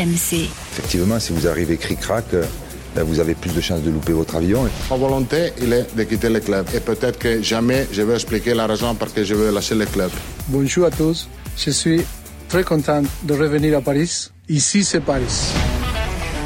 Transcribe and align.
RMC. 0.00 0.48
Effectivement, 0.72 1.20
si 1.20 1.32
vous 1.32 1.46
arrivez 1.46 1.76
cric-crac, 1.76 2.24
euh, 2.32 2.44
ben, 2.94 3.04
vous 3.04 3.20
avez 3.20 3.34
plus 3.34 3.52
de 3.54 3.60
chances 3.60 3.82
de 3.82 3.90
louper 3.90 4.12
votre 4.12 4.36
avion. 4.36 4.68
Ma 4.90 4.96
volonté, 4.96 5.52
il 5.60 5.72
est 5.72 5.94
de 5.94 6.02
quitter 6.04 6.28
le 6.28 6.40
club. 6.40 6.66
Et 6.74 6.80
peut-être 6.80 7.18
que 7.18 7.42
jamais 7.42 7.86
je 7.92 8.02
vais 8.02 8.14
expliquer 8.14 8.54
la 8.54 8.66
raison 8.66 8.94
pour 8.94 9.08
laquelle 9.08 9.26
je 9.26 9.34
veux 9.34 9.50
lâcher 9.52 9.74
le 9.74 9.86
club. 9.86 10.10
Bonjour 10.48 10.86
à 10.86 10.90
tous. 10.90 11.28
Je 11.56 11.70
suis 11.70 12.02
très 12.48 12.64
content 12.64 13.02
de 13.22 13.34
revenir 13.34 13.76
à 13.76 13.80
Paris. 13.80 14.28
Ici, 14.48 14.84
c'est 14.84 15.00
Paris. 15.00 15.52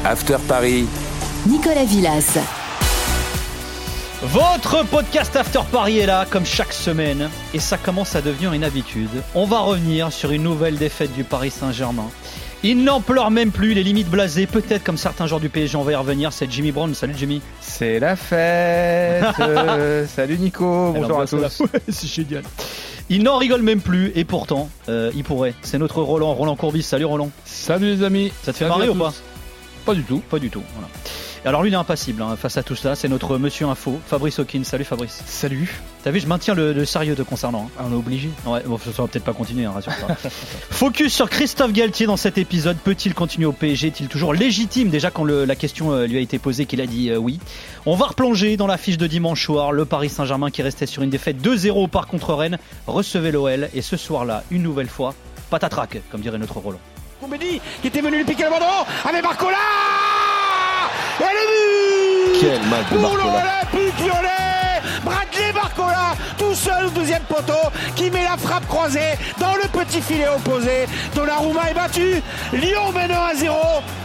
After 0.04 0.36
Paris. 0.48 0.86
Nicolas 1.46 1.84
Villas. 1.84 2.38
Votre 4.22 4.86
podcast 4.86 5.36
After 5.36 5.60
Paris 5.70 5.98
est 5.98 6.06
là, 6.06 6.26
comme 6.28 6.46
chaque 6.46 6.72
semaine, 6.72 7.28
et 7.52 7.58
ça 7.58 7.76
commence 7.76 8.16
à 8.16 8.22
devenir 8.22 8.54
une 8.54 8.64
habitude. 8.64 9.10
On 9.34 9.44
va 9.44 9.60
revenir 9.60 10.10
sur 10.12 10.30
une 10.32 10.42
nouvelle 10.42 10.76
défaite 10.76 11.12
du 11.12 11.24
Paris 11.24 11.50
Saint-Germain. 11.50 12.08
Il 12.66 12.82
n'en 12.82 13.02
pleure 13.02 13.30
même 13.30 13.50
plus, 13.50 13.74
les 13.74 13.82
limites 13.82 14.08
blasées, 14.08 14.46
peut-être 14.46 14.82
comme 14.82 14.96
certains 14.96 15.26
joueurs 15.26 15.38
du 15.38 15.50
PSG, 15.50 15.76
on 15.76 15.82
va 15.82 15.92
y 15.92 15.94
revenir. 15.96 16.32
C'est 16.32 16.50
Jimmy 16.50 16.72
Brown. 16.72 16.94
Salut 16.94 17.12
Jimmy. 17.14 17.42
C'est 17.60 18.00
la 18.00 18.16
fête. 18.16 19.38
Euh, 19.38 20.06
salut 20.08 20.38
Nico. 20.38 20.92
Bonjour 20.94 21.20
à 21.20 21.26
tous. 21.26 21.60
Ouais, 21.60 21.68
c'est 21.90 22.06
génial. 22.06 22.42
Il 23.10 23.22
n'en 23.22 23.36
rigole 23.36 23.60
même 23.60 23.82
plus, 23.82 24.12
et 24.14 24.24
pourtant, 24.24 24.70
euh, 24.88 25.12
il 25.14 25.24
pourrait. 25.24 25.52
C'est 25.60 25.76
notre 25.76 26.00
Roland, 26.00 26.32
Roland 26.32 26.56
Courbis. 26.56 26.82
Salut 26.82 27.04
Roland. 27.04 27.30
Salut 27.44 27.96
les 27.96 28.02
amis. 28.02 28.32
Ça 28.42 28.54
te 28.54 28.56
fait 28.56 28.64
Salut 28.64 28.78
marrer 28.78 28.88
ou 28.88 28.94
pas. 28.94 29.12
Pas 29.84 29.92
du 29.92 30.02
tout. 30.02 30.22
Pas 30.30 30.38
du 30.38 30.48
tout. 30.48 30.62
Voilà. 30.72 30.88
Alors 31.46 31.62
lui, 31.62 31.68
il 31.70 31.74
est 31.74 31.76
impassible 31.76 32.22
hein, 32.22 32.36
face 32.36 32.56
à 32.56 32.62
tout 32.62 32.74
ça. 32.74 32.94
C'est 32.94 33.08
notre 33.08 33.36
Monsieur 33.36 33.66
Info, 33.66 34.00
Fabrice 34.06 34.38
Hawkins. 34.38 34.64
Salut 34.64 34.84
Fabrice. 34.84 35.22
Salut. 35.26 35.78
T'as 36.02 36.10
vu, 36.10 36.18
je 36.20 36.26
maintiens 36.26 36.54
le, 36.54 36.72
le 36.72 36.84
sérieux 36.86 37.14
te 37.14 37.20
concernant. 37.20 37.68
hein. 37.78 37.84
On 37.86 37.92
est 37.92 37.96
obligé. 37.96 38.30
Ouais, 38.46 38.62
bon, 38.64 38.78
ça 38.78 38.90
va 39.02 39.08
peut-être 39.08 39.24
pas 39.24 39.34
continuer, 39.34 39.66
hein, 39.66 39.72
rassure-toi. 39.74 40.16
Focus 40.70 41.12
sur 41.12 41.28
Christophe 41.28 41.72
Galtier 41.72 42.06
dans 42.06 42.16
cet 42.16 42.38
épisode. 42.38 42.78
Peut-il 42.78 43.12
continuer 43.14 43.44
au 43.46 43.52
PSG 43.52 43.88
Est-il 43.88 44.08
toujours 44.08 44.32
légitime? 44.32 44.88
Déjà, 44.88 45.10
quand 45.10 45.24
le- 45.24 45.44
la 45.44 45.54
question 45.54 45.92
euh, 45.92 46.06
lui 46.06 46.16
a 46.16 46.20
été 46.20 46.38
posée, 46.38 46.64
qu'il 46.64 46.80
a 46.80 46.86
dit 46.86 47.10
euh, 47.10 47.18
oui. 47.18 47.38
On 47.84 47.94
va 47.94 48.06
replonger 48.06 48.56
dans 48.56 48.66
l'affiche 48.66 48.96
de 48.96 49.06
dimanche 49.06 49.44
soir. 49.44 49.70
Le 49.72 49.84
Paris 49.84 50.08
Saint-Germain 50.08 50.50
qui 50.50 50.62
restait 50.62 50.86
sur 50.86 51.02
une 51.02 51.10
défaite 51.10 51.42
2-0 51.42 51.72
au 51.72 51.88
parc 51.88 52.08
contre 52.10 52.32
Rennes 52.32 52.58
recevait 52.86 53.32
l'OL. 53.32 53.68
Et 53.74 53.82
ce 53.82 53.98
soir-là, 53.98 54.44
une 54.50 54.62
nouvelle 54.62 54.88
fois, 54.88 55.14
patatrac, 55.50 56.00
comme 56.10 56.22
dirait 56.22 56.38
notre 56.38 56.56
Roland. 56.58 56.80
Koumbedi 57.20 57.60
qui 57.82 57.88
était 57.88 58.00
venu 58.00 58.16
lui 58.16 58.24
piquer 58.24 58.44
le 58.44 58.50
ballon 58.50 58.66
avec 59.04 59.22
Barcola 59.22 59.56
Et 61.20 61.22
le 61.22 62.32
but 62.32 62.40
Quel 62.40 62.62
match 62.68 62.90
de 62.90 62.96
Pour 62.98 63.16
l'Olympique 63.16 63.98
lyonnais 64.00 64.44
Bradley 65.04 65.52
Barcola, 65.52 66.14
tout 66.38 66.54
seul 66.54 66.86
au 66.86 66.90
deuxième 66.90 67.22
poteau, 67.22 67.52
qui 67.94 68.10
met 68.10 68.24
la 68.24 68.36
frappe 68.36 68.66
croisée 68.68 69.18
dans 69.38 69.54
le 69.54 69.68
petit 69.68 70.00
filet 70.00 70.28
opposé. 70.28 70.86
Donnarumma 71.14 71.70
est 71.70 71.74
battu, 71.74 72.22
Lyon 72.52 72.90
mène 72.94 73.10
1 73.10 73.14
à 73.14 73.34
0. 73.34 73.54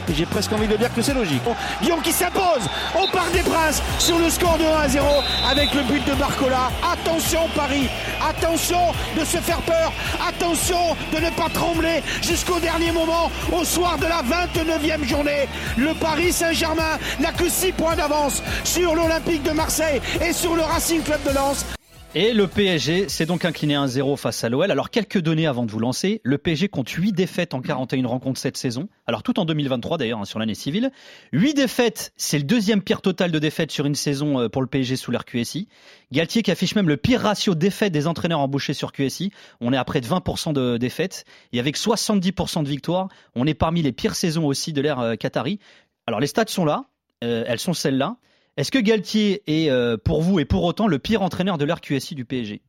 Et 0.10 0.14
J'ai 0.14 0.26
presque 0.26 0.52
envie 0.52 0.68
de 0.68 0.76
dire 0.76 0.94
que 0.94 1.02
c'est 1.02 1.14
logique. 1.14 1.42
Lyon 1.82 2.00
qui 2.04 2.12
s'impose 2.12 2.68
au 3.02 3.08
Parc 3.12 3.32
des 3.32 3.44
Princes 3.44 3.82
sur 3.98 4.20
le 4.20 4.30
score 4.30 4.58
de 4.58 4.66
1 4.66 4.80
à 4.86 4.90
0 4.90 5.06
avec 5.50 5.74
le 5.74 5.84
but 5.84 6.06
de 6.06 6.14
Barcola. 6.14 6.70
Attention 6.92 7.48
Paris, 7.56 7.88
attention 8.22 8.39
de 8.50 9.25
se 9.25 9.38
faire 9.38 9.61
peur, 9.61 9.94
attention 10.28 10.95
de 11.14 11.17
ne 11.23 11.30
pas 11.30 11.50
trembler 11.53 12.02
jusqu'au 12.22 12.59
dernier 12.59 12.91
moment 12.91 13.30
au 13.52 13.64
soir 13.64 13.97
de 13.97 14.06
la 14.06 14.23
29e 14.23 15.08
journée. 15.08 15.47
Le 15.78 15.94
Paris 15.94 16.31
Saint-Germain 16.31 16.97
n'a 17.19 17.31
que 17.31 17.47
6 17.47 17.73
points 17.73 17.95
d'avance 17.95 18.41
sur 18.64 18.95
l'Olympique 18.95 19.44
de 19.44 19.52
Marseille 19.52 20.02
et 20.19 20.33
sur 20.33 20.56
le 20.56 20.64
Racing 20.64 21.03
Club 21.03 21.22
de 21.23 21.36
Lens. 21.36 21.78
Et 22.16 22.34
le 22.34 22.48
PSG 22.48 23.08
s'est 23.08 23.28
donc 23.28 23.46
incliné 23.46 23.76
1-0 23.76 24.18
face 24.18 24.44
à 24.44 24.50
l'OL. 24.50 24.72
Alors 24.72 24.90
quelques 24.90 25.20
données 25.20 25.46
avant 25.46 25.64
de 25.64 25.70
vous 25.70 25.78
lancer. 25.78 26.22
Le 26.24 26.40
PSG 26.40 26.68
compte 26.68 26.90
8 26.90 27.14
défaites 27.14 27.54
en 27.54 27.62
41 27.62 28.08
rencontres 28.08 28.40
cette 28.40 28.58
saison. 28.58 28.90
Alors 29.06 29.22
tout 29.22 29.40
en 29.40 29.46
2023 29.46 30.00
d'ailleurs 30.00 30.20
hein, 30.20 30.26
sur 30.26 30.40
l'année 30.40 30.56
civile. 30.56 30.92
8 31.34 31.54
défaites, 31.54 32.12
c'est 32.18 32.40
le 32.40 32.46
deuxième 32.46 32.82
pire 32.82 33.04
total 33.04 33.32
de 33.32 33.38
défaites 33.38 33.70
sur 33.70 33.86
une 33.86 33.94
saison 33.94 34.40
euh, 34.40 34.50
pour 34.50 34.64
le 34.64 34.68
PSG 34.68 34.96
sous 34.96 35.12
l'ère 35.12 35.24
QSI. 35.24 35.68
Galtier 36.12 36.42
qui 36.42 36.50
affiche 36.50 36.74
même 36.74 36.88
le 36.88 36.98
pire 36.98 37.22
ratio 37.22 37.53
défaites 37.53 37.94
des 37.94 38.08
entraîneurs 38.08 38.40
embauchés 38.40 38.74
sur 38.74 38.92
QSI. 38.92 39.31
On 39.62 39.72
est 39.72 39.78
à 39.78 39.86
près 39.86 40.02
de 40.02 40.08
20% 40.08 40.52
de 40.52 40.78
défaites. 40.78 41.25
Et 41.53 41.59
avec 41.59 41.78
70% 41.78 42.64
de 42.64 42.69
victoires, 42.69 43.09
on 43.36 43.46
est 43.46 43.53
parmi 43.53 43.84
les 43.84 43.92
pires 43.92 44.16
saisons 44.16 44.48
aussi 44.48 44.74
de 44.74 44.81
l'ère 44.81 45.00
euh, 45.00 45.16
Qatari. 45.16 45.59
Alors 46.08 46.19
les 46.19 46.28
stats 46.28 46.48
sont 46.48 46.66
là. 46.66 46.86
Euh, 47.24 47.44
elles 47.46 47.59
sont 47.59 47.74
celles-là. 47.74 48.18
Est-ce 48.59 48.72
que 48.72 48.80
Galtier 48.80 49.42
est 49.47 49.70
euh, 49.70 49.96
pour 49.96 50.22
vous 50.22 50.38
et 50.42 50.44
pour 50.44 50.66
autant 50.66 50.88
le 50.88 51.00
pire 51.00 51.22
entraîneur 51.22 51.58
de 51.58 51.64
l'ère 51.64 51.80
QSI 51.80 52.14
du 52.14 52.25
PSG 52.25 52.62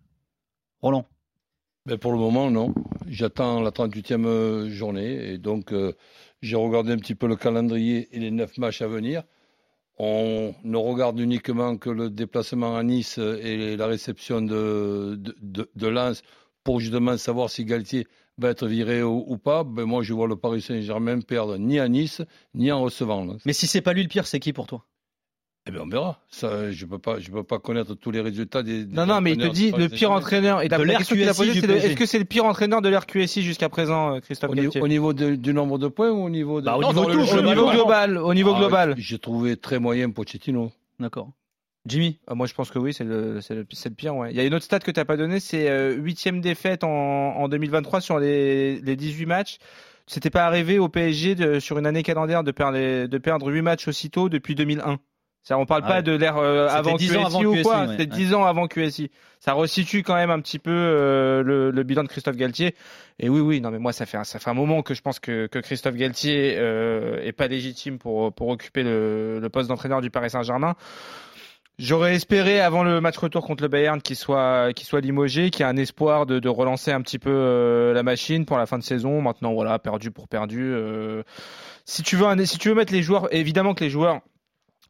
Roland 0.82 1.04
Mais 1.84 1.98
pour 1.98 2.12
le 2.12 2.18
moment, 2.18 2.48
non. 2.48 2.72
J'attends 3.08 3.60
la 3.60 3.72
38e 3.72 4.24
euh, 4.24 4.70
journée 4.70 5.32
et 5.32 5.36
donc 5.36 5.72
euh, 5.72 5.94
j'ai 6.42 6.54
regardé 6.54 6.92
un 6.92 6.96
petit 6.96 7.16
peu 7.16 7.26
le 7.26 7.34
calendrier 7.34 8.06
et 8.12 8.20
les 8.20 8.30
9 8.30 8.56
matchs 8.58 8.82
à 8.82 8.86
venir. 8.86 9.24
On 9.98 10.54
ne 10.62 10.76
regarde 10.76 11.18
uniquement 11.18 11.76
que 11.76 11.90
le 11.90 12.08
déplacement 12.08 12.76
à 12.76 12.84
Nice 12.84 13.18
et 13.18 13.76
la 13.76 13.88
réception 13.88 14.42
de, 14.42 15.16
de, 15.18 15.34
de- 15.42 15.70
de 15.74 15.86
Lens 15.88 16.22
pour 16.62 16.78
justement 16.78 17.16
savoir 17.16 17.50
si 17.50 17.64
Galtier 17.64 18.06
va 18.38 18.50
être 18.50 18.68
viré 18.68 19.02
ou, 19.02 19.24
ou 19.26 19.38
pas. 19.38 19.64
Ben 19.64 19.86
moi, 19.86 20.04
je 20.04 20.14
vois 20.14 20.28
le 20.28 20.36
Paris 20.36 20.62
Saint-Germain 20.62 21.18
perdre 21.20 21.56
ni 21.58 21.80
à 21.80 21.88
Nice, 21.88 22.22
ni 22.54 22.70
en 22.70 22.80
recevant. 22.80 23.26
Mais 23.44 23.52
si 23.52 23.66
c'est 23.66 23.80
pas 23.82 23.92
lui 23.92 24.04
le 24.04 24.08
pire, 24.08 24.28
c'est 24.28 24.38
qui 24.38 24.52
pour 24.52 24.68
toi? 24.68 24.86
Eh 25.66 25.70
bien, 25.72 25.82
on 25.82 25.88
verra. 25.88 26.18
Ça, 26.30 26.72
je 26.72 26.84
ne 26.84 26.90
peux, 26.90 26.98
pas- 26.98 27.18
je 27.20 27.30
peux 27.30 27.42
pas 27.44 27.58
connaître 27.58 27.94
tous 27.94 28.10
les 28.10 28.20
résultats 28.22 28.62
des. 28.62 28.84
des 28.86 28.94
Non, 28.94 29.04
non, 29.06 29.20
mais 29.20 29.32
il 29.32 29.38
te 29.38 29.46
dit 29.46 29.70
le 29.72 29.88
pire 29.88 30.10
entraîneur. 30.10 30.62
Et 30.62 30.68
De 30.68 30.74
la 30.76 30.84
l'ère 30.84 30.98
question 30.98 31.16
qu'il 31.16 31.28
a 31.28 31.32
QSI 31.32 31.38
posée, 31.38 31.52
du 31.52 31.60
c'est 31.60 31.66
de- 31.66 31.72
PSG. 31.74 31.88
est-ce 31.88 31.96
que 31.96 32.06
c'est 32.06 32.18
le 32.18 32.24
pire 32.24 32.44
entraîneur 32.46 32.80
de 32.80 32.88
l'ère 32.88 33.06
QSI 33.06 33.42
jusqu'à 33.42 33.68
présent, 33.68 34.14
euh, 34.16 34.20
Christophe 34.20 34.50
Au 34.50 34.54
Galtier 34.54 34.80
au 34.80 34.88
niveau 34.88 35.12
de- 35.12 35.34
du 35.34 35.52
nombre 35.52 35.78
de 35.78 35.88
points 35.88 36.10
ou 36.10 36.24
au 36.24 36.30
niveau 36.30 36.60
de... 36.62 36.66
Bah, 36.66 36.76
au 36.78 36.82
Non, 36.82 36.88
niveau 36.88 37.04
tout, 37.04 37.24
jeu, 37.24 37.38
Au 37.38 37.42
niveau 37.42 37.70
global, 37.70 38.16
au 38.16 38.32
niveau 38.32 38.52
Ah, 38.54 38.58
global. 38.58 38.94
J'ai 38.96 39.18
trouvé 39.18 39.56
très 39.58 39.78
moyen 39.78 40.08
Pochettino. 40.10 40.72
D'accord. 40.98 41.30
Jimmy? 41.86 42.18
Ah, 42.26 42.34
Moi, 42.34 42.46
je 42.46 42.54
pense 42.54 42.70
que 42.70 42.78
oui, 42.78 42.94
c'est 42.94 43.04
le, 43.04 43.40
c'est 43.42 43.54
le, 43.54 43.64
pire. 43.94 44.16
Ouais. 44.16 44.30
Il 44.30 44.36
y 44.36 44.40
a 44.40 44.44
une 44.44 44.54
autre 44.54 44.64
stat 44.64 44.80
que 44.80 44.90
tu 44.90 44.98
n'as 44.98 45.04
pas 45.04 45.16
donnée, 45.18 45.40
c'est 45.40 45.68
euh, 45.68 45.94
huitième 45.94 46.40
défaite 46.40 46.84
en, 46.84 46.88
en 46.88 47.48
2023 47.48 48.00
sur 48.00 48.18
les, 48.18 48.80
les 48.80 48.96
18 48.96 49.26
matchs. 49.26 49.58
C'était 50.06 50.30
pas 50.30 50.44
arrivé 50.46 50.78
au 50.78 50.88
PSG 50.88 51.34
de, 51.34 51.60
sur 51.60 51.78
une 51.78 51.86
année 51.86 52.02
calendaire 52.02 52.42
de 52.44 52.50
perdre, 52.50 52.78
les- 52.78 53.08
de 53.08 53.18
perdre 53.18 53.46
8 53.52 53.62
matchs 53.62 53.88
aussitôt 53.88 54.28
depuis 54.30 54.54
2001. 54.54 54.98
Ça, 55.42 55.56
on 55.58 55.64
parle 55.66 55.82
Ah 55.86 55.88
pas 55.88 55.96
ouais. 55.96 56.02
de 56.02 56.12
l'ère 56.12 56.36
euh, 56.36 56.68
avant 56.68 56.96
10 56.96 57.08
QSI 57.08 57.16
avant 57.16 57.42
ou 57.44 57.52
QSI, 57.54 57.62
quoi. 57.62 57.80
ouais, 57.80 57.86
C'était 57.96 58.12
ouais. 58.12 58.18
10 58.18 58.34
ans 58.34 58.44
avant 58.44 58.68
QSI. 58.68 59.10
Ça 59.40 59.54
resitue 59.54 60.02
quand 60.02 60.14
même 60.14 60.30
un 60.30 60.38
petit 60.40 60.58
peu 60.58 60.70
euh, 60.70 61.42
le, 61.42 61.70
le 61.70 61.82
bilan 61.82 62.02
de 62.02 62.08
Christophe 62.08 62.36
Galtier. 62.36 62.74
Et 63.18 63.30
oui, 63.30 63.40
oui, 63.40 63.60
non, 63.62 63.70
mais 63.70 63.78
moi, 63.78 63.92
ça 63.92 64.04
fait 64.04 64.18
un, 64.18 64.24
ça 64.24 64.38
fait 64.38 64.50
un 64.50 64.54
moment 64.54 64.82
que 64.82 64.92
je 64.92 65.00
pense 65.00 65.18
que, 65.18 65.46
que 65.46 65.58
Christophe 65.58 65.94
Galtier 65.96 66.56
euh, 66.58 67.22
est 67.24 67.32
pas 67.32 67.46
légitime 67.46 67.98
pour, 67.98 68.32
pour 68.34 68.48
occuper 68.48 68.82
le, 68.82 69.38
le 69.40 69.48
poste 69.48 69.68
d'entraîneur 69.70 70.02
du 70.02 70.10
Paris 70.10 70.28
Saint-Germain. 70.30 70.74
J'aurais 71.78 72.14
espéré 72.14 72.60
avant 72.60 72.82
le 72.82 73.00
match 73.00 73.16
retour 73.16 73.46
contre 73.46 73.62
le 73.62 73.68
Bayern 73.68 74.02
qu'il 74.02 74.16
soit 74.16 74.74
qu'il 74.74 74.86
soit 74.86 75.00
limogé, 75.00 75.48
qu'il 75.48 75.64
y 75.64 75.66
ait 75.66 75.72
un 75.72 75.78
espoir 75.78 76.26
de, 76.26 76.38
de 76.38 76.48
relancer 76.50 76.92
un 76.92 77.00
petit 77.00 77.18
peu 77.18 77.30
euh, 77.32 77.94
la 77.94 78.02
machine 78.02 78.44
pour 78.44 78.58
la 78.58 78.66
fin 78.66 78.76
de 78.76 78.82
saison. 78.82 79.22
Maintenant 79.22 79.54
voilà, 79.54 79.78
perdu 79.78 80.10
pour 80.10 80.28
perdu. 80.28 80.60
euh. 80.74 81.22
si 81.86 82.02
tu 82.02 82.16
veux 82.16 82.26
un- 82.26 82.44
si 82.44 82.58
tu 82.58 82.68
veux 82.68 82.74
mettre 82.74 82.92
les 82.92 83.02
joueurs, 83.02 83.34
évidemment 83.34 83.72
que 83.72 83.82
les 83.82 83.88
joueurs 83.88 84.20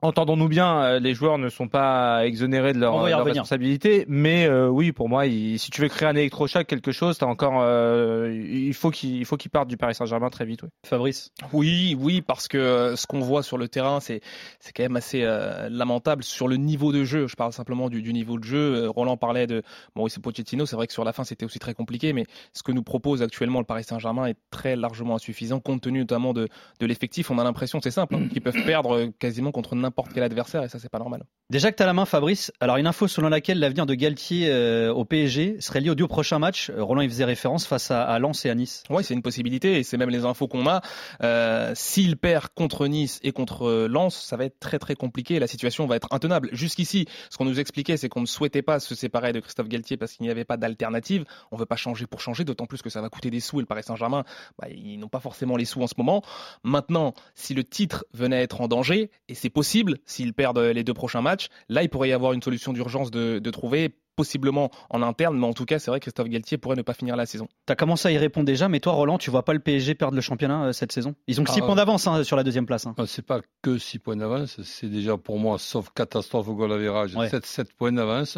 Entendons-nous 0.03 0.49
bien, 0.49 0.83
euh, 0.83 0.99
les 0.99 1.12
joueurs 1.12 1.37
ne 1.37 1.50
sont 1.50 1.69
pas 1.69 2.25
exonérés 2.27 2.72
de 2.72 2.78
leur, 2.78 2.94
revenir. 2.94 3.19
responsabilité, 3.22 4.06
mais 4.09 4.47
euh, 4.47 4.66
oui, 4.69 4.93
pour 4.93 5.11
moi, 5.11 5.27
il- 5.27 5.59
si 5.59 5.71
tu 5.71 5.83
veux 5.83 5.88
créer 5.88 6.09
un 6.09 6.16
électrochoc, 6.16 6.66
quelque 6.66 6.91
chose, 6.91 7.19
t'as 7.19 7.27
encore, 7.27 7.61
euh, 7.61 8.33
il 8.50 8.72
faut 8.72 8.91
qu'il 8.91 9.27
qu'il 9.27 9.50
parte 9.50 9.69
du 9.69 9.77
Paris 9.77 9.94
Saint-Germain 9.94 10.31
très 10.31 10.47
vite. 10.47 10.62
Oui. 10.62 10.71
Fabrice 10.87 11.33
Oui, 11.53 11.94
oui, 12.00 12.22
parce 12.22 12.49
que 12.49 12.56
euh, 12.56 12.97
ce 12.97 13.06
qu'on 13.06 13.21
voit 13.21 13.43
sur 13.43 13.59
le 13.59 13.69
terrain, 13.69 14.00
c'est 14.00 14.22
c'est 14.59 14.72
quand 14.72 14.83
même 14.83 14.97
assez 14.97 15.21
euh, 15.22 15.69
lamentable 15.71 16.25
sur 16.25 16.49
le 16.49 16.56
niveau 16.56 16.93
de 16.93 17.05
jeu. 17.05 17.27
Je 17.27 17.37
parle 17.37 17.53
simplement 17.53 17.91
du, 17.91 18.00
du 18.00 18.15
niveau 18.15 18.39
de 18.39 18.44
jeu. 18.44 18.84
Euh, 18.84 18.89
Roland 18.91 19.19
parlait 19.19 19.47
de 19.47 19.62
Mauricio 19.97 20.22
Pochettino. 20.22 20.65
C'est 20.65 20.77
vrai 20.77 20.87
que 20.87 20.94
sur 20.94 21.05
la 21.05 21.12
fin, 21.12 21.25
c'était 21.25 21.44
aussi 21.44 21.59
très 21.59 21.75
compliqué, 21.75 22.15
mais 22.15 22.25
ce 22.55 22.62
que 22.62 22.72
nous 22.72 22.83
propose 22.83 23.22
actuellement 23.22 23.59
le 23.59 23.66
Paris 23.66 23.84
Saint-Germain 23.84 24.25
est 24.27 24.37
très 24.50 24.77
largement 24.77 25.16
insuffisant, 25.16 25.60
compte 25.60 25.83
tenu 25.83 25.99
notamment 26.00 26.33
de, 26.33 26.49
de 26.80 26.86
l'effectif. 26.86 27.30
On 27.30 27.39
a 27.39 27.45
l'impression, 27.45 27.80
c'est 27.83 27.91
simple, 27.91 28.15
hein, 28.15 28.28
qu'ils 28.33 28.41
peuvent 28.41 28.65
perdre 28.65 28.97
euh, 28.97 29.07
quasiment 29.19 29.53
contre 29.53 29.74
n'importe 29.74 29.90
quel 30.13 30.22
adversaire, 30.22 30.63
et 30.63 30.69
ça, 30.69 30.78
c'est 30.78 30.89
pas 30.89 30.98
normal. 30.98 31.25
Déjà 31.50 31.72
que 31.72 31.76
tu 31.76 31.82
la 31.82 31.92
main, 31.92 32.04
Fabrice, 32.04 32.52
alors 32.60 32.76
une 32.76 32.86
info 32.86 33.08
selon 33.08 33.28
laquelle 33.28 33.58
l'avenir 33.58 33.84
de 33.84 33.94
Galtier 33.94 34.48
euh, 34.50 34.94
au 34.94 35.04
PSG 35.04 35.56
serait 35.60 35.80
lié 35.80 35.91
au, 35.91 36.00
au 36.00 36.06
prochain 36.06 36.38
match. 36.38 36.70
Euh, 36.70 36.80
Roland 36.80 37.00
y 37.00 37.08
faisait 37.08 37.24
référence 37.24 37.66
face 37.66 37.91
à, 37.91 38.16
Lens 38.20 38.47
et 38.47 38.50
à 38.50 38.54
Nice. 38.54 38.84
Oui, 38.88 39.02
c'est 39.02 39.14
une 39.14 39.22
possibilité 39.22 39.76
et 39.76 39.82
c'est 39.82 39.97
même 39.97 40.10
les 40.10 40.24
infos 40.24 40.47
qu'on 40.47 40.68
a. 40.68 40.80
Euh, 41.24 41.72
S'il 41.74 42.16
perd 42.16 42.50
contre 42.54 42.86
Nice 42.86 43.18
et 43.24 43.32
contre 43.32 43.88
Lens, 43.88 44.14
ça 44.14 44.36
va 44.36 44.44
être 44.44 44.60
très 44.60 44.78
très 44.78 44.94
compliqué. 44.94 45.41
La 45.41 45.48
situation 45.48 45.88
va 45.88 45.97
être 45.97 46.06
intenable. 46.12 46.50
Jusqu'ici, 46.52 47.06
ce 47.30 47.36
qu'on 47.36 47.47
nous 47.47 47.58
expliquait, 47.58 47.97
c'est 47.97 48.08
qu'on 48.08 48.20
ne 48.20 48.26
souhaitait 48.26 48.62
pas 48.62 48.78
se 48.78 48.94
séparer 48.94 49.32
de 49.32 49.41
Christophe 49.41 49.68
Galtier 49.68 49.97
parce 49.97 50.12
qu'il 50.12 50.26
n'y 50.26 50.30
avait 50.30 50.44
pas 50.44 50.56
d'alternative. 50.56 51.24
On 51.50 51.56
veut 51.56 51.66
pas 51.66 51.74
changer 51.74 52.06
pour 52.06 52.20
changer, 52.20 52.44
d'autant 52.44 52.66
plus 52.66 52.80
que 52.80 52.91
ça 52.91 53.00
va 53.00 53.08
coûter 53.08 53.30
des 53.30 53.41
sous 53.41 53.58
et 53.58 53.62
le 53.62 53.66
Paris 53.66 53.82
Saint-Germain, 53.82 54.22
bah, 54.60 54.68
ils 54.70 55.00
n'ont 55.00 55.08
pas 55.08 55.18
forcément 55.18 55.56
les 55.56 55.64
sous 55.64 55.82
en 55.82 55.88
ce 55.88 55.94
moment. 55.98 56.22
Maintenant, 56.62 57.12
si 57.34 57.54
le 57.54 57.64
titre 57.64 58.04
venait 58.14 58.36
à 58.36 58.42
être 58.42 58.60
en 58.60 58.68
danger, 58.68 59.10
et 59.26 59.34
c'est 59.34 59.50
possible 59.50 59.98
s'ils 60.06 60.32
perdent 60.32 60.60
les 60.60 60.84
deux 60.84 60.94
prochains 60.94 61.22
matchs, 61.22 61.40
match. 61.41 61.48
Là, 61.69 61.83
il 61.83 61.89
pourrait 61.89 62.09
y 62.09 62.13
avoir 62.13 62.33
une 62.33 62.42
solution 62.42 62.72
d'urgence 62.72 63.10
de, 63.10 63.39
de 63.39 63.51
trouver 63.51 63.95
possiblement 64.16 64.71
en 64.91 65.01
interne, 65.03 65.39
mais 65.39 65.47
en 65.47 65.54
tout 65.54 65.65
cas, 65.65 65.78
c'est 65.78 65.91
vrai 65.91 65.98
que 65.98 66.04
Christophe 66.04 66.28
Galtier 66.28 66.59
pourrait 66.59 66.77
ne 66.77 66.83
pas 66.83 66.92
finir 66.92 67.16
la 67.16 67.25
saison. 67.25 67.48
Tu 67.66 67.72
as 67.72 67.77
commencé 67.77 68.09
à 68.09 68.10
y 68.10 68.19
répondre 68.19 68.45
déjà, 68.45 68.69
mais 68.69 68.78
toi, 68.81 68.92
Roland, 68.92 69.16
tu 69.16 69.31
vois 69.31 69.45
pas 69.47 69.54
le 69.54 69.60
PSG 69.60 69.95
perdre 69.95 70.15
le 70.15 70.21
championnat 70.21 70.65
euh, 70.66 70.72
cette 70.72 70.92
saison? 70.92 71.15
Ils 71.27 71.41
ont 71.41 71.45
que 71.45 71.51
6 71.51 71.60
Ah, 71.63 71.66
points 71.66 71.75
d'avance 71.77 72.07
hein, 72.07 72.22
sur 72.22 72.37
la 72.37 72.42
deuxième 72.42 72.66
place. 72.66 72.87
hein. 72.87 72.95
Ah, 72.98 73.04
C'est 73.07 73.25
pas 73.25 73.41
que 73.63 73.78
6 73.78 73.98
points 73.98 74.16
d'avance, 74.16 74.60
c'est 74.63 74.89
déjà 74.91 75.16
pour 75.16 75.39
moi, 75.39 75.59
sauf 75.59 75.89
catastrophe 75.95 76.48
au 76.48 76.54
goal 76.54 76.71
Ouais. 76.72 77.28
7, 77.31 77.47
7 77.47 77.72
points 77.72 77.93
d'avance. 77.93 78.36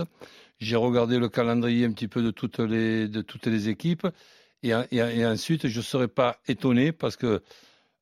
J'ai 0.61 0.77
regardé 0.77 1.19
le 1.19 1.29
calendrier 1.29 1.85
un 1.87 1.93
petit 1.93 2.07
peu 2.07 2.23
de 2.23 2.31
toutes 2.31 2.61
les, 2.61 3.09
de 3.09 3.21
toutes 3.23 3.47
les 3.47 3.69
équipes 3.69 4.07
et, 4.63 4.71
et- 4.93 4.97
et 4.99 5.27
ensuite 5.27 5.67
je 5.67 5.79
ne 5.79 5.83
serais 5.83 6.07
pas 6.07 6.37
étonné 6.47 6.93
parce 6.93 7.17
que 7.17 7.43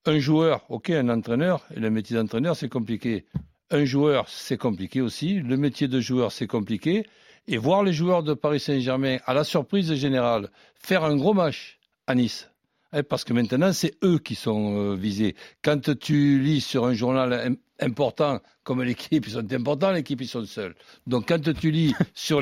un 0.04 0.18
joueur, 0.18 0.66
ok, 0.70 0.90
un 0.90 1.08
entraîneur, 1.08 1.64
et 1.74 1.80
le 1.80 1.88
métier 1.90 2.16
d'entraîneur 2.16 2.56
c'est 2.56 2.68
compliqué. 2.68 3.24
Un 3.70 3.84
joueur 3.84 4.28
c'est 4.28 4.56
compliqué 4.56 5.00
aussi, 5.00 5.34
le 5.40 5.56
métier 5.56 5.86
de 5.88 6.00
joueur 6.00 6.32
c'est 6.32 6.46
compliqué 6.46 7.06
et 7.46 7.56
voir 7.56 7.82
les 7.84 7.92
joueurs 7.92 8.22
de 8.22 8.34
Paris 8.34 8.60
Saint-Germain 8.60 9.18
à 9.26 9.34
la 9.34 9.44
surprise 9.44 9.92
générale 9.94 10.50
faire 10.74 11.04
un 11.04 11.16
gros 11.16 11.34
match 11.34 11.78
à 12.06 12.14
Nice. 12.14 12.50
Eh, 12.92 13.04
Parce 13.04 13.22
que 13.22 13.32
maintenant, 13.32 13.72
c'est 13.72 13.94
eux 14.02 14.18
qui 14.18 14.34
sont 14.34 14.76
euh, 14.76 14.94
visés. 14.96 15.36
Quand 15.62 15.96
tu 15.96 16.40
lis 16.40 16.60
sur 16.60 16.86
un 16.86 16.92
journal 16.94 17.32
im- 17.32 17.56
important, 17.78 18.40
comme 18.64 18.82
l'équipe, 18.82 19.24
ils 19.28 19.32
sont 19.34 19.52
importants, 19.52 19.92
l'équipe, 19.92 20.20
ils 20.20 20.26
sont 20.26 20.44
seuls. 20.44 20.74
Donc, 21.06 21.28
quand 21.28 21.40
tu 21.54 21.70
lis 21.70 21.94
sur 22.14 22.40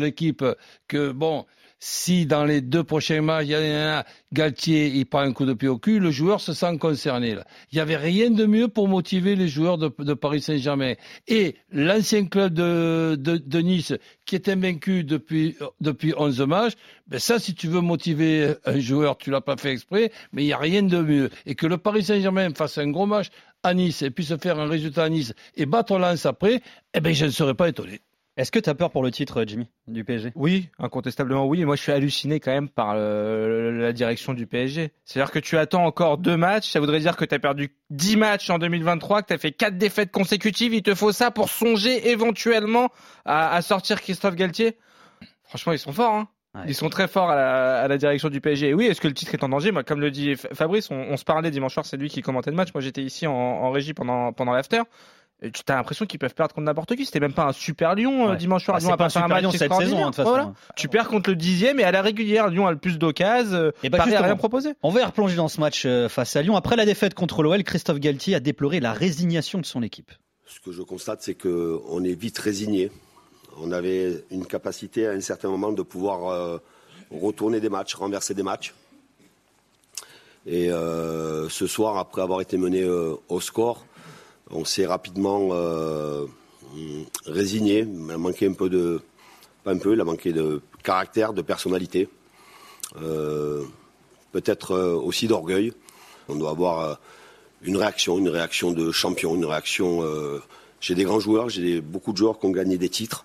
l'équipe 0.00 0.42
que, 0.88 1.12
bon, 1.12 1.44
si 1.78 2.26
dans 2.26 2.44
les 2.44 2.60
deux 2.60 2.84
prochains 2.84 3.20
matchs, 3.20 3.46
il 3.46 3.50
y 3.50 3.54
a 3.54 4.04
Galtier, 4.32 4.86
il 4.88 5.06
prend 5.06 5.20
un 5.20 5.32
coup 5.32 5.44
de 5.44 5.52
pied 5.52 5.68
au 5.68 5.78
cul, 5.78 5.98
le 5.98 6.10
joueur 6.10 6.40
se 6.40 6.52
sent 6.52 6.78
concerné. 6.78 7.36
Il 7.70 7.76
n'y 7.76 7.80
avait 7.80 7.96
rien 7.96 8.30
de 8.30 8.44
mieux 8.46 8.68
pour 8.68 8.88
motiver 8.88 9.36
les 9.36 9.48
joueurs 9.48 9.78
de, 9.78 9.88
Paris 10.14 10.40
Saint-Germain. 10.40 10.94
Et 11.28 11.56
l'ancien 11.70 12.26
club 12.26 12.54
de 12.54 13.60
Nice, 13.60 13.94
qui 14.24 14.34
est 14.34 14.48
invaincu 14.48 15.04
depuis, 15.04 15.56
depuis 15.80 16.14
11 16.16 16.40
matchs, 16.42 16.74
ben 17.06 17.20
ça, 17.20 17.38
si 17.38 17.54
tu 17.54 17.68
veux 17.68 17.80
motiver 17.80 18.54
un 18.64 18.80
joueur, 18.80 19.16
tu 19.16 19.30
l'as 19.30 19.40
pas 19.40 19.56
fait 19.56 19.72
exprès, 19.72 20.10
mais 20.32 20.42
il 20.42 20.46
n'y 20.46 20.52
a 20.52 20.58
rien 20.58 20.82
de 20.82 21.00
mieux. 21.00 21.30
Et 21.46 21.54
que 21.54 21.66
le 21.66 21.78
Paris 21.78 22.04
Saint-Germain 22.04 22.52
fasse 22.54 22.78
un 22.78 22.90
gros 22.90 23.06
match 23.06 23.28
à 23.62 23.74
Nice 23.74 24.02
et 24.02 24.10
puisse 24.10 24.34
faire 24.36 24.58
un 24.58 24.68
résultat 24.68 25.04
à 25.04 25.08
Nice 25.08 25.34
et 25.54 25.66
battre 25.66 25.98
Lens 25.98 26.26
après, 26.26 26.62
eh 26.94 27.00
ben, 27.00 27.14
je 27.14 27.26
ne 27.26 27.30
serais 27.30 27.54
pas 27.54 27.68
étonné. 27.68 28.00
Est-ce 28.36 28.52
que 28.52 28.58
tu 28.58 28.68
as 28.68 28.74
peur 28.74 28.90
pour 28.90 29.02
le 29.02 29.10
titre, 29.10 29.44
Jimmy, 29.46 29.66
du 29.88 30.04
PSG 30.04 30.32
Oui, 30.34 30.68
incontestablement 30.78 31.46
oui. 31.46 31.64
Moi, 31.64 31.74
je 31.74 31.82
suis 31.82 31.92
halluciné 31.92 32.38
quand 32.38 32.50
même 32.50 32.68
par 32.68 32.92
euh, 32.94 33.72
la 33.72 33.94
direction 33.94 34.34
du 34.34 34.46
PSG. 34.46 34.92
C'est-à-dire 35.06 35.32
que 35.32 35.38
tu 35.38 35.56
attends 35.56 35.86
encore 35.86 36.18
deux 36.18 36.36
matchs. 36.36 36.70
Ça 36.70 36.80
voudrait 36.80 37.00
dire 37.00 37.16
que 37.16 37.24
tu 37.24 37.34
as 37.34 37.38
perdu 37.38 37.74
10 37.90 38.16
matchs 38.16 38.50
en 38.50 38.58
2023, 38.58 39.22
que 39.22 39.28
tu 39.28 39.32
as 39.32 39.38
fait 39.38 39.52
quatre 39.52 39.78
défaites 39.78 40.12
consécutives. 40.12 40.74
Il 40.74 40.82
te 40.82 40.94
faut 40.94 41.12
ça 41.12 41.30
pour 41.30 41.48
songer 41.48 42.10
éventuellement 42.10 42.90
à, 43.24 43.54
à 43.54 43.62
sortir 43.62 44.02
Christophe 44.02 44.34
Galtier? 44.34 44.76
Franchement, 45.44 45.72
ils 45.72 45.78
sont 45.78 45.92
forts. 45.92 46.14
Hein. 46.14 46.28
Ouais. 46.54 46.62
Ils 46.68 46.74
sont 46.74 46.90
très 46.90 47.08
forts 47.08 47.30
à 47.30 47.36
la, 47.36 47.80
à 47.80 47.88
la 47.88 47.96
direction 47.96 48.28
du 48.28 48.42
PSG. 48.42 48.68
Et 48.68 48.74
oui, 48.74 48.84
est-ce 48.84 49.00
que 49.00 49.08
le 49.08 49.14
titre 49.14 49.32
est 49.32 49.44
en 49.44 49.48
danger? 49.48 49.72
Moi, 49.72 49.82
comme 49.82 50.00
le 50.00 50.10
dit 50.10 50.36
Fabrice, 50.36 50.90
on, 50.90 50.96
on 50.96 51.16
se 51.16 51.24
parlait 51.24 51.50
dimanche 51.50 51.72
soir, 51.72 51.86
c'est 51.86 51.96
lui 51.96 52.10
qui 52.10 52.20
commentait 52.20 52.50
le 52.50 52.56
match. 52.56 52.68
Moi, 52.74 52.82
j'étais 52.82 53.02
ici 53.02 53.26
en, 53.26 53.32
en 53.32 53.70
régie 53.70 53.94
pendant, 53.94 54.34
pendant 54.34 54.52
l'after. 54.52 54.82
Tu 55.42 55.62
as 55.68 55.74
l'impression 55.74 56.06
qu'ils 56.06 56.18
peuvent 56.18 56.34
perdre 56.34 56.54
contre 56.54 56.64
n'importe 56.64 56.96
qui. 56.96 57.04
C'était 57.04 57.20
même 57.20 57.34
pas 57.34 57.44
un 57.44 57.52
super 57.52 57.94
Lyon 57.94 58.26
euh, 58.26 58.30
Ouais. 58.30 58.36
dimanche 58.36 58.64
soir. 58.64 58.78
Ah, 58.78 58.80
Lyon 58.80 58.88
c'est 58.88 58.94
a 58.94 58.96
pas 58.96 59.04
un 59.04 59.08
super 59.10 59.40
Lyon 59.40 59.50
cette 59.50 59.72
saison, 59.74 59.96
hein, 59.98 60.00
de 60.00 60.04
toute 60.06 60.14
façon. 60.16 60.30
Voilà. 60.30 60.52
Tu 60.76 60.88
perds 60.88 61.08
contre 61.08 61.28
le 61.28 61.36
dixième 61.36 61.78
et 61.78 61.84
à 61.84 61.90
la 61.92 62.00
régulière, 62.00 62.48
Lyon 62.48 62.66
a 62.66 62.70
le 62.70 62.78
plus 62.78 62.98
d'occasions. 62.98 63.72
Et 63.82 63.90
bah, 63.90 63.98
Paris 63.98 64.14
a 64.14 64.22
rien 64.22 64.36
proposé. 64.36 64.70
On 64.82 64.90
va 64.90 65.00
y 65.00 65.04
replonger 65.04 65.36
dans 65.36 65.48
ce 65.48 65.60
match 65.60 65.82
euh, 65.84 66.08
face 66.08 66.36
à 66.36 66.42
Lyon. 66.42 66.56
Après 66.56 66.74
la 66.76 66.86
défaite 66.86 67.12
contre 67.14 67.42
l'OL, 67.42 67.62
Christophe 67.64 68.00
Galtier 68.00 68.34
a 68.34 68.40
déploré 68.40 68.80
la 68.80 68.94
résignation 68.94 69.58
de 69.60 69.66
son 69.66 69.82
équipe. 69.82 70.10
Ce 70.46 70.58
que 70.60 70.72
je 70.72 70.80
constate, 70.82 71.22
c'est 71.22 71.34
qu'on 71.34 72.02
est 72.02 72.18
vite 72.18 72.38
résigné. 72.38 72.90
On 73.60 73.72
avait 73.72 74.24
une 74.30 74.46
capacité 74.46 75.06
à 75.06 75.10
un 75.10 75.20
certain 75.20 75.48
moment 75.48 75.72
de 75.72 75.82
pouvoir 75.82 76.28
euh, 76.30 76.58
retourner 77.10 77.60
des 77.60 77.68
matchs, 77.68 77.94
renverser 77.94 78.32
des 78.32 78.42
matchs. 78.42 78.74
Et 80.46 80.70
euh, 80.70 81.48
ce 81.48 81.66
soir, 81.66 81.98
après 81.98 82.22
avoir 82.22 82.40
été 82.40 82.56
mené 82.56 82.82
euh, 82.82 83.14
au 83.28 83.40
score, 83.40 83.84
on 84.50 84.64
s'est 84.64 84.86
rapidement 84.86 85.48
euh, 85.52 86.26
résigné. 87.26 87.86
Il 87.88 88.10
a 88.10 88.18
manqué 88.18 88.46
un 88.46 88.52
peu 88.52 88.68
de, 88.68 89.00
pas 89.64 89.72
un 89.72 89.78
peu, 89.78 89.94
il 89.94 90.00
a 90.00 90.04
manqué 90.04 90.32
de 90.32 90.60
caractère, 90.82 91.32
de 91.32 91.42
personnalité, 91.42 92.08
Euh, 93.02 93.64
peut-être 94.30 94.72
euh, 94.72 94.94
aussi 94.94 95.26
d'orgueil. 95.26 95.72
On 96.28 96.36
doit 96.36 96.50
avoir 96.50 96.98
une 97.62 97.76
réaction, 97.76 98.16
une 98.18 98.28
réaction 98.28 98.70
de 98.70 98.92
champion, 98.92 99.34
une 99.34 99.44
réaction. 99.44 100.02
j'ai 100.80 100.94
des 100.94 101.04
grands 101.04 101.20
joueurs, 101.20 101.48
j'ai 101.48 101.80
beaucoup 101.80 102.12
de 102.12 102.16
joueurs 102.16 102.38
qui 102.38 102.46
ont 102.46 102.50
gagné 102.50 102.78
des 102.78 102.88
titres. 102.88 103.24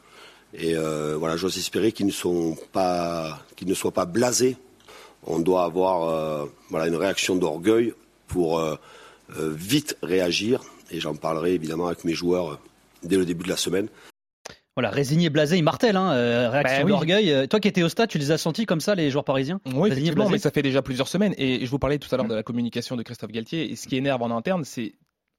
Et 0.53 0.75
voilà, 1.19 1.35
j'ose 1.35 1.57
espérer 1.57 1.91
qu'ils 1.91 2.05
ne 2.05 2.11
sont 2.11 2.55
pas, 2.71 3.39
qu'ils 3.55 3.67
ne 3.67 3.73
soient 3.73 3.91
pas 3.91 4.05
blasés. 4.05 4.55
On 5.25 5.39
doit 5.39 5.63
avoir 5.63 6.47
voilà 6.69 6.85
une 6.87 6.95
réaction 6.95 7.35
d'orgueil 7.35 7.93
pour 8.27 8.61
vite 9.37 9.97
réagir. 10.03 10.61
Et 10.91 10.99
j'en 10.99 11.15
parlerai 11.15 11.53
évidemment 11.53 11.87
avec 11.87 12.03
mes 12.03 12.13
joueurs 12.13 12.51
euh, 12.51 12.59
dès 13.03 13.17
le 13.17 13.25
début 13.25 13.43
de 13.45 13.49
la 13.49 13.57
semaine. 13.57 13.87
Voilà, 14.75 14.89
résigné, 14.89 15.29
blasé, 15.29 15.57
il 15.57 15.63
martèle, 15.63 15.97
hein, 15.97 16.13
euh, 16.13 16.49
réaction 16.49 16.79
Bah 16.79 16.85
oui. 16.85 16.91
d'orgueil. 16.91 17.31
Euh, 17.31 17.47
Toi 17.47 17.59
qui 17.59 17.67
étais 17.67 17.83
au 17.83 17.89
stade, 17.89 18.09
tu 18.09 18.17
les 18.17 18.31
as 18.31 18.37
sentis 18.37 18.65
comme 18.65 18.79
ça, 18.79 18.95
les 18.95 19.09
joueurs 19.09 19.25
parisiens? 19.25 19.59
Oui, 19.73 19.89
Résigné, 19.89 20.13
mais 20.29 20.37
ça 20.37 20.51
fait 20.51 20.61
déjà 20.61 20.81
plusieurs 20.81 21.07
semaines. 21.07 21.33
Et 21.37 21.65
je 21.65 21.71
vous 21.71 21.79
parlais 21.79 21.97
tout 21.97 22.07
à 22.13 22.17
l'heure 22.17 22.27
de 22.27 22.35
la 22.35 22.43
communication 22.43 22.95
de 22.95 23.03
Christophe 23.03 23.31
Galtier. 23.31 23.71
Et 23.71 23.75
ce 23.75 23.87
qui 23.87 23.97
énerve 23.97 24.21
en 24.21 24.35
interne, 24.35 24.63
c'est 24.63 24.93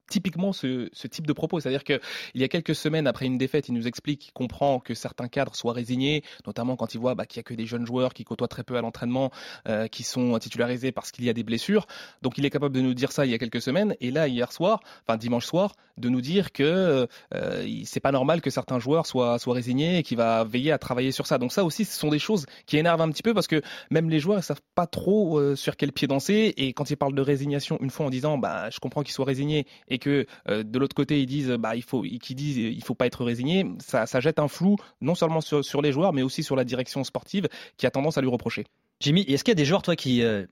typiquement 0.08 0.52
ce, 0.52 0.88
type 1.08 1.26
de 1.26 1.32
propos. 1.32 1.60
C'est-à-dire 1.60 1.84
qu'il 1.84 2.00
y 2.34 2.44
a 2.44 2.48
quelques 2.48 2.74
semaines 2.74 3.06
après 3.06 3.26
une 3.26 3.38
défaite, 3.38 3.68
il 3.68 3.74
nous 3.74 3.86
explique 3.86 4.20
qu'il 4.20 4.32
comprend 4.32 4.80
que 4.80 4.94
certains 4.94 5.28
cadres 5.28 5.54
soient 5.54 5.72
résignés, 5.72 6.22
notamment 6.46 6.76
quand 6.76 6.94
il 6.94 7.00
voit 7.00 7.14
bah, 7.14 7.26
qu'il 7.26 7.38
n'y 7.38 7.42
a 7.42 7.44
que 7.44 7.54
des 7.54 7.66
jeunes 7.66 7.86
joueurs 7.86 8.14
qui 8.14 8.24
côtoient 8.24 8.48
très 8.48 8.64
peu 8.64 8.76
à 8.76 8.80
l'entraînement, 8.80 9.30
euh, 9.68 9.88
qui 9.88 10.02
sont 10.02 10.38
titularisés 10.38 10.92
parce 10.92 11.10
qu'il 11.10 11.24
y 11.24 11.30
a 11.30 11.32
des 11.32 11.42
blessures. 11.42 11.86
Donc 12.22 12.38
il 12.38 12.44
est 12.44 12.50
capable 12.50 12.74
de 12.74 12.80
nous 12.80 12.94
dire 12.94 13.12
ça 13.12 13.26
il 13.26 13.32
y 13.32 13.34
a 13.34 13.38
quelques 13.38 13.62
semaines. 13.62 13.96
Et 14.00 14.10
là, 14.10 14.28
hier 14.28 14.52
soir, 14.52 14.80
enfin 15.06 15.16
dimanche 15.16 15.46
soir, 15.46 15.74
de 15.98 16.08
nous 16.08 16.20
dire 16.20 16.52
que 16.52 17.06
euh, 17.34 17.82
c'est 17.84 18.00
pas 18.00 18.12
normal 18.12 18.40
que 18.40 18.50
certains 18.50 18.78
joueurs 18.78 19.06
soient, 19.06 19.38
soient 19.38 19.54
résignés 19.54 19.98
et 19.98 20.02
qu'il 20.02 20.16
va 20.16 20.44
veiller 20.44 20.72
à 20.72 20.78
travailler 20.78 21.12
sur 21.12 21.26
ça. 21.26 21.38
Donc 21.38 21.52
ça 21.52 21.64
aussi, 21.64 21.84
ce 21.84 21.98
sont 21.98 22.10
des 22.10 22.18
choses 22.18 22.46
qui 22.66 22.76
énervent 22.76 23.00
un 23.00 23.10
petit 23.10 23.22
peu 23.22 23.34
parce 23.34 23.46
que 23.46 23.62
même 23.90 24.10
les 24.10 24.20
joueurs 24.20 24.38
ne 24.38 24.42
savent 24.42 24.62
pas 24.74 24.86
trop 24.86 25.38
euh, 25.38 25.56
sur 25.56 25.76
quel 25.76 25.92
pied 25.92 26.08
danser. 26.08 26.54
Et 26.56 26.72
quand 26.72 26.90
ils 26.90 26.96
parlent 26.96 27.14
de 27.14 27.22
résignation, 27.22 27.78
une 27.80 27.90
fois 27.90 28.06
en 28.06 28.10
disant 28.10 28.38
bah 28.38 28.70
je 28.70 28.78
comprends 28.78 29.02
qu'ils 29.02 29.14
soient 29.14 29.26
résignés 29.26 29.66
et 29.88 29.98
que 30.02 30.26
euh, 30.48 30.62
de 30.62 30.78
l'autre 30.78 30.94
côté 30.94 31.20
ils 31.20 31.26
disent 31.26 31.50
bah 31.50 31.76
il 31.76 31.82
faut 31.82 32.02
disent 32.02 32.82
faut 32.84 32.94
pas 32.94 33.06
être 33.06 33.24
résigné, 33.24 33.66
ça, 33.78 34.06
jette 34.20 34.38
un 34.38 34.48
flou 34.48 34.76
non 35.00 35.14
seulement 35.14 35.40
sur, 35.40 35.82
les 35.82 35.92
joueurs 35.92 36.12
mais 36.12 36.22
aussi 36.22 36.42
sur 36.42 36.56
la 36.56 36.64
direction 36.64 37.04
sportive 37.04 37.48
qui 37.76 37.86
a 37.86 37.90
tendance 37.90 38.18
à 38.18 38.20
lui 38.20 38.28
reprocher. 38.28 38.64
Jimmy, 39.00 39.22
est-ce 39.22 39.42
qu'il 39.42 39.50
y 39.50 39.52
a 39.52 39.56
des 39.56 39.64
joueurs, 39.64 39.82
toi, 39.82 39.96
qui, 39.96 40.22
euh, 40.22 40.46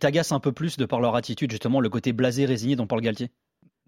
t'agacent 0.00 0.32
un 0.32 0.40
peu 0.40 0.50
plus 0.50 0.76
de 0.76 0.84
par 0.86 1.00
leur 1.00 1.14
attitude, 1.14 1.52
justement, 1.52 1.78
le 1.78 1.88
côté 1.88 2.12
blasé, 2.12 2.46
résigné 2.46 2.74
dont 2.74 2.88
parle 2.88 3.00
Galtier? 3.00 3.30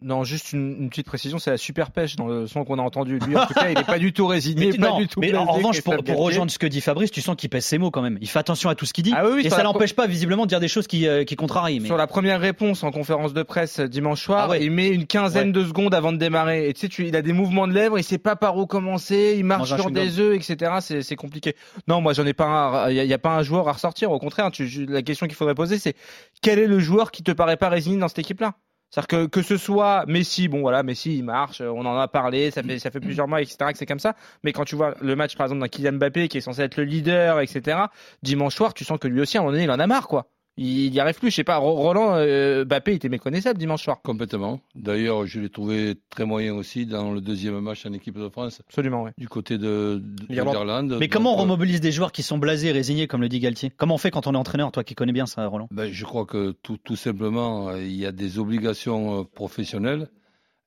Non, 0.06 0.23
juste 0.23 0.52
une, 0.52 0.76
une 0.82 0.90
petite 0.90 1.06
précision, 1.06 1.38
c'est 1.38 1.50
la 1.50 1.56
super 1.56 1.90
pêche 1.90 2.14
dans 2.16 2.26
le 2.26 2.46
son 2.46 2.62
qu'on 2.64 2.78
a 2.78 2.82
entendu. 2.82 3.18
Lui, 3.20 3.34
en 3.38 3.46
tout 3.46 3.54
cas, 3.54 3.70
il 3.70 3.75
n'est 3.78 3.84
pas 3.84 3.99
du 3.99 4.12
tout 4.12 4.26
résigné, 4.26 4.66
Mais, 4.73 4.76
pas 4.76 4.90
non, 4.90 4.99
du 4.99 5.08
tout 5.08 5.18
mais 5.18 5.34
en 5.34 5.46
revanche, 5.46 5.80
pour, 5.80 5.96
pour 6.04 6.18
rejoindre 6.18 6.50
ce 6.50 6.58
que 6.58 6.66
dit 6.66 6.82
Fabrice, 6.82 7.11
tu 7.11 7.23
sens 7.23 7.37
qu'il 7.37 7.49
pèse 7.49 7.64
ses 7.64 7.78
mots 7.78 7.90
quand 7.90 8.02
même. 8.02 8.18
Il 8.20 8.28
fait 8.28 8.38
attention 8.38 8.68
à 8.68 8.75
tout 8.75 8.84
ce 8.84 8.92
qu'il 8.92 9.02
dit. 9.04 9.14
Ah 9.16 9.25
oui, 9.26 9.32
oui, 9.37 9.46
et 9.46 9.50
ça 9.50 9.62
l'empêche 9.62 9.94
pas, 9.94 10.06
visiblement, 10.06 10.42
de 10.42 10.49
dire 10.50 10.61
des 10.61 10.68
choses 10.68 10.87
qui, 10.87 11.08
euh, 11.08 11.25
qui 11.25 11.37
contrarient. 11.37 11.80
Mais... 11.80 11.87
Sur 11.87 11.96
la 11.96 12.06
première 12.06 12.38
réponse 12.38 12.84
en 12.84 12.90
conférence 12.90 13.32
de 13.32 13.42
presse 13.42 13.80
euh, 13.80 13.88
dimanche 13.88 14.23
soir, 14.23 14.42
Ah 14.44 14.50
ouais. 14.50 14.62
il 14.62 14.70
met 14.70 14.88
une 14.88 15.06
quinzaine 15.06 15.46
Ouais. 15.46 15.52
de 15.62 15.64
secondes 15.64 15.94
avant 15.94 16.12
de 16.12 16.18
démarrer. 16.18 16.68
Et 16.68 16.75
tu 16.75 16.80
sais, 16.82 16.88
tu- 16.90 17.06
il 17.06 17.16
a 17.16 17.23
des 17.23 17.32
mouvements 17.32 17.66
de 17.66 17.73
lèvres, 17.73 17.99
il 17.99 18.04
sait 18.04 18.18
pas 18.18 18.37
par 18.37 18.58
où 18.58 18.66
commencer, 18.66 19.34
il 19.38 19.44
marche 19.44 19.75
sur 19.75 19.90
des 19.90 20.18
œufs, 20.18 20.34
etc. 20.37 20.73
C'est 20.80 21.00
c'est 21.00 21.16
compliqué. 21.16 21.56
Non, 21.88 22.02
moi, 22.02 22.12
j'en 22.12 22.26
ai 22.26 22.34
pas 22.34 22.44
un. 22.44 22.90
Il 22.90 23.02
y, 23.02 23.06
y 23.06 23.12
a 23.14 23.18
pas 23.18 23.34
un 23.37 23.42
joueur 23.42 23.68
à 23.68 23.73
ressortir. 23.73 24.11
Au 24.12 24.18
contraire, 24.18 24.50
tu- 24.50 24.84
la 24.87 25.00
question 25.00 25.26
qu'il 25.26 25.34
faudrait 25.37 25.54
poser, 25.54 25.78
c'est 25.78 25.94
quel 26.42 26.58
est 26.58 26.66
le 26.66 26.78
joueur 26.78 27.11
qui 27.11 27.23
te 27.23 27.32
paraît 27.32 27.56
pas 27.56 27.70
résigné 27.70 27.96
dans 27.96 28.08
cette 28.08 28.18
équipe-là? 28.18 28.52
C'est-à-dire 28.94 29.08
que, 29.08 29.26
que 29.26 29.42
ce 29.42 29.56
soit 29.56 30.04
Messi, 30.06 30.46
bon 30.46 30.60
voilà, 30.60 30.84
Messi 30.84 31.16
il 31.16 31.24
marche, 31.24 31.60
euh, 31.60 31.68
on 31.68 31.84
en 31.84 31.98
a 31.98 32.06
parlé, 32.06 32.52
ça 32.52 32.62
fait, 32.62 32.78
ça 32.78 32.92
fait 32.92 33.00
plusieurs 33.00 33.26
mois, 33.26 33.42
etc., 33.42 33.56
que 33.72 33.78
c'est 33.78 33.86
comme 33.86 33.98
ça. 33.98 34.14
Mais 34.44 34.52
quand 34.52 34.64
tu 34.64 34.76
vois 34.76 34.94
le 35.00 35.16
match 35.16 35.36
par 35.36 35.46
exemple 35.46 35.62
d'un 35.62 35.68
Kylian 35.68 35.94
Mbappé 35.94 36.28
qui 36.28 36.38
est 36.38 36.40
censé 36.40 36.62
être 36.62 36.76
le 36.76 36.84
leader, 36.84 37.40
etc., 37.40 37.86
dimanche 38.22 38.54
soir, 38.54 38.72
tu 38.72 38.84
sens 38.84 39.00
que 39.00 39.08
lui 39.08 39.20
aussi 39.20 39.36
à 39.36 39.40
un 39.40 39.42
moment 39.42 39.52
donné 39.52 39.64
il 39.64 39.70
en 39.72 39.80
a 39.80 39.86
marre 39.88 40.06
quoi. 40.06 40.28
Il 40.56 40.92
n'y 40.92 41.00
arrive 41.00 41.18
plus, 41.18 41.30
je 41.30 41.34
sais 41.37 41.42
pas, 41.44 41.56
Ro- 41.56 41.75
Roland 41.75 42.14
euh, 42.14 42.64
Mbappé 42.64 42.92
il 42.92 42.94
était 42.96 43.08
méconnaissable 43.08 43.58
dimanche 43.58 43.82
soir. 43.82 44.00
Complètement. 44.02 44.61
D'ailleurs, 44.76 45.26
je 45.26 45.40
l'ai 45.40 45.49
trouvé 45.49 45.96
très 46.11 46.25
moyen 46.25 46.54
aussi 46.54 46.87
dans 46.87 47.11
le 47.11 47.20
deuxième 47.20 47.58
match 47.58 47.84
en 47.87 47.92
équipe 47.92 48.16
de 48.16 48.28
France, 48.28 48.62
Absolument, 48.68 49.02
ouais. 49.02 49.11
du 49.18 49.28
côté 49.28 49.58
de, 49.58 50.00
de 50.00 50.26
L'Irlande. 50.32 50.96
Mais 51.00 51.08
comment 51.08 51.30
on 51.30 51.32
Donc, 51.32 51.38
euh, 51.40 51.42
remobilise 51.42 51.80
des 51.80 51.90
joueurs 51.90 52.12
qui 52.12 52.23
sont 52.23 52.38
blasés, 52.38 52.70
résignés, 52.70 53.08
comme 53.08 53.20
le 53.20 53.28
dit 53.28 53.40
Galtier? 53.40 53.70
Comment 53.76 53.96
on 53.96 53.99
fait 53.99 54.12
quand 54.12 54.28
on 54.28 54.34
est 54.34 54.37
entraîneur, 54.37 54.70
toi 54.70 54.84
qui 54.84 54.94
connais 54.94 55.12
bien 55.12 55.26
ça, 55.26 55.44
Roland? 55.46 55.66
Ben, 55.73 55.90
je 55.92 56.04
crois 56.04 56.25
que 56.25 56.52
tout, 56.62 56.76
tout 56.76 56.94
simplement, 56.96 57.70
euh, 57.70 57.82
il 57.82 57.96
y 57.96 58.06
a 58.06 58.12
des 58.12 58.38
obligations 58.38 59.20
euh, 59.20 59.25
professionnelles 59.25 60.08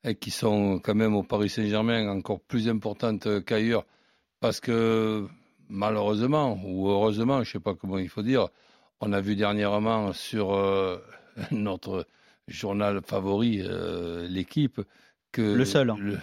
et 0.03 0.15
qui 0.15 0.31
sont 0.31 0.79
quand 0.83 0.95
même 0.95 1.15
au 1.15 1.23
Paris 1.23 1.47
Saint-Germain 1.49 2.09
encore 2.09 2.41
plus 2.41 2.67
importantes 2.67 3.27
qu'ailleurs 3.45 3.85
parce 4.41 4.59
que 4.59 5.25
malheureusement 5.69 6.59
ou 6.65 6.89
heureusement, 6.89 7.35
je 7.43 7.49
ne 7.49 7.53
sais 7.53 7.59
pas 7.59 7.73
comment 7.73 7.97
il 7.97 8.09
faut 8.09 8.21
dire, 8.21 8.47
on 9.01 9.13
a 9.13 9.21
vu 9.21 9.35
dernièrement 9.35 10.13
sur 10.13 10.53
euh, 10.55 10.97
notre 11.51 12.05
journal 12.47 13.01
favori, 13.05 13.61
euh, 13.63 14.27
l'équipe, 14.27 14.81
que 15.31 15.41
Le 15.41 15.65
seul. 15.65 15.89
hein. 15.89 15.97
le- 15.99 16.17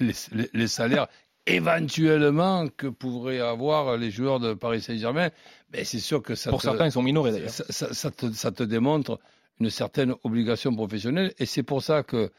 les, 0.00 0.12
les- 0.32 0.50
les 0.52 0.68
salaires 0.68 1.06
éventuellement 1.46 2.68
que 2.68 2.86
pourraient 2.88 3.40
avoir 3.40 3.96
les 3.96 4.10
joueurs 4.10 4.40
de 4.40 4.54
Paris 4.54 4.80
Saint-Germain, 4.80 5.30
ben 5.70 5.84
c'est 5.84 5.98
sûr 6.00 6.22
que 6.22 6.34
ça 6.34 6.50
Pour 6.50 6.60
te, 6.60 6.64
certains, 6.64 6.86
ils 6.86 6.92
sont 6.92 7.02
minorés 7.02 7.32
d'ailleurs. 7.32 7.50
ça, 7.50 7.64
ça- 7.70 7.94
ça 7.94 8.10
te, 8.10 8.30
ça 8.32 8.50
te 8.50 8.62
démontre 8.62 9.18
une 9.60 9.70
certaine 9.70 10.14
obligation 10.24 10.74
professionnelle 10.74 11.32
et 11.38 11.46
c'est 11.46 11.62
pour 11.62 11.82
ça 11.82 12.02
que 12.02 12.30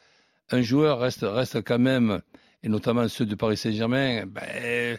un 0.51 0.61
joueur 0.61 0.99
reste, 0.99 1.21
reste 1.23 1.63
quand 1.63 1.79
même, 1.79 2.21
et 2.61 2.67
notamment 2.69 3.07
ceux 3.07 3.25
de 3.25 3.35
Paris 3.35 3.55
Saint-Germain, 3.57 4.25
ben, 4.25 4.97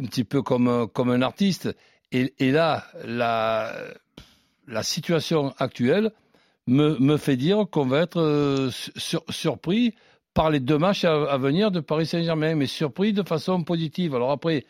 un 0.00 0.04
petit 0.06 0.22
peu 0.24 0.42
comme, 0.42 0.86
comme 0.92 1.10
un 1.10 1.22
artiste. 1.22 1.74
Et, 2.12 2.52
là, 2.52 2.86
la, 3.04 4.82
situation 4.82 5.54
actuelle 5.58 6.12
me, 6.66 6.98
me 6.98 7.16
fait 7.16 7.36
dire 7.36 7.64
qu'on 7.70 7.86
va 7.86 8.00
être 8.00 8.20
euh, 8.20 8.70
sur- 8.96 9.24
surpris 9.30 9.94
par 10.34 10.50
les 10.50 10.60
deux 10.60 10.78
matchs 10.78 11.04
à, 11.04 11.36
venir 11.38 11.70
de 11.70 11.80
Paris 11.80 12.06
Saint-Germain, 12.06 12.54
mais 12.54 12.66
surpris 12.66 13.12
de 13.12 13.22
façon 13.22 13.64
positive. 13.64 14.14
Alors 14.14 14.30
après, 14.30 14.64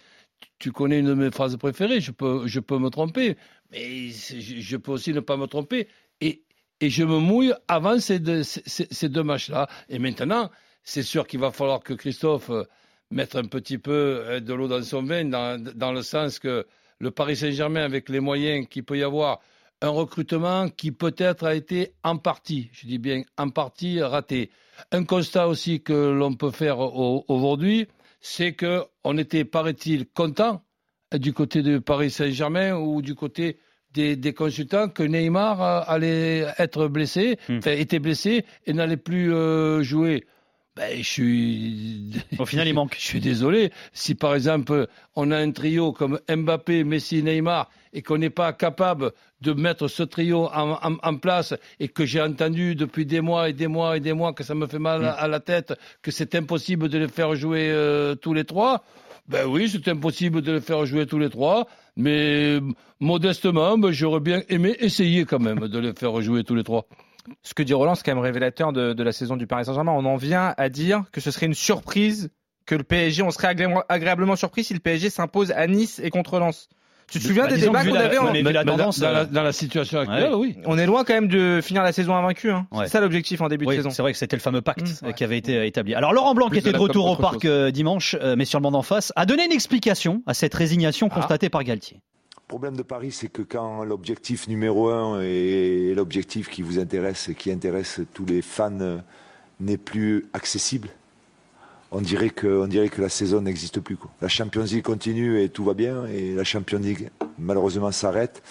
tu 0.58 0.70
connais 0.72 1.00
une 1.00 1.06
de 1.06 1.14
mes 1.14 1.30
phrases 1.30 1.56
préférées, 1.56 2.00
je 2.00 2.12
peux, 2.12 2.46
je 2.46 2.60
peux 2.60 2.78
me 2.78 2.90
tromper, 2.90 3.36
mais 3.70 4.08
je, 4.10 4.76
peux 4.76 4.92
aussi 4.92 5.12
ne 5.12 5.20
pas 5.20 5.36
me 5.36 5.46
tromper. 5.46 5.88
Et, 6.20 6.42
et 6.80 6.90
je 6.90 7.04
me 7.04 7.18
mouille 7.18 7.52
avant 7.68 7.98
ces 7.98 8.20
deux, 8.20 8.42
ces 8.44 9.08
deux 9.08 9.22
matchs-là. 9.22 9.68
Et 9.88 9.98
maintenant, 9.98 10.50
c'est 10.84 11.02
sûr 11.02 11.26
qu'il 11.26 11.40
va 11.40 11.50
falloir 11.50 11.80
que 11.80 11.94
Christophe 11.94 12.50
euh, 12.50 12.64
mette 13.10 13.36
un 13.36 13.44
petit 13.44 13.78
peu 13.78 13.92
euh, 13.92 14.40
de 14.40 14.54
l'eau 14.54 14.68
dans 14.68 14.82
son 14.82 15.02
vin, 15.02 15.24
dans, 15.24 15.62
dans 15.74 15.92
le 15.92 16.02
sens 16.02 16.38
que 16.38 16.66
le 17.02 17.10
Paris 17.10 17.36
Saint-Germain, 17.36 17.82
avec 17.84 18.08
les 18.08 18.20
moyens 18.20 18.66
qu'il 18.70 18.84
peut 18.84 18.96
y 18.96 19.02
avoir, 19.02 19.40
un 19.82 19.88
recrutement 19.90 20.68
qui 20.68 20.92
peut-être 20.92 21.44
a 21.44 21.54
été 21.56 21.92
en 22.04 22.16
partie, 22.16 22.70
je 22.72 22.86
dis 22.86 22.98
bien 22.98 23.22
en 23.36 23.50
partie 23.50 24.00
raté. 24.00 24.50
Un 24.92 25.04
constat 25.04 25.48
aussi 25.48 25.82
que 25.82 25.92
l'on 25.92 26.34
peut 26.34 26.52
faire 26.52 26.78
au- 26.78 27.24
aujourd'hui, 27.28 27.88
c'est 28.20 28.52
que 28.52 28.84
on 29.02 29.18
était, 29.18 29.44
paraît-il, 29.44 30.06
content 30.06 30.62
euh, 31.12 31.18
du 31.18 31.32
côté 31.32 31.62
de 31.62 31.78
Paris 31.78 32.10
Saint-Germain 32.12 32.76
ou 32.76 33.02
du 33.02 33.16
côté 33.16 33.58
des, 33.92 34.14
des 34.16 34.32
consultants 34.32 34.88
que 34.88 35.02
Neymar 35.02 35.60
euh, 35.60 35.80
allait 35.88 36.46
être 36.58 36.86
blessé, 36.86 37.36
Hmm. 37.48 37.58
enfin, 37.58 37.72
était 37.72 37.98
blessé 37.98 38.44
et 38.66 38.72
n'allait 38.72 38.96
plus 38.96 39.34
euh, 39.34 39.82
jouer. 39.82 40.24
Ben, 40.74 40.96
je 40.98 41.02
suis. 41.02 42.10
Au 42.38 42.46
final, 42.46 42.66
il 42.66 42.72
manque. 42.74 42.96
Je 42.98 43.04
suis 43.04 43.20
désolé. 43.20 43.70
Si 43.92 44.14
par 44.14 44.34
exemple 44.34 44.86
on 45.16 45.30
a 45.30 45.36
un 45.36 45.50
trio 45.50 45.92
comme 45.92 46.18
Mbappé, 46.34 46.84
Messi, 46.84 47.22
Neymar 47.22 47.68
et 47.92 48.00
qu'on 48.00 48.16
n'est 48.16 48.30
pas 48.30 48.54
capable 48.54 49.12
de 49.42 49.52
mettre 49.52 49.86
ce 49.88 50.02
trio 50.02 50.46
en, 50.46 50.78
en- 50.82 50.96
en 51.02 51.16
place 51.18 51.52
et 51.78 51.88
que 51.88 52.06
j'ai 52.06 52.22
entendu 52.22 52.74
depuis 52.74 53.04
des 53.04 53.20
mois 53.20 53.50
et 53.50 53.52
des 53.52 53.66
mois 53.66 53.98
et 53.98 54.00
des 54.00 54.14
mois 54.14 54.32
que 54.32 54.44
ça 54.44 54.54
me 54.54 54.66
fait 54.66 54.78
mal 54.78 55.04
à, 55.04 55.12
à 55.12 55.28
la 55.28 55.40
tête, 55.40 55.74
que 56.00 56.10
c'est 56.10 56.34
impossible 56.34 56.88
de 56.88 56.96
les 56.96 57.08
faire 57.08 57.34
jouer 57.34 57.68
euh, 57.70 58.14
tous 58.14 58.32
les 58.32 58.44
trois. 58.44 58.82
Ben 59.28 59.46
oui, 59.46 59.68
c'est 59.70 59.86
impossible 59.88 60.40
de 60.40 60.52
les 60.52 60.60
faire 60.62 60.84
jouer 60.86 61.06
tous 61.06 61.18
les 61.18 61.28
trois, 61.30 61.66
mais 61.96 62.58
modestement, 62.98 63.76
ben, 63.78 63.90
j'aurais 63.92 64.20
bien 64.20 64.42
aimé 64.48 64.74
essayer 64.80 65.24
quand 65.26 65.38
même 65.38 65.68
de 65.68 65.78
les 65.78 65.92
faire 65.92 66.20
jouer 66.22 66.44
tous 66.44 66.54
les 66.54 66.64
trois. 66.64 66.86
Ce 67.42 67.54
que 67.54 67.62
dit 67.62 67.74
Roland, 67.74 67.94
c'est 67.94 68.04
quand 68.04 68.14
même 68.14 68.22
révélateur 68.24 68.72
de, 68.72 68.92
de 68.92 69.02
la 69.02 69.12
saison 69.12 69.36
du 69.36 69.46
Paris 69.46 69.64
Saint-Germain. 69.66 69.92
On 69.92 70.04
en 70.04 70.16
vient 70.16 70.54
à 70.56 70.68
dire 70.68 71.04
que 71.12 71.20
ce 71.20 71.30
serait 71.30 71.46
une 71.46 71.54
surprise 71.54 72.30
que 72.66 72.74
le 72.74 72.84
PSG, 72.84 73.22
on 73.22 73.30
serait 73.30 73.52
agré- 73.54 73.82
agréablement 73.88 74.36
surpris 74.36 74.64
si 74.64 74.74
le 74.74 74.80
PSG 74.80 75.10
s'impose 75.10 75.50
à 75.52 75.66
Nice 75.66 76.00
et 76.02 76.10
contre 76.10 76.38
Lens. 76.38 76.68
Tu 77.10 77.18
te 77.18 77.24
souviens 77.26 77.44
Bah, 77.46 77.52
des 77.54 77.60
débats 77.60 77.84
qu'on 77.84 77.94
avait 77.94 78.16
en... 78.16 78.32
la 78.32 78.64
dans- 78.64 78.72
tendance, 78.76 78.98
dans, 79.00 79.10
la, 79.10 79.18
euh, 79.20 79.24
dans 79.26 79.42
la 79.42 79.52
situation 79.52 79.98
actuelle, 79.98 80.30
ouais. 80.30 80.34
oui. 80.34 80.56
On 80.64 80.78
est 80.78 80.86
loin 80.86 81.04
quand 81.04 81.12
même 81.12 81.28
de 81.28 81.60
finir 81.62 81.82
la 81.82 81.92
saison 81.92 82.14
invaincu. 82.14 82.50
Hein. 82.50 82.66
Ouais. 82.70 82.86
C'est 82.86 82.92
ça 82.92 83.00
l'objectif 83.00 83.40
en 83.42 83.48
début 83.48 83.66
Oui, 83.66 83.74
de 83.76 83.80
saison. 83.80 83.90
c'est 83.90 84.00
vrai 84.00 84.12
que 84.12 84.18
c'était 84.18 84.36
le 84.36 84.40
fameux 84.40 84.62
pacte 84.62 84.80
Mmh, 84.82 84.94
euh, 85.02 85.06
ouais. 85.08 85.12
qui 85.12 85.24
avait 85.24 85.36
été 85.36 85.58
euh, 85.58 85.66
établi. 85.66 85.94
Alors 85.94 86.12
Laurent 86.14 86.34
Blanc, 86.34 86.48
qui 86.48 86.58
était 86.58 86.72
de 86.72 86.78
retour 86.78 87.10
au 87.10 87.16
parc 87.16 87.42
chose. 87.42 87.72
dimanche, 87.72 88.16
mais 88.38 88.44
sur 88.46 88.60
le 88.60 88.62
banc 88.62 88.70
d'en 88.70 88.82
face, 88.82 89.12
a 89.16 89.26
donné 89.26 89.44
une 89.44 89.52
explication 89.52 90.22
à 90.26 90.32
cette 90.32 90.54
résignation 90.54 91.08
Ah. 91.10 91.14
constatée 91.16 91.50
par 91.50 91.64
Galtier. 91.64 92.00
Le 92.48 92.48
problème 92.48 92.76
de 92.76 92.82
Paris, 92.82 93.12
c'est 93.12 93.28
que 93.28 93.42
quand 93.42 93.82
l'objectif 93.84 94.46
numéro 94.46 94.90
un 94.90 95.22
et 95.22 95.94
l'objectif 95.94 96.50
qui 96.50 96.60
vous 96.62 96.78
intéresse 96.78 97.28
et 97.28 97.34
qui 97.34 97.50
intéresse 97.50 98.00
tous 98.12 98.26
les 98.26 98.42
fans 98.42 98.78
euh, 98.80 98.98
n'est 99.60 99.78
plus 99.78 100.26
accessible, 100.34 100.88
on 101.92 102.00
dirait 102.00 102.30
que, 102.30 102.46
on 102.46 102.66
dirait 102.66 102.88
que 102.88 103.00
la 103.00 103.08
saison 103.08 103.42
n'existe 103.42 103.80
plus. 103.80 103.96
La 104.20 104.28
Champions 104.28 104.64
League 104.64 104.82
continue 104.82 105.42
et 105.42 105.48
tout 105.48 105.64
va 105.64 105.74
bien, 105.74 106.06
et 106.06 106.34
la 106.34 106.44
Champions 106.44 106.78
League 106.78 107.10
malheureusement 107.38 107.90
s'arrête. 107.90 108.42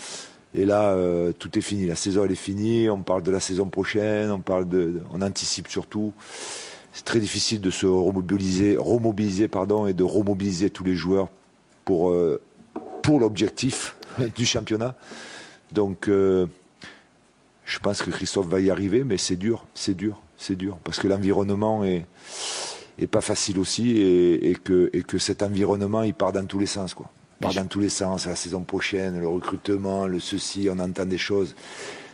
Et 0.53 0.65
là, 0.65 0.91
euh, 0.91 1.31
tout 1.31 1.57
est 1.57 1.61
fini. 1.61 1.85
La 1.85 1.95
saison, 1.95 2.25
elle 2.25 2.31
est 2.31 2.35
finie. 2.35 2.89
On 2.89 3.01
parle 3.01 3.23
de 3.23 3.31
la 3.31 3.39
saison 3.39 3.67
prochaine. 3.67 4.31
On 4.31 4.39
parle 4.39 4.67
de, 4.67 5.01
on 5.13 5.21
anticipe 5.21 5.67
surtout. 5.67 6.13
C'est 6.93 7.05
très 7.05 7.19
difficile 7.19 7.61
de 7.61 7.71
se 7.71 7.85
remobiliser, 7.85 8.75
remobiliser 8.77 9.47
pardon, 9.47 9.87
et 9.87 9.93
de 9.93 10.03
remobiliser 10.03 10.69
tous 10.69 10.83
les 10.83 10.95
joueurs 10.95 11.29
pour 11.85 12.11
euh, 12.11 12.41
pour 13.01 13.19
l'objectif 13.19 13.95
du 14.35 14.45
championnat. 14.45 14.95
Donc, 15.71 16.07
euh, 16.07 16.47
je 17.65 17.79
pense 17.79 18.01
que 18.01 18.11
Christophe 18.11 18.47
va 18.47 18.59
y 18.59 18.69
arriver, 18.69 19.03
mais 19.03 19.17
c'est 19.17 19.35
dur, 19.35 19.65
c'est 19.73 19.95
dur, 19.95 20.21
c'est 20.37 20.55
dur, 20.55 20.77
parce 20.83 20.99
que 20.99 21.07
l'environnement 21.07 21.83
est, 21.85 22.05
pas 23.09 23.21
facile 23.21 23.57
aussi, 23.57 23.97
et, 23.97 24.55
que, 24.63 24.89
et 24.93 25.03
que 25.03 25.17
cet 25.17 25.41
environnement, 25.41 26.03
il 26.03 26.13
part 26.13 26.33
dans 26.33 26.45
tous 26.45 26.59
les 26.59 26.65
sens, 26.65 26.93
quoi. 26.93 27.09
Il 27.39 27.43
part 27.45 27.53
dans 27.55 27.65
tous 27.65 27.79
les 27.79 27.89
sens, 27.89 28.27
la 28.27 28.35
saison 28.35 28.61
prochaine, 28.61 29.19
le 29.19 29.27
recrutement, 29.27 30.05
le 30.05 30.19
ceci, 30.19 30.67
on 30.69 30.77
entend 30.77 31.05
des 31.05 31.17
choses. 31.17 31.55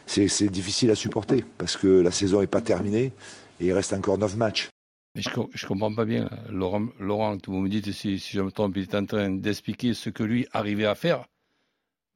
C'est 0.05 0.49
difficile 0.49 0.91
à 0.91 0.95
supporter, 0.95 1.43
parce 1.57 1.75
que 1.75 1.87
la 1.87 2.11
saison 2.11 2.39
n'est 2.39 2.47
pas 2.47 2.61
terminée, 2.61 3.11
et 3.59 3.65
il 3.65 3.73
reste 3.73 3.91
encore 3.93 4.17
neuf 4.17 4.35
matchs. 4.37 4.69
Mais 5.17 5.21
je, 5.23 5.29
je 5.53 5.65
comprends 5.65 5.93
pas 5.93 6.05
bien. 6.05 6.29
Laurent, 6.49 6.83
Laurent 6.99 7.35
vous 7.47 7.59
me 7.59 7.67
dites 7.69 7.91
si, 7.91 8.19
si 8.19 8.37
je 8.37 8.41
me 8.41 8.51
trompe, 8.51 8.77
il 8.77 8.83
est 8.83 8.95
en 8.95 9.05
train 9.05 9.29
d'expliquer 9.31 9.93
ce 9.93 10.09
que 10.09 10.23
lui 10.23 10.47
arrivait 10.53 10.85
à 10.85 10.95
faire, 10.95 11.25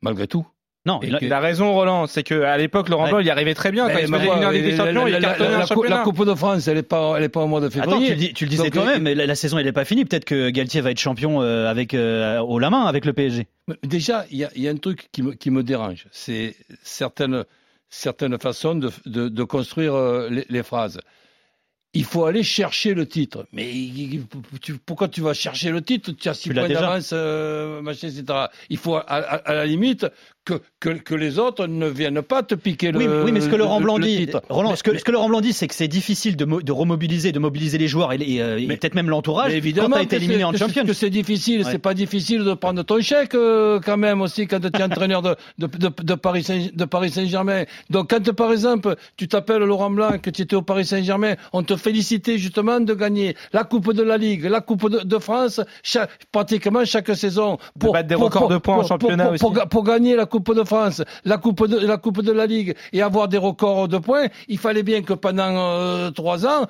malgré 0.01 0.27
tout. 0.27 0.45
Non, 0.85 0.99
il 1.03 1.13
a- 1.15 1.19
que- 1.19 1.25
Il 1.25 1.33
a 1.33 1.39
raison, 1.39 1.73
Roland. 1.73 2.07
C'est 2.07 2.23
qu'à 2.23 2.57
l'époque, 2.57 2.89
Laurent 2.89 3.03
Ouais. 3.03 3.09
Blanc, 3.11 3.19
il 3.19 3.27
y 3.27 3.29
arrivait 3.29 3.53
très 3.53 3.71
bien. 3.71 3.87
Quand 3.87 3.99
il 3.99 4.07
faisait 4.07 4.25
une 4.25 4.43
heure 4.43 4.51
Ligue 4.51 4.63
des 4.63 4.71
la- 4.71 4.77
Champions, 4.77 5.03
la- 5.05 5.09
il 5.09 5.13
la- 5.13 5.19
cartonnait 5.19 5.49
la- 5.51 5.55
un 5.57 5.59
coupe- 5.59 5.67
la 5.69 5.75
championnat. 5.75 6.03
Coupe 6.03 6.25
de 6.25 6.33
France, 6.35 6.67
elle 6.67 6.75
n'est 6.77 6.83
pas, 6.83 7.13
elle 7.17 7.23
est 7.23 7.29
pas 7.29 7.41
au 7.41 7.47
mois 7.47 7.59
de 7.61 7.67
Attends, 7.67 7.81
février. 7.91 8.07
tu 8.07 8.13
le, 8.13 8.19
dis- 8.19 8.33
tu 8.33 8.45
le 8.45 8.49
disais 8.49 8.69
toi-même, 8.71 9.01
euh, 9.01 9.03
mais 9.03 9.13
la, 9.15 9.25
la 9.27 9.35
saison 9.35 9.59
elle 9.59 9.65
n'est 9.65 9.71
pas 9.73 9.85
finie. 9.85 10.05
Peut-être 10.05 10.25
que 10.25 10.49
Galtier 10.49 10.81
va 10.81 10.89
être 10.91 10.99
champion 10.99 11.41
euh, 11.43 11.67
avec 11.69 11.93
euh, 11.93 12.39
au 12.39 12.57
la 12.57 12.69
main 12.71 12.85
avec 12.85 13.05
le 13.05 13.13
PSG. 13.13 13.45
Déjà, 13.83 14.25
il 14.31 14.37
y 14.39 14.43
a, 14.43 14.49
il 14.55 14.61
y 14.63 14.67
a 14.67 14.71
un 14.71 14.75
truc 14.77 15.09
qui 15.11 15.21
me, 15.21 15.33
qui 15.33 15.51
me 15.51 15.61
dérange, 15.61 16.07
c'est 16.11 16.55
certaines, 16.81 17.45
certaines 17.89 18.39
façons 18.39 18.73
de, 18.73 18.89
de, 19.05 19.29
de 19.29 19.43
construire 19.43 19.93
euh, 19.93 20.29
les, 20.31 20.45
les 20.49 20.63
phrases. 20.63 20.99
Il 21.93 22.05
faut 22.05 22.23
aller 22.25 22.41
chercher 22.43 22.93
le 22.93 23.05
titre. 23.05 23.45
Mais 23.51 23.69
tu- 24.61 24.77
pourquoi 24.77 25.09
tu 25.09 25.19
vas 25.21 25.33
chercher 25.33 25.71
le 25.71 25.81
titre? 25.81 26.11
Tu 26.13 26.29
as 26.29 26.33
six 26.33 26.49
Tu 26.49 26.55
points 26.55 26.69
d'avance, 26.81 27.09
euh, 27.13 27.81
machin, 27.81 28.07
etc. 28.07 28.23
Il 28.69 28.77
faut, 28.77 28.95
à, 28.95 29.01
à- 29.01 29.19
à 29.19 29.53
la 29.53 29.65
limite, 29.65 30.05
que, 30.43 30.55
que, 30.79 30.89
que 30.89 31.13
les 31.13 31.37
autres 31.37 31.67
ne 31.67 31.87
viennent 31.87 32.21
pas 32.23 32.41
te 32.41 32.55
piquer 32.55 32.91
le, 32.91 32.97
oui, 32.97 33.07
mais- 33.07 33.21
oui, 33.23 33.31
mais 33.31 33.41
ce 33.41 33.49
que 33.49 33.55
Laurent 33.55 33.77
le- 33.77 33.83
Blanc 33.83 33.97
le 33.97 34.05
dit, 34.05 34.17
titre. 34.17 34.41
Roland, 34.49 34.71
Mais- 34.71 34.75
ce, 34.75 34.83
que, 34.83 34.91
mais- 34.91 34.97
ce 34.97 35.03
que 35.03 35.11
Laurent 35.11 35.29
Blanc 35.29 35.41
dit, 35.41 35.53
c'est 35.53 35.67
que 35.67 35.75
c'est 35.75 35.87
difficile 35.87 36.35
de, 36.35 36.45
mo- 36.45 36.61
de 36.63 36.71
remobiliser, 36.71 37.31
de 37.31 37.37
mobiliser 37.39 37.77
les 37.77 37.87
joueurs 37.87 38.11
et, 38.13 38.41
euh, 38.41 38.57
et 38.57 38.65
peut-être 38.67 38.95
même 38.95 39.09
l'entourage 39.09 39.53
quand 39.53 39.89
tu 39.91 40.01
été 40.03 40.15
éliminé 40.15 40.43
en 40.43 40.51
Champions. 40.57 40.83
que 40.85 40.93
c'est 40.93 41.11
difficile. 41.11 41.61
Ouais. 41.63 41.71
C'est 41.71 41.77
pas 41.79 41.93
difficile 41.93 42.43
de 42.43 42.53
prendre 42.55 42.81
ton 42.83 42.99
chèque 43.01 43.35
euh, 43.35 43.79
quand 43.85 43.97
même 43.97 44.21
aussi 44.21 44.47
quand 44.47 44.59
tu 44.59 44.67
es 44.79 44.83
entraîneur 44.83 45.21
de, 45.21 45.35
de, 45.59 45.67
de, 45.67 45.89
de 46.03 46.13
Paris 46.15 46.43
Saint, 46.43 46.67
de 46.73 46.85
Paris 46.85 47.11
Saint-Germain. 47.11 47.65
Donc 47.91 48.09
quand 48.09 48.31
par 48.33 48.51
exemple 48.51 48.95
tu 49.17 49.27
t'appelles 49.27 49.61
Laurent 49.63 49.91
Blanc, 49.91 50.17
que 50.21 50.31
tu 50.31 50.41
étais 50.41 50.55
au 50.55 50.63
Paris 50.63 50.85
Saint-Germain, 50.85 51.35
on 51.53 51.61
te 51.63 51.75
félicitait 51.75 52.39
justement 52.39 52.79
de 52.79 52.93
gagner 52.95 53.35
la 53.53 53.63
Coupe 53.63 53.93
de 53.93 54.01
la 54.03 54.17
Ligue, 54.17 54.45
la 54.45 54.61
Coupe 54.61 54.89
de, 54.89 54.99
de 54.99 55.19
France, 55.19 55.61
chaque- 55.83 56.09
pratiquement 56.31 56.83
chaque 56.85 57.15
saison. 57.15 57.59
De 57.75 57.89
battre 57.91 58.07
des 58.07 58.15
records 58.15 58.47
de 58.47 58.57
points 58.57 58.77
en 58.77 58.83
championnat 58.87 59.25
pour, 59.25 59.33
aussi. 59.33 59.41
pour 59.43 59.69
pour 59.69 59.83
gagner 59.83 60.15
la 60.15 60.25
Coupe 60.31 60.55
de 60.55 60.63
France, 60.63 61.03
la 61.25 61.37
Coupe 61.37 61.67
de 61.67 61.77
la 61.77 61.97
Coupe 61.97 62.21
de 62.21 62.31
la 62.31 62.45
Ligue 62.47 62.73
et 62.93 63.01
avoir 63.01 63.27
des 63.27 63.37
records 63.37 63.87
de 63.87 63.97
points, 63.97 64.27
il 64.47 64.57
fallait 64.57 64.81
bien 64.91 65.01
que 65.03 65.13
pendant 65.13 65.51
euh, 65.57 66.09
trois 66.11 66.45
ans, 66.47 66.65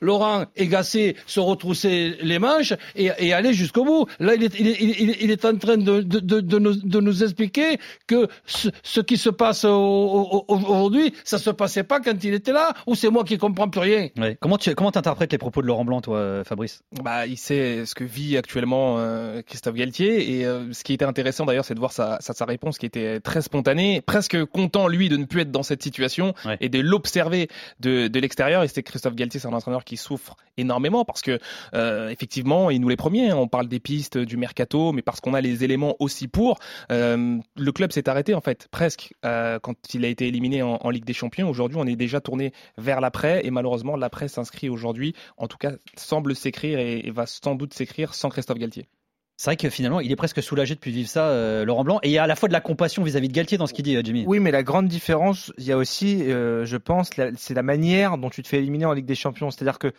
Laurent 0.00 0.44
et 0.56 0.66
Gasset 0.66 1.14
se 1.26 1.40
retroussaient 1.40 2.16
les 2.22 2.38
manches 2.38 2.72
et, 2.96 3.10
et 3.18 3.32
aller 3.32 3.52
jusqu'au 3.52 3.84
bout. 3.84 4.06
Là, 4.18 4.34
il 4.34 4.44
est, 4.44 4.58
il 4.58 4.66
est, 4.68 4.76
il 4.80 5.10
est- 5.10 5.18
il 5.20 5.30
est 5.30 5.44
en 5.44 5.56
train 5.56 5.76
de, 5.76 6.00
de, 6.00 6.18
de, 6.20 6.40
de 6.40 6.58
nous, 6.58 6.74
de 6.74 7.00
nous 7.00 7.22
expliquer 7.22 7.78
que 8.06 8.28
ce, 8.46 8.68
ce 8.82 9.00
qui 9.00 9.16
se 9.16 9.30
passe 9.30 9.64
au- 9.64 9.70
au- 9.70 10.44
au- 10.48 10.56
aujourd'hui, 10.56 11.12
ça 11.24 11.38
se 11.38 11.50
passait 11.50 11.84
pas 11.84 12.00
quand 12.00 12.24
il 12.24 12.34
était 12.34 12.52
là, 12.52 12.72
ou 12.86 12.94
c'est 12.94 13.10
moi 13.10 13.24
qui 13.24 13.36
comprends 13.38 13.68
plus 13.68 13.80
rien. 13.80 14.08
Ouais. 14.18 14.36
Comment 14.40 14.58
tu 14.58 14.74
comment 14.74 14.90
interprètes 14.96 15.32
les 15.32 15.38
propos 15.38 15.60
de 15.62 15.66
Laurent 15.66 15.84
Blanc, 15.84 16.00
toi, 16.00 16.16
euh, 16.16 16.44
Fabrice? 16.44 16.82
Bah, 17.02 17.26
il 17.26 17.36
sait 17.36 17.84
ce 17.86 17.94
que 17.94 18.04
vit 18.04 18.36
actuellement 18.36 18.96
euh, 18.98 19.42
Christophe 19.42 19.74
Galtier 19.74 20.38
et 20.38 20.46
euh, 20.46 20.72
ce 20.72 20.82
qui 20.84 20.94
était 20.94 21.04
intéressant 21.04 21.44
d'ailleurs, 21.44 21.64
c'est 21.64 21.74
de 21.74 21.78
voir 21.80 21.92
sa, 21.92 22.18
sa, 22.20 22.32
sa 22.32 22.44
réponse 22.46 22.78
qui 22.78 22.86
était 22.86 23.01
était 23.02 23.20
très 23.20 23.42
spontané, 23.42 24.00
presque 24.00 24.44
content 24.46 24.88
lui 24.88 25.08
de 25.08 25.16
ne 25.16 25.24
plus 25.24 25.42
être 25.42 25.50
dans 25.50 25.62
cette 25.62 25.82
situation 25.82 26.34
Ouais. 26.44 26.56
et 26.60 26.68
de 26.68 26.80
l'observer 26.80 27.48
de, 27.80 28.08
de 28.08 28.20
l'extérieur. 28.20 28.62
Et 28.62 28.68
c'est 28.68 28.82
Christophe 28.82 29.14
Galtier, 29.14 29.38
c'est 29.40 29.48
un 29.48 29.52
entraîneur 29.52 29.84
qui 29.84 29.96
souffre 29.96 30.36
énormément 30.56 31.04
parce 31.04 31.22
que 31.22 31.38
euh, 31.74 32.08
effectivement, 32.08 32.70
il 32.70 32.80
nous 32.80 32.88
les 32.88 32.96
premiers. 32.96 33.30
hein. 33.30 33.36
On 33.36 33.48
parle 33.48 33.68
des 33.68 33.80
pistes 33.80 34.18
du 34.18 34.36
mercato, 34.36 34.92
mais 34.92 35.02
parce 35.02 35.20
qu'on 35.20 35.34
a 35.34 35.40
les 35.40 35.64
éléments 35.64 35.96
aussi 35.98 36.28
pour. 36.28 36.58
Euh, 36.90 37.38
le 37.56 37.72
club 37.72 37.92
s'est 37.92 38.08
arrêté 38.08 38.34
en 38.34 38.40
fait 38.40 38.68
presque 38.70 39.12
euh, 39.24 39.58
quand 39.60 39.74
il 39.94 40.04
a 40.04 40.08
été 40.08 40.26
éliminé 40.28 40.62
en, 40.62 40.78
en 40.80 40.90
Ligue 40.90 41.04
des 41.04 41.12
Champions. 41.14 41.48
Aujourd'hui, 41.48 41.78
on 41.80 41.86
est 41.86 41.96
déjà 41.96 42.20
tourné 42.20 42.52
vers 42.78 43.00
l'après 43.00 43.44
et 43.44 43.50
malheureusement, 43.50 43.96
l'après 43.96 44.28
s'inscrit 44.28 44.68
aujourd'hui. 44.68 45.14
En 45.36 45.48
tout 45.48 45.58
cas, 45.58 45.72
semble 45.96 46.34
s'écrire 46.34 46.78
et, 46.78 47.00
et 47.06 47.10
va 47.10 47.26
sans 47.26 47.54
doute 47.54 47.74
s'écrire 47.74 48.14
sans 48.14 48.28
Christophe 48.28 48.58
Galtier. 48.58 48.86
C'est 49.36 49.50
vrai 49.50 49.56
que 49.56 49.70
finalement, 49.70 50.00
il 50.00 50.12
est 50.12 50.16
presque 50.16 50.42
soulagé 50.42 50.74
de 50.74 50.80
plus 50.80 50.90
vivre 50.90 51.08
ça, 51.08 51.28
euh, 51.28 51.64
Laurent 51.64 51.84
Blanc. 51.84 52.00
Et 52.02 52.08
il 52.08 52.12
y 52.12 52.18
a 52.18 52.24
à 52.24 52.26
la 52.26 52.36
fois 52.36 52.48
de 52.48 52.52
la 52.52 52.60
compassion 52.60 53.02
vis-à-vis 53.02 53.28
de 53.28 53.32
Galtier 53.32 53.58
dans 53.58 53.66
ce 53.66 53.74
qu'il 53.74 53.84
dit, 53.84 53.96
euh, 53.96 54.02
Jimmy. 54.04 54.24
Oui, 54.26 54.40
mais 54.40 54.50
la 54.50 54.62
grande 54.62 54.88
différence, 54.88 55.52
il 55.58 55.64
y 55.64 55.72
a 55.72 55.76
aussi, 55.76 56.30
euh, 56.30 56.64
je 56.64 56.76
pense, 56.76 57.10
c'est 57.36 57.54
la 57.54 57.62
manière 57.62 58.18
dont 58.18 58.30
tu 58.30 58.42
te 58.42 58.48
fais 58.48 58.58
éliminer 58.58 58.84
en 58.84 58.92
Ligue 58.92 59.06
des 59.06 59.14
Champions. 59.14 59.50
C'est-à-dire 59.50 59.78
que 59.78 59.92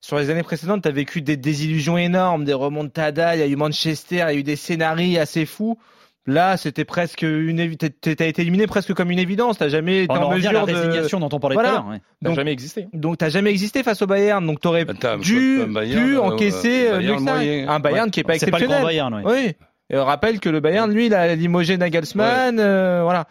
sur 0.00 0.18
les 0.18 0.30
années 0.30 0.42
précédentes, 0.42 0.82
tu 0.82 0.88
as 0.88 0.92
vécu 0.92 1.22
des 1.22 1.36
désillusions 1.36 1.96
énormes, 1.96 2.44
des 2.44 2.52
remontadas, 2.52 3.36
il 3.36 3.40
y 3.40 3.42
a 3.42 3.46
eu 3.46 3.56
Manchester, 3.56 4.16
il 4.16 4.18
y 4.18 4.22
a 4.22 4.34
eu 4.34 4.42
des 4.42 4.56
scénarios 4.56 5.20
assez 5.20 5.46
fous. 5.46 5.78
Là, 6.30 6.56
c'était 6.56 6.84
presque 6.84 7.22
une 7.22 7.76
t'as 7.76 8.26
été 8.26 8.42
éliminé 8.42 8.66
presque 8.66 8.94
comme 8.94 9.10
une 9.10 9.18
évidence. 9.18 9.58
T'as 9.58 9.68
jamais 9.68 10.04
été 10.04 10.12
On 10.12 10.16
en 10.16 10.22
en 10.22 10.26
à 10.28 10.30
la 10.30 10.36
mesure 10.36 10.66
de. 10.66 10.72
résignation 10.72 11.18
dont 11.18 11.28
on 11.32 11.40
parlait 11.40 11.54
Voilà. 11.54 11.70
tout 11.70 11.74
à 11.74 11.78
l'heure. 11.80 11.88
ouais. 11.90 12.00
Donc- 12.22 12.36
jamais 12.36 12.52
existé. 12.52 12.86
Donc 12.92 13.18
t'as 13.18 13.30
jamais 13.30 13.50
existé 13.50 13.82
face 13.82 14.00
au 14.02 14.06
Bayern, 14.06 14.46
donc 14.46 14.60
t'aurais 14.60 14.84
dû 15.20 15.62
un 15.62 15.66
Bayern, 15.66 16.04
pu 16.04 16.16
euh, 16.16 16.20
encaisser 16.20 16.88
un 16.88 16.92
euh, 16.92 16.96
Bayern 16.98 17.02
mieux 17.02 17.18
que 17.18 17.24
ça. 17.24 17.34
moyen. 17.34 17.68
un 17.68 17.80
Bayern 17.80 18.04
Ouais. 18.04 18.10
qui 18.10 18.20
est 18.20 18.22
pas 18.24 18.38
C'est 18.38 18.50
pas 18.50 18.58
le 18.58 18.66
grand 18.66 18.76
exceptionnel. 18.76 19.10
Bayern, 19.10 19.14
ouais. 19.14 19.22
Oui. 19.46 19.66
Et 19.92 19.98
on 19.98 20.04
rappelle 20.04 20.38
que 20.38 20.48
le 20.48 20.60
Bayern, 20.60 20.92
lui, 20.92 21.06
il 21.06 21.14
a 21.14 21.34
limogé 21.34 21.76
Nagelsmann, 21.76 22.58
euh, 22.60 23.00
voilà. 23.02 23.26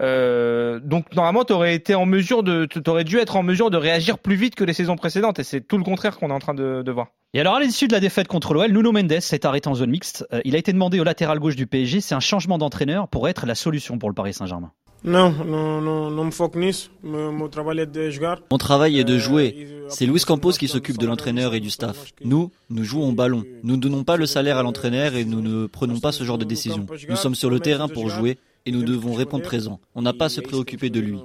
Euh, 0.00 0.80
donc 0.82 1.14
normalement, 1.14 1.44
tu 1.44 1.52
aurais 1.52 1.74
été 1.74 1.94
en 1.94 2.06
mesure 2.06 2.42
de, 2.42 2.64
t'aurais 2.66 3.04
dû 3.04 3.18
être 3.18 3.36
en 3.36 3.42
mesure 3.42 3.70
de 3.70 3.76
réagir 3.76 4.18
plus 4.18 4.36
vite 4.36 4.54
que 4.54 4.64
les 4.64 4.72
saisons 4.72 4.96
précédentes, 4.96 5.38
et 5.38 5.44
c'est 5.44 5.60
tout 5.60 5.76
le 5.78 5.84
contraire 5.84 6.18
qu'on 6.18 6.30
est 6.30 6.34
en 6.34 6.38
train 6.38 6.54
de, 6.54 6.82
de 6.82 6.92
voir. 6.92 7.08
Et 7.32 7.40
alors, 7.40 7.54
à 7.56 7.60
l'issue 7.60 7.86
de 7.86 7.92
la 7.92 8.00
défaite 8.00 8.26
contre 8.26 8.54
l'OL, 8.54 8.72
Nuno 8.72 8.90
Mendes 8.92 9.20
s'est 9.20 9.46
arrêté 9.46 9.68
en 9.68 9.74
zone 9.74 9.90
mixte. 9.90 10.26
Euh, 10.32 10.40
il 10.44 10.56
a 10.56 10.58
été 10.58 10.72
demandé 10.72 10.98
au 10.98 11.04
latéral 11.04 11.38
gauche 11.38 11.54
du 11.54 11.66
PSG. 11.66 12.00
C'est 12.00 12.14
un 12.14 12.20
changement 12.20 12.58
d'entraîneur 12.58 13.06
pour 13.08 13.28
être 13.28 13.46
la 13.46 13.54
solution 13.54 13.98
pour 13.98 14.08
le 14.08 14.14
Paris 14.14 14.34
Saint-Germain. 14.34 14.72
Me 15.02 16.30
foco 16.30 16.58
nisso. 16.58 16.90
Meu, 17.02 17.32
meu 17.32 17.48
trabalho 17.48 17.80
é 17.80 17.86
de 17.86 18.10
jogar. 18.10 18.40
Mon 18.50 18.58
travail 18.58 18.98
est 18.98 19.04
de 19.04 19.14
Euh, 19.14 19.18
jouer. 19.18 19.66
C'est 19.88 20.06
Luis 20.06 20.22
Campos 20.26 20.52
qui 20.52 20.68
s'occupe 20.68 20.98
de 20.98 21.06
l'entraîneur 21.06 21.54
et 21.54 21.60
du 21.60 21.70
staff. 21.70 22.12
Nous, 22.22 22.50
nous 22.68 22.84
jouons 22.84 23.08
au 23.08 23.12
ballon. 23.12 23.44
Nous 23.62 23.76
ne 23.76 23.80
donnons 23.80 24.04
pas 24.04 24.16
le 24.16 24.26
salaire 24.26 24.58
à 24.58 24.62
l'entraîneur 24.62 25.14
et 25.14 25.24
nous 25.24 25.40
ne 25.40 25.66
prenons 25.66 25.98
pas 26.00 26.12
ce 26.12 26.22
genre 26.24 26.36
de 26.38 26.44
décision. 26.44 26.86
Nous 27.08 27.16
sommes 27.16 27.34
sur 27.34 27.48
le 27.48 27.60
terrain 27.60 27.88
pour 27.88 28.10
jouer 28.10 28.38
et 28.66 28.72
nous 28.72 28.82
devons 28.82 29.14
répondre 29.14 29.44
présent. 29.44 29.80
On 29.94 30.02
n'a 30.02 30.12
pas 30.12 30.26
à 30.26 30.28
se 30.28 30.40
préoccuper 30.40 30.90
de 30.90 31.00
lui. 31.00 31.18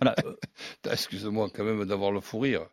Voilà. 0.00 0.14
Excuse-moi 0.90 1.48
quand 1.54 1.64
même 1.64 1.84
d'avoir 1.84 2.10
le 2.10 2.20
fou 2.20 2.38
rire. 2.38 2.66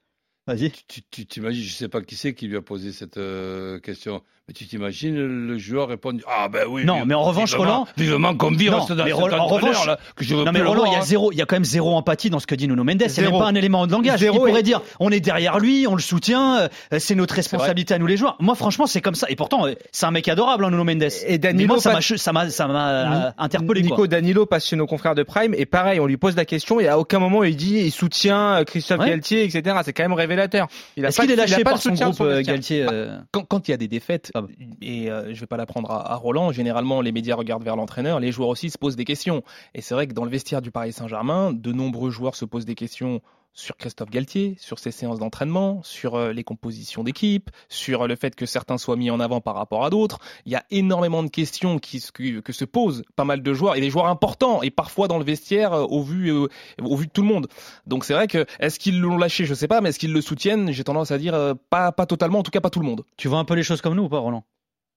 Vas-y. 0.47 0.71
Tu 1.11 1.25
t'imagines, 1.25 1.63
je 1.63 1.73
sais 1.73 1.87
pas 1.87 2.01
qui 2.01 2.15
c'est 2.15 2.35
qui 2.35 2.47
lui 2.47 2.55
a 2.57 2.61
posé 2.61 2.91
cette 2.91 3.17
euh, 3.17 3.79
question, 3.79 4.21
mais 4.47 4.53
tu 4.53 4.67
t'imagines 4.67 5.15
le 5.15 5.57
joueur 5.57 5.87
répondre 5.87 6.19
Ah 6.27 6.47
ben 6.49 6.65
oui. 6.69 6.85
Non, 6.85 7.03
mais 7.03 7.15
en 7.15 7.23
revanche, 7.23 7.53
vivement- 7.55 7.63
Roland- 7.63 7.87
Vivement 7.97 8.35
qu'on 8.37 8.51
vire 8.51 8.73
Non, 8.73 8.85
ce- 8.85 8.93
mais 8.93 9.05
cet 9.05 9.13
Roland- 9.13 9.39
en 9.39 9.47
revanche- 9.47 9.87
là, 9.87 9.97
que 10.15 10.23
je 10.23 10.35
veux 10.35 10.43
Non 10.43 10.51
mais 10.51 10.61
Roland, 10.61 10.85
il 10.85 10.89
y 10.89 10.91
a 10.91 10.97
voir. 10.97 11.03
zéro, 11.05 11.31
il 11.31 11.37
y 11.39 11.41
a 11.41 11.47
quand 11.47 11.55
même 11.55 11.65
zéro 11.65 11.95
empathie 11.95 12.29
dans 12.29 12.39
ce 12.39 12.45
que 12.45 12.53
dit 12.53 12.67
Nuno 12.67 12.83
Mendes. 12.83 13.05
C'est 13.07 13.23
même 13.23 13.31
pas 13.31 13.47
un 13.47 13.55
élément 13.55 13.87
de 13.87 13.91
langage. 13.91 14.19
Zéro 14.19 14.35
il 14.35 14.49
pourrait 14.49 14.59
et- 14.59 14.63
dire, 14.63 14.81
on 14.99 15.09
est 15.09 15.19
derrière 15.19 15.57
lui, 15.57 15.87
on 15.87 15.95
le 15.95 16.01
soutient, 16.01 16.59
euh, 16.59 16.67
c'est 16.99 17.15
notre 17.15 17.33
responsabilité 17.33 17.95
à 17.95 17.97
nous 17.97 18.05
les 18.05 18.17
joueurs. 18.17 18.37
Moi, 18.39 18.53
franchement, 18.53 18.85
c'est 18.85 19.01
comme 19.01 19.15
ça. 19.15 19.25
Et 19.31 19.35
pourtant, 19.35 19.65
euh, 19.65 19.73
c'est 19.91 20.05
un 20.05 20.11
mec 20.11 20.27
adorable, 20.27 20.63
hein, 20.65 20.69
Nuno 20.69 20.83
Mendes. 20.83 21.01
Et 21.01 21.11
Mais 21.27 21.37
Danilo 21.39 21.67
moi, 21.73 21.79
ça 21.81 21.91
m'a, 22.33 23.33
interpellé. 23.39 23.81
Nico 23.81 23.95
quoi. 23.95 24.07
Danilo 24.07 24.45
passe 24.45 24.67
chez 24.67 24.75
nos 24.75 24.85
confrères 24.85 25.15
de 25.15 25.23
Prime 25.23 25.55
et 25.55 25.65
pareil, 25.65 25.99
on 25.99 26.05
lui 26.05 26.17
pose 26.17 26.35
la 26.35 26.45
question 26.45 26.79
et 26.79 26.87
à 26.87 26.99
aucun 26.99 27.17
moment 27.17 27.43
il 27.43 27.55
dit 27.55 27.79
il 27.79 27.91
soutient 27.91 28.63
Christophe 28.63 28.99
Ouais. 28.99 29.09
Galtier, 29.09 29.43
etc. 29.43 29.77
C'est 29.83 29.93
quand 29.93 30.03
même 30.03 30.13
révélateur. 30.13 30.34
A 30.39 31.07
Est-ce 31.07 31.21
qu'il 31.21 31.31
est 31.31 31.35
de- 31.35 31.41
il 31.41 31.41
a 31.41 31.45
lâché 31.47 31.63
par 31.63 31.77
son 31.81 31.89
soutien 31.89 32.09
groupe. 32.11 32.41
Galtier 32.43 32.85
euh, 32.89 33.17
Quand, 33.31 33.43
quand 33.43 33.67
il 33.67 33.71
y 33.71 33.73
a 33.73 33.77
des 33.77 33.87
défaites, 33.87 34.31
Ah 34.33 34.41
bah. 34.41 34.47
et 34.81 35.09
euh, 35.11 35.33
je 35.33 35.39
vais 35.39 35.45
pas 35.47 35.57
l'apprendre 35.57 35.91
à, 35.91 36.11
à 36.11 36.15
Roland, 36.15 36.51
généralement 36.51 37.01
les 37.01 37.11
médias 37.11 37.35
regardent 37.35 37.63
vers 37.63 37.75
l'entraîneur, 37.75 38.19
les 38.19 38.31
joueurs 38.31 38.49
aussi 38.49 38.69
se 38.69 38.77
posent 38.77 38.95
des 38.95 39.05
questions. 39.05 39.43
Et 39.73 39.81
c'est 39.81 39.93
vrai 39.93 40.07
que 40.07 40.13
dans 40.13 40.25
le 40.25 40.31
vestiaire 40.31 40.61
du 40.61 40.71
Paris 40.71 40.93
Saint-Germain, 40.93 41.53
de 41.53 41.71
nombreux 41.71 42.09
joueurs 42.09 42.35
se 42.35 42.45
posent 42.45 42.65
des 42.65 42.75
questions 42.75 43.21
sur 43.57 43.77
Christophe 43.77 44.09
Galtier, 44.09 44.55
sur 44.59 44.79
ses 44.79 44.91
séances 44.91 45.17
d'entraînement, 45.17 45.81
sur 45.81 46.15
euh, 46.15 46.33
les 46.33 46.43
compositions 46.43 47.03
d'équipe, 47.03 47.49
sur 47.69 48.01
euh, 48.03 48.07
le 48.07 48.15
fait 48.17 48.35
que 48.35 48.45
certains 48.45 48.77
soient 48.77 48.97
mis 48.97 49.09
en 49.09 49.19
avant 49.21 49.39
par 49.39 49.55
rapport 49.55 49.85
à 49.85 49.89
d'autres. 49.89 50.19
Il 50.45 50.51
y 50.51 50.55
a 50.55 50.63
énormément 50.71 51.23
de 51.23 51.29
questions 51.29 51.79
qui, 51.79 52.01
se- 52.01 52.11
que, 52.11 52.41
que 52.41 52.51
se 52.51 52.65
posent 52.65 53.03
pas 53.15 53.23
mal 53.23 53.41
de 53.41 53.53
joueurs 53.53 53.77
et 53.77 53.81
des 53.81 53.89
joueurs 53.89 54.07
importants 54.07 54.61
et 54.61 54.71
parfois 54.71 55.07
dans 55.07 55.17
le 55.17 55.23
vestiaire 55.23 55.71
euh, 55.73 55.83
au 55.85 56.03
vu 56.03 56.31
euh, 56.33 56.47
au 56.83 56.97
vu 56.97 57.07
de 57.07 57.11
tout 57.11 57.21
le 57.21 57.29
monde. 57.29 57.47
Donc 57.87 58.03
c'est 58.03 58.13
vrai 58.13 58.27
que 58.27 58.45
est-ce 58.59 58.77
qu'ils 58.77 58.99
l'ont 58.99 59.17
lâché, 59.17 59.45
je 59.45 59.53
sais 59.53 59.69
pas, 59.69 59.79
mais 59.79 59.89
est-ce 59.89 59.99
qu'ils 59.99 60.11
le 60.13 60.19
soutiennent? 60.21 60.71
J'ai 60.73 60.83
tendance 60.83 61.11
à 61.11 61.17
dire 61.17 61.33
euh, 61.33 61.53
pas 61.69 61.93
pas 61.93 62.05
totalement, 62.05 62.39
en 62.39 62.43
tout 62.43 62.51
cas 62.51 62.59
pas 62.61 62.69
tout 62.69 62.81
le 62.81 62.85
monde. 62.85 63.05
Tu 63.15 63.29
vois 63.29 63.39
un 63.39 63.45
peu 63.45 63.53
les 63.55 63.63
choses 63.63 63.81
comme 63.81 63.95
nous 63.95 64.03
ou 64.03 64.09
pas, 64.09 64.19
Roland? 64.19 64.43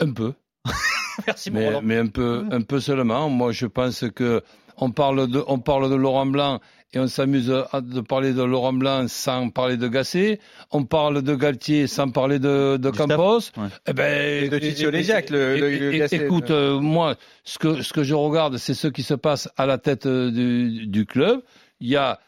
Un 0.00 0.12
peu. 0.12 0.34
Merci, 1.26 1.50
mais, 1.50 1.66
Roland. 1.66 1.80
mais 1.84 1.96
un 1.96 2.06
peu, 2.08 2.44
un 2.50 2.60
peu 2.62 2.80
seulement. 2.80 3.28
Moi, 3.28 3.52
je 3.52 3.66
pense 3.66 4.04
que 4.14 4.42
on 4.80 4.92
parle 4.92 5.26
de, 5.28 5.42
on 5.48 5.58
parle 5.58 5.90
de 5.90 5.96
Laurent 5.96 6.26
Blanc 6.26 6.60
et 6.94 6.98
on 6.98 7.06
s'amuse 7.06 7.52
à 7.72 7.80
de 7.82 8.00
parler 8.00 8.32
de 8.32 8.42
Laurent 8.42 8.72
Blanc 8.72 9.06
sans 9.08 9.50
parler 9.50 9.76
de 9.76 9.88
Gasset. 9.88 10.40
On 10.70 10.84
parle 10.84 11.22
de 11.22 11.34
Galtier 11.34 11.86
sans 11.86 12.08
parler 12.10 12.38
de, 12.38 12.78
de. 12.78 12.90
Campos. 12.90 13.50
Ouais. 13.56 13.68
Eh 13.86 13.92
ben, 13.92 14.44
Et 14.44 14.48
de 14.48 14.58
Titio 14.58 14.90
Légiac, 14.90 15.28
le- 15.30 15.90
Gasset, 15.98 16.24
écoute, 16.24 16.50
euh. 16.50 16.76
euh, 16.76 16.80
moi, 16.80 17.16
ce 17.44 17.58
que, 17.58 17.82
ce 17.82 17.92
que 17.92 18.02
je 18.04 18.14
regarde, 18.14 18.56
c'est 18.56 18.74
ce 18.74 18.88
qui 18.88 19.02
se 19.02 19.14
passe 19.14 19.48
à 19.56 19.66
la 19.66 19.76
tête 19.78 20.06
euh, 20.06 20.30
du, 20.30 20.86
du 20.86 21.04
club. 21.04 21.42
Il 21.80 21.88
y 21.88 21.96
a 21.96 22.20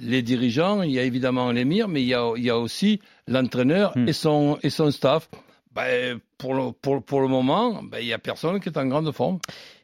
les 0.00 0.22
dirigeants, 0.22 0.82
il 0.82 0.90
y 0.90 0.98
a 0.98 1.02
évidemment 1.04 1.50
l'émir, 1.52 1.88
mais 1.88 2.02
il 2.02 2.08
y 2.08 2.14
a, 2.14 2.32
il 2.36 2.42
y 2.44 2.50
a 2.50 2.58
aussi 2.58 3.00
l'entraîneur 3.28 3.92
Hmm. 3.96 4.08
et, 4.08 4.12
son, 4.12 4.58
et 4.62 4.70
son 4.70 4.90
staff. 4.90 5.28
Ben, 5.74 6.20
pour, 6.38 6.54
le, 6.54 6.72
pour, 6.72 7.02
pour 7.02 7.20
le 7.20 7.26
moment, 7.26 7.82
ben, 7.82 7.98
il 7.98 8.06
y 8.06 8.12
a 8.12 8.18
personne 8.18 8.60
qui 8.60 8.68
est 8.68 8.78
en 8.78 8.86
grande 8.86 9.10
forme. 9.12 9.38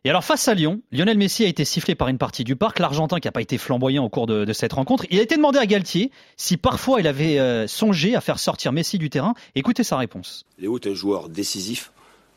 Et 0.05 0.11
alors 0.11 0.25
face 0.25 0.47
à 0.47 0.55
Lyon, 0.55 0.81
Lionel 0.93 1.19
Messi 1.19 1.45
a 1.45 1.49
été 1.49 1.65
sifflé 1.65 1.95
par 1.95 2.09
une 2.09 2.19
partie 2.19 2.45
du 2.45 2.55
parc. 2.55 2.79
L'Argentin 2.79 3.19
qui 3.19 3.27
n'a 3.27 3.33
pas 3.33 3.43
été 3.43 3.59
flamboyant 3.59 4.05
au 4.05 4.09
cours 4.09 4.27
de, 4.27 4.45
de 4.45 4.53
cette 4.53 4.73
rencontre. 4.73 5.05
Il 5.11 5.19
a 5.19 5.23
été 5.23 5.37
demandé 5.37 5.59
à 5.59 5.67
Galtier 5.67 6.11
si 6.37 6.57
parfois 6.57 7.01
il 7.01 7.07
avait 7.07 7.39
euh, 7.39 7.67
songé 7.67 8.15
à 8.15 8.21
faire 8.21 8.39
sortir 8.39 8.73
Messi 8.73 8.99
du 8.99 9.11
terrain. 9.11 9.35
Écoutez 9.55 9.83
sa 9.83 9.97
réponse. 9.97 10.47
Léo 10.59 10.79
est 10.79 10.87
un 10.87 10.95
joueur 10.95 11.29
décisif, 11.29 11.93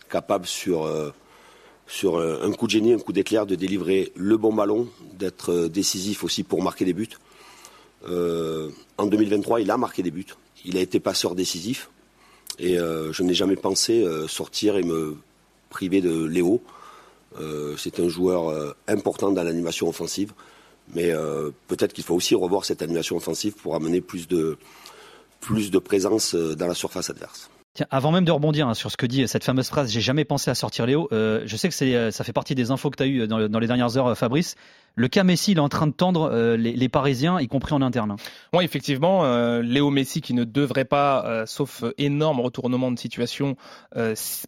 capable 0.09 0.47
sur, 0.47 0.83
euh, 0.83 1.11
sur 1.87 2.17
euh, 2.17 2.41
un 2.43 2.51
coup 2.53 2.65
de 2.65 2.71
génie, 2.71 2.93
un 2.93 2.99
coup 2.99 3.13
d'éclair, 3.13 3.45
de 3.45 3.55
délivrer 3.55 4.11
le 4.15 4.37
bon 4.37 4.53
ballon, 4.53 4.87
d'être 5.13 5.51
euh, 5.51 5.69
décisif 5.69 6.23
aussi 6.23 6.43
pour 6.43 6.63
marquer 6.63 6.85
des 6.85 6.93
buts? 6.93 7.09
Euh, 8.09 8.69
en 8.97 9.05
2023, 9.05 9.61
il 9.61 9.71
a 9.71 9.77
marqué 9.77 10.03
des 10.03 10.11
buts. 10.11 10.25
Il 10.65 10.77
a 10.77 10.81
été 10.81 10.99
passeur 10.99 11.35
décisif. 11.35 11.89
Et 12.59 12.77
euh, 12.77 13.11
je 13.11 13.23
n'ai 13.23 13.33
jamais 13.33 13.55
pensé 13.55 14.03
euh, 14.03 14.27
sortir 14.27 14.75
et 14.77 14.83
me 14.83 15.17
priver 15.69 16.01
de 16.01 16.25
Léo. 16.25 16.61
Euh, 17.39 17.75
c'est 17.77 17.99
un 17.99 18.07
joueur 18.07 18.75
important 18.87 19.31
dans 19.31 19.43
l'animation 19.43 19.87
offensive. 19.89 20.33
Mais 20.93 21.13
peut-être 21.67 21.93
qu'il 21.93 22.03
faut 22.03 22.13
aussi 22.13 22.35
revoir 22.35 22.65
cette 22.65 22.81
animation 22.81 23.15
offensive 23.15 23.53
pour 23.53 23.73
amener 23.73 24.01
plus 24.01 24.27
de, 24.27 24.57
plus 25.39 25.71
de 25.71 25.79
présence 25.79 26.35
dans 26.35 26.67
la 26.67 26.73
surface 26.73 27.09
adverse. 27.09 27.49
Avant 27.89 28.11
même 28.11 28.25
de 28.25 28.31
rebondir 28.31 28.67
hein, 28.67 28.73
sur 28.73 28.91
ce 28.91 28.97
que 28.97 29.05
dit 29.05 29.25
cette 29.27 29.45
fameuse 29.45 29.69
phrase, 29.69 29.89
j'ai 29.89 30.01
jamais 30.01 30.25
pensé 30.25 30.51
à 30.51 30.55
sortir 30.55 30.85
Léo. 30.85 31.07
je 31.11 31.55
sais 31.55 31.69
que 31.69 32.11
ça 32.11 32.23
fait 32.23 32.33
partie 32.33 32.53
des 32.53 32.69
infos 32.69 32.91
que 32.91 32.97
tu 32.97 33.03
as 33.03 33.07
eues 33.07 33.27
dans, 33.27 33.59
les 33.59 33.67
dernières 33.67 33.97
heures, 33.97 34.15
Fabrice. 34.17 34.55
Le 34.95 35.08
cas 35.08 35.23
Messi, 35.23 35.53
il 35.53 35.58
est 35.58 35.62
en 35.62 35.69
train 35.69 35.88
de 35.88 35.91
tendre 35.91 36.29
euh, 36.32 36.56
les, 36.56 36.89
Parisiens, 36.89 37.39
y 37.39 37.47
compris 37.47 37.73
en 37.73 37.82
interne. 37.82 38.15
Oui, 38.53 38.63
effectivement, 38.63 39.25
euh, 39.25 39.63
Léo 39.63 39.89
Messi 39.89 40.21
qui 40.21 40.36
ne 40.36 40.43
devrait 40.43 40.86
pas, 40.86 41.25
euh, 41.25 41.45
sauf 41.47 41.84
énorme 41.97 42.39
retournement 42.39 42.91
de 42.91 42.99
situation, 42.99 43.56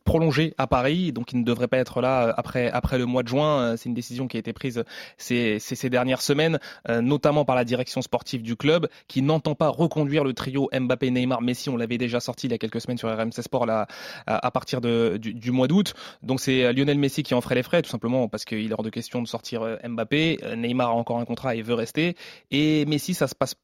prolonger 0.03 0.53
à 0.57 0.67
Paris, 0.67 1.11
donc 1.11 1.31
il 1.31 1.39
ne 1.39 1.43
devrait 1.43 1.67
pas 1.67 1.77
être 1.77 2.01
là 2.01 2.33
après 2.35 2.97
le 2.97 3.05
mois 3.05 3.23
de 3.23 3.27
juin. 3.27 3.75
C'est 3.77 3.89
une 3.89 3.95
décision 3.95 4.27
qui 4.27 4.37
a 4.37 4.39
été 4.39 4.53
prise 4.53 4.83
ces, 5.17 5.59
dernières 5.89 6.21
semaines, 6.21 6.59
notamment 6.87 7.45
par 7.45 7.55
la 7.55 7.63
direction 7.63 8.01
sportive 8.01 8.41
du 8.41 8.55
club, 8.55 8.87
qui 9.07 9.21
n'entend 9.21 9.55
pas 9.55 9.69
reconduire 9.69 10.23
le 10.23 10.33
trio 10.33 10.69
Mbappé, 10.73 11.11
Neymar, 11.11 11.41
Messi. 11.41 11.69
On 11.69 11.77
l'avait 11.77 11.97
déjà 11.97 12.19
sorti 12.19 12.47
il 12.47 12.51
y 12.51 12.53
a 12.53 12.57
quelques 12.57 12.81
semaines 12.81 12.97
sur 12.97 13.09
RMC 13.09 13.41
Sport 13.41 13.67
à, 13.69 14.51
partir 14.51 14.81
du, 14.81 15.51
mois 15.51 15.67
d'août. 15.67 15.93
Donc 16.23 16.39
c'est 16.39 16.73
Lionel 16.73 16.97
Messi 16.97 17.23
qui 17.23 17.33
en 17.33 17.41
ferait 17.41 17.55
les 17.55 17.63
frais, 17.63 17.81
tout 17.81 17.89
simplement 17.89 18.27
parce 18.27 18.45
qu'il 18.45 18.69
est 18.69 18.73
hors 18.73 18.83
de 18.83 18.89
question 18.89 19.21
de 19.21 19.27
sortir 19.27 19.77
Mbappé. 19.83 20.34
Neymar 20.55 20.89
a 20.89 20.93
encore 20.93 21.19
un 21.19 21.25
contrat 21.25 21.55
et 21.55 21.61
veut 21.61 21.73
rester. 21.73 22.15
Et 22.51 22.85
Messi, 22.85 23.13
ça 23.13 23.27
se 23.27 23.35
passe 23.35 23.55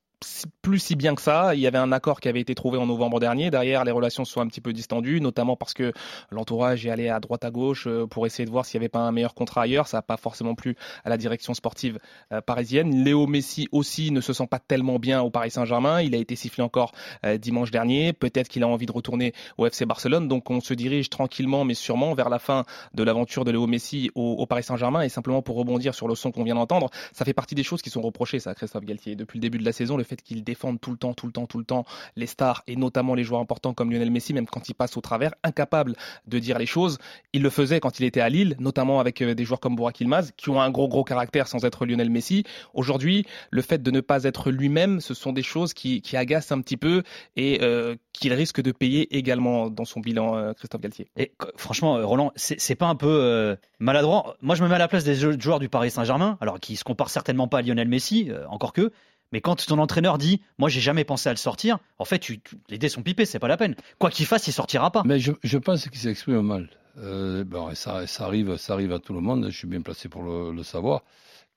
plus 0.62 0.80
si 0.80 0.96
bien 0.96 1.16
que 1.16 1.22
ça. 1.22 1.56
Il 1.56 1.62
y 1.62 1.68
avait 1.68 1.78
un 1.78 1.92
accord 1.92 2.20
qui 2.20 2.30
avait 2.30 2.40
été 2.40 2.56
trouvé 2.56 2.78
en 2.78 2.86
novembre 2.86 3.20
dernier. 3.20 3.50
Derrière, 3.50 3.84
les 3.84 3.92
relations 3.92 4.26
sont 4.26 4.42
un 4.42 4.48
petit 4.48 4.62
peu 4.62 4.74
distendues, 4.74 5.22
notamment 5.22 5.56
parce 5.56 5.74
que 5.74 5.94
l'entourage 6.30 6.86
est 6.86 6.90
allé 6.90 7.10
à 7.10 7.20
droite 7.20 7.44
à 7.44 7.52
gauche 7.52 7.88
euh, 7.88 8.06
pour 8.08 8.26
essayer 8.26 8.46
de 8.46 8.52
voir 8.52 8.66
s'il 8.66 8.80
n'y 8.80 8.84
avait 8.84 8.90
pas 8.90 9.00
un 9.00 9.12
meilleur 9.12 9.34
contrat 9.34 9.64
ailleurs. 9.64 9.88
Ça 9.88 9.98
n'a 9.98 10.02
pas 10.02 10.18
forcément 10.18 10.56
plu 10.56 10.76
à 11.04 11.10
la 11.10 11.18
direction 11.18 11.54
sportive 11.54 12.00
euh, 12.32 12.42
parisienne. 12.42 13.04
Léo 13.04 13.28
Messi 13.28 13.68
aussi 13.72 14.12
ne 14.12 14.22
se 14.22 14.34
sent 14.34 14.48
pas 14.48 14.60
tellement 14.60 15.00
bien 15.00 15.22
au 15.22 15.30
Paris 15.30 15.52
Saint-Germain. 15.52 16.02
Il 16.02 16.14
a 16.14 16.18
été 16.18 16.36
sifflé 16.36 16.64
encore 16.64 16.92
euh, 17.26 17.38
dimanche 17.38 17.72
dernier. 17.72 18.14
Peut-être 18.14 18.48
qu'il 18.48 18.64
a 18.64 18.68
envie 18.68 18.86
de 18.86 18.92
retourner 18.92 19.34
au 19.58 19.66
FC 19.66 19.86
Barcelone. 19.86 20.28
Donc 20.28 20.50
on 20.50 20.62
se 20.62 20.74
dirige 20.74 21.10
tranquillement 21.10 21.66
mais 21.66 21.74
sûrement 21.74 22.14
vers 22.14 22.30
la 22.30 22.40
fin 22.40 22.66
de 22.94 23.04
l'aventure 23.04 23.46
de 23.46 23.52
Léo 23.52 23.68
Messi 23.68 24.12
au, 24.16 24.34
au 24.34 24.46
Paris 24.46 24.64
Saint-Germain. 24.64 25.02
Et 25.02 25.10
simplement 25.10 25.42
pour 25.42 25.56
rebondir 25.56 25.96
sur 25.96 26.08
le 26.08 26.16
son 26.16 26.32
qu'on 26.32 26.44
vient 26.44 26.56
d'entendre, 26.56 26.90
ça 27.14 27.26
fait 27.26 27.34
partie 27.34 27.56
des 27.56 27.64
choses 27.64 27.82
qui 27.82 27.90
sont 27.90 28.02
reprochées 28.02 28.40
ça 28.40 28.52
à 28.52 28.56
Christophe 28.56 28.86
Galtier 28.86 29.16
depuis 29.16 29.40
le 29.40 29.42
début 29.42 29.58
de 29.58 29.66
la 29.66 29.72
saison. 29.72 29.98
Le 29.98 30.04
fait 30.12 30.22
qu'ils 30.22 30.44
défendent 30.44 30.82
tout 30.82 30.92
le 30.92 30.98
temps, 30.98 31.14
tout 31.14 31.26
le 31.26 31.32
temps, 31.32 31.48
tout 31.48 31.58
le 31.58 31.64
temps 31.64 31.86
les 32.16 32.28
stars 32.28 32.64
et 32.68 32.76
notamment 32.76 33.16
les 33.16 33.24
joueurs 33.24 33.42
importants 33.42 33.74
comme 33.74 33.92
Lionel 33.92 34.12
Messi, 34.12 34.34
même 34.34 34.46
quand 34.46 34.68
il 34.68 34.74
passe 34.74 34.98
au 34.98 35.02
travers, 35.02 35.34
incapable 35.44 35.96
de 36.28 36.40
dire 36.40 36.60
les 36.60 36.66
choses. 36.66 36.98
Il 37.34 37.42
le 37.42 37.50
faisait 37.50 37.80
quand 37.80 38.00
il 38.00 38.06
était 38.06 38.20
à 38.20 38.30
Lille, 38.30 38.56
notamment 38.60 39.00
avec 39.00 39.22
euh, 39.22 39.34
des 39.34 39.46
joueurs 39.46 39.60
comme 39.60 39.76
Burak 39.76 40.02
Ilmaz, 40.02 40.32
qui 40.36 40.50
ont 40.50 40.62
un 40.62 40.70
gros 40.70 40.90
gros 40.90 41.04
caractère 41.04 41.48
sans 41.48 41.64
être 41.64 41.86
Lionel 41.86 42.10
Messi. 42.10 42.44
Aujourd'hui, 42.74 43.26
le 43.52 43.62
fait 43.62 43.82
de 43.82 43.92
ne 43.92 44.02
pas 44.02 44.24
être 44.26 44.52
lui-même, 44.52 45.00
ce 45.00 45.14
sont 45.14 45.32
des 45.32 45.44
choses 45.44 45.74
qui, 45.74 46.02
qui 46.02 46.18
agacent 46.18 46.52
un 46.52 46.60
petit 46.62 46.78
peu 46.78 47.04
et 47.38 47.60
euh, 47.62 47.96
qu'il 48.12 48.34
risque 48.34 48.62
de 48.62 48.72
payer 48.72 49.18
également 49.18 49.70
dans 49.70 49.86
son 49.86 50.02
bilan, 50.02 50.36
euh, 50.36 50.54
Christophe 50.54 50.82
Galtier. 50.82 51.08
Et 51.16 51.32
franchement, 51.56 51.94
Roland, 52.06 52.34
c'est 52.36 52.76
pas 52.76 52.88
un 52.88 52.96
peu 52.96 53.58
maladroit 53.80 54.36
Moi, 54.42 54.56
je 54.56 54.64
me 54.64 54.68
mets 54.68 54.76
à 54.76 54.80
la 54.80 54.88
place 54.88 55.04
des 55.04 55.16
joueurs 55.16 55.60
du 55.60 55.70
Paris 55.70 55.92
Saint-Germain, 55.92 56.38
alors 56.42 56.60
qui 56.60 56.76
se 56.76 56.84
comparent 56.84 57.10
certainement 57.10 57.48
pas 57.48 57.60
à 57.60 57.62
Lionel 57.62 57.88
Messi, 57.88 58.30
encore 58.50 58.74
que. 58.74 58.92
Mais 59.32 59.42
quand 59.42 59.66
ton 59.66 59.80
entraîneur 59.80 60.18
dit, 60.18 60.42
moi 60.58 60.70
j'ai 60.70 60.82
jamais 60.82 61.04
pensé 61.04 61.30
à 61.30 61.32
le 61.32 61.38
sortir, 61.38 61.80
en 62.00 62.06
fait, 62.06 62.20
tu, 62.20 62.42
les 62.70 62.78
dés 62.78 62.90
sont 62.90 63.04
pipés, 63.04 63.26
c'est 63.26 63.40
pas 63.40 63.48
la 63.48 63.58
peine. 63.58 63.76
Quoi 64.00 64.10
qu'il 64.10 64.26
fasse, 64.26 64.48
il 64.48 64.54
sortira 64.54 64.92
pas. 64.92 65.04
Mais 65.06 65.20
je, 65.20 65.58
pense 65.58 65.88
qu'il 65.88 66.00
s'exprime 66.00 66.42
mal. 66.42 66.70
Euh, 66.98 67.44
bon, 67.44 67.74
ça, 67.74 68.04
arrive, 68.20 68.58
ça 68.58 68.74
arrive 68.74 68.92
à 68.92 69.00
tout 69.00 69.14
le 69.14 69.22
monde. 69.22 69.48
Je 69.50 69.58
suis 69.58 69.68
bien 69.68 69.82
placé 69.82 70.10
pour 70.10 70.24
le, 70.24 70.64
savoir. 70.64 71.04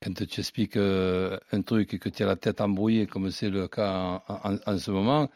Quand 0.02 0.14
tu 0.14 0.40
expliques 0.40 0.76
euh, 0.76 1.38
un 1.52 1.62
truc 1.62 1.94
et 1.94 1.98
que 1.98 2.08
tu 2.08 2.22
as 2.22 2.26
la 2.26 2.36
tête 2.36 2.60
embrouillée, 2.60 3.06
comme 3.06 3.30
c'est 3.30 3.50
le 3.50 3.68
cas 3.68 4.22
en 4.28 4.78
ce 4.78 4.90
moment, 4.90 5.30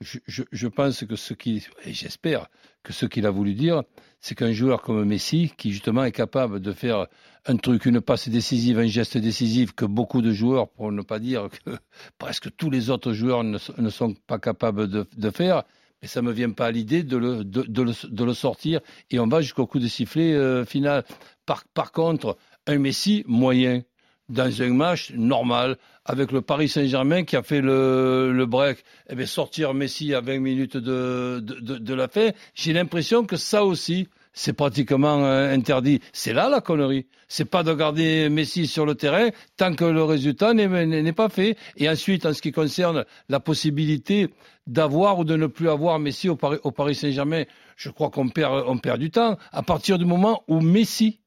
je, 0.00 0.66
pense 0.68 1.04
que 1.04 1.16
ce 1.16 1.34
qui, 1.34 1.66
et 1.84 1.92
j'espère 1.92 2.48
que 2.84 2.92
ce 2.92 3.06
qu'il 3.06 3.26
a 3.26 3.30
voulu 3.30 3.54
dire, 3.54 3.82
c'est 4.20 4.36
qu'un 4.36 4.52
joueur 4.52 4.82
comme 4.82 5.04
Messi, 5.04 5.52
qui 5.56 5.72
justement 5.72 6.04
est 6.04 6.12
capable 6.12 6.60
de 6.60 6.72
faire 6.72 7.06
un 7.46 7.56
truc, 7.56 7.84
une 7.86 8.00
passe 8.00 8.28
décisive, 8.28 8.78
un 8.78 8.86
geste 8.86 9.18
décisif 9.18 9.72
que 9.72 9.84
beaucoup 9.84 10.22
de 10.22 10.32
joueurs, 10.32 10.68
pour 10.68 10.92
ne 10.92 11.02
pas 11.02 11.18
dire 11.18 11.48
que 11.64 11.70
presque 12.18 12.54
tous 12.56 12.70
les 12.70 12.90
autres 12.90 13.12
joueurs 13.12 13.42
ne, 13.42 13.58
ne 13.78 13.90
sont 13.90 14.14
pas 14.26 14.38
capables 14.38 14.88
de, 14.88 15.30
faire, 15.30 15.64
mais 16.00 16.08
ça 16.08 16.22
me 16.22 16.30
vient 16.32 16.50
pas 16.50 16.66
à 16.66 16.70
l'idée 16.70 17.02
de 17.02 17.16
le, 17.16 17.44
de, 17.44 18.22
le, 18.22 18.34
sortir 18.34 18.80
et 19.10 19.18
on 19.18 19.26
va 19.26 19.40
jusqu'au 19.40 19.66
coup 19.66 19.80
de 19.80 19.88
sifflet 19.88 20.32
euh, 20.32 20.64
final. 20.64 21.04
Par 21.44 21.92
contre, 21.92 22.36
un 22.66 22.78
Messi 22.78 23.24
moyen, 23.26 23.82
dans 24.28 24.62
un 24.62 24.72
match 24.72 25.12
normal 25.14 25.76
avec 26.04 26.32
le 26.32 26.40
Paris 26.40 26.68
Saint-Germain 26.68 27.24
qui 27.24 27.36
a 27.36 27.42
fait 27.42 27.60
le, 27.60 28.44
break, 28.46 28.84
eh 29.08 29.14
bien, 29.14 29.26
sortir 29.26 29.74
Messi 29.74 30.14
à 30.14 30.20
20 30.20 30.38
minutes 30.38 30.76
de, 30.76 31.40
de 31.40 31.94
la 31.94 32.08
fin, 32.08 32.30
j'ai 32.54 32.72
l'impression 32.72 33.24
que 33.24 33.36
ça 33.36 33.64
aussi, 33.64 34.08
c'est 34.38 34.52
pratiquement 34.52 35.24
euh, 35.24 35.52
interdit. 35.52 36.00
C'est 36.12 36.32
là 36.32 36.48
la 36.48 36.60
connerie. 36.60 37.06
C'est 37.26 37.44
pas 37.44 37.62
de 37.62 37.74
garder 37.74 38.28
Messi 38.28 38.66
sur 38.66 38.86
le 38.86 38.94
terrain 38.94 39.30
tant 39.56 39.74
que 39.74 39.84
le 39.84 40.04
résultat 40.04 40.54
n'est 40.54 41.12
pas 41.12 41.28
fait. 41.28 41.56
Et 41.76 41.88
ensuite, 41.88 42.24
en 42.24 42.32
ce 42.32 42.40
qui 42.40 42.52
concerne 42.52 43.04
la 43.28 43.40
possibilité 43.40 44.28
d'avoir 44.66 45.18
ou 45.18 45.24
de 45.24 45.36
ne 45.36 45.46
plus 45.46 45.68
avoir 45.68 45.98
Messi 45.98 46.28
au 46.28 46.36
Paris, 46.36 46.58
au 46.62 46.70
Paris 46.70 46.94
Saint-Germain, 46.94 47.44
je 47.76 47.90
crois 47.90 48.10
qu'on 48.10 48.28
perd, 48.28 48.64
on 48.66 48.78
perd 48.78 49.00
du 49.00 49.10
temps. 49.10 49.36
À 49.50 49.62
partir 49.62 49.98
du 49.98 50.04
moment 50.04 50.44
où 50.46 50.60
Messi, 50.60 51.20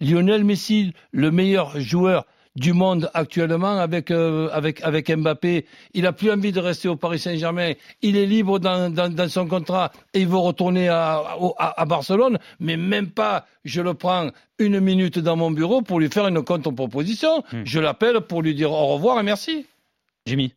Lionel 0.00 0.44
Messi, 0.44 0.92
le 1.10 1.30
meilleur 1.30 1.80
joueur 1.80 2.26
du 2.58 2.72
monde 2.72 3.10
actuellement 3.14 3.78
avec, 3.78 4.10
euh, 4.10 4.48
avec, 4.52 4.82
avec 4.82 5.10
Mbappé. 5.10 5.64
Il 5.94 6.02
n'a 6.02 6.12
plus 6.12 6.30
envie 6.30 6.52
de 6.52 6.60
rester 6.60 6.88
au 6.88 6.96
Paris 6.96 7.18
Saint-Germain. 7.18 7.72
Il 8.02 8.16
est 8.16 8.26
libre 8.26 8.58
dans, 8.58 8.92
dans, 8.92 9.08
dans, 9.12 9.28
son 9.28 9.46
contrat 9.46 9.92
et 10.12 10.20
il 10.20 10.28
veut 10.28 10.36
retourner 10.36 10.88
à, 10.88 11.22
à, 11.58 11.80
à, 11.80 11.84
Barcelone, 11.84 12.38
mais 12.58 12.76
même 12.76 13.10
pas, 13.10 13.46
je 13.64 13.80
le 13.80 13.94
prends 13.94 14.30
une 14.58 14.80
minute 14.80 15.18
dans 15.18 15.36
mon 15.36 15.50
bureau 15.50 15.82
pour 15.82 16.00
lui 16.00 16.10
faire 16.10 16.26
une 16.26 16.42
contre-proposition. 16.42 17.44
Mmh. 17.52 17.62
Je 17.64 17.80
l'appelle 17.80 18.20
pour 18.22 18.42
lui 18.42 18.54
dire 18.54 18.72
au 18.72 18.86
revoir 18.88 19.20
et 19.20 19.22
merci. 19.22 19.66
Jimmy. 20.26 20.52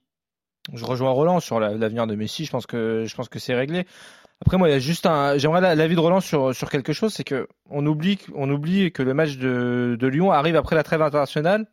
Je 0.73 0.85
rejoins 0.85 1.11
Roland 1.11 1.39
sur 1.39 1.59
l'avenir 1.59 2.07
de 2.07 2.15
Messi. 2.15 2.45
Je 2.45 2.51
pense 2.51 2.65
que, 2.65 3.05
je 3.05 3.15
pense 3.15 3.29
que 3.29 3.39
c'est 3.39 3.55
réglé. 3.55 3.85
Après, 4.43 4.57
moi, 4.57 4.69
il 4.69 4.71
y 4.71 4.75
a 4.75 4.79
juste 4.79 5.05
un. 5.05 5.37
J'aimerais 5.37 5.75
l'avis 5.75 5.95
de 5.95 5.99
Roland 5.99 6.19
sur, 6.19 6.55
sur 6.55 6.69
quelque 6.69 6.93
chose, 6.93 7.13
c'est 7.13 7.23
que 7.23 7.47
on 7.69 7.85
oublie, 7.85 8.17
on 8.35 8.49
oublie 8.49 8.91
que 8.91 9.03
le 9.03 9.13
match 9.13 9.37
de, 9.37 9.95
de 9.99 10.07
Lyon 10.07 10.31
arrive 10.31 10.55
après 10.55 10.75
la 10.75 10.83
trêve 10.83 11.01
internationale 11.01 11.67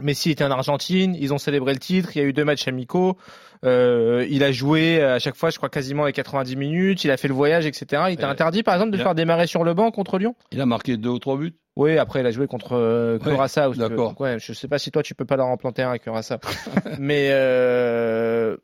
Messi 0.00 0.30
était 0.30 0.44
en 0.44 0.50
Argentine, 0.50 1.14
ils 1.18 1.34
ont 1.34 1.38
célébré 1.38 1.74
le 1.74 1.78
titre, 1.78 2.10
il 2.14 2.22
y 2.22 2.24
a 2.24 2.24
eu 2.24 2.32
deux 2.32 2.44
matchs 2.44 2.66
amicaux, 2.66 3.18
euh, 3.64 4.26
il 4.30 4.42
a 4.42 4.50
joué 4.50 5.02
à 5.02 5.18
chaque 5.18 5.36
fois, 5.36 5.50
je 5.50 5.58
crois 5.58 5.68
quasiment 5.68 6.06
les 6.06 6.12
90 6.12 6.56
minutes, 6.56 7.04
il 7.04 7.10
a 7.10 7.16
fait 7.18 7.28
le 7.28 7.34
voyage, 7.34 7.66
etc. 7.66 8.04
Il 8.10 8.16
t'a 8.16 8.30
interdit 8.30 8.62
par 8.62 8.74
exemple 8.74 8.90
de 8.90 8.96
faire 8.96 9.14
démarrer 9.14 9.46
sur 9.46 9.64
le 9.64 9.74
banc 9.74 9.90
contre 9.90 10.18
Lyon? 10.18 10.34
Il 10.50 10.60
a 10.60 10.66
marqué 10.66 10.96
deux 10.96 11.10
ou 11.10 11.18
trois 11.18 11.36
buts? 11.36 11.54
Oui, 11.76 11.98
après 11.98 12.20
il 12.20 12.26
a 12.26 12.30
joué 12.30 12.46
contre 12.46 12.72
euh, 12.72 13.18
Curaçao. 13.18 13.74
D'accord. 13.74 14.18
Ouais, 14.20 14.38
je 14.38 14.52
sais 14.52 14.68
pas 14.68 14.78
si 14.78 14.90
toi 14.90 15.02
tu 15.02 15.14
peux 15.14 15.24
pas 15.24 15.36
leur 15.36 15.46
en 15.46 15.56
planter 15.56 15.82
un 15.82 15.90
avec 15.90 16.02
Curaçao. 16.02 16.38
Mais 16.98 17.28
euh, 17.30 18.56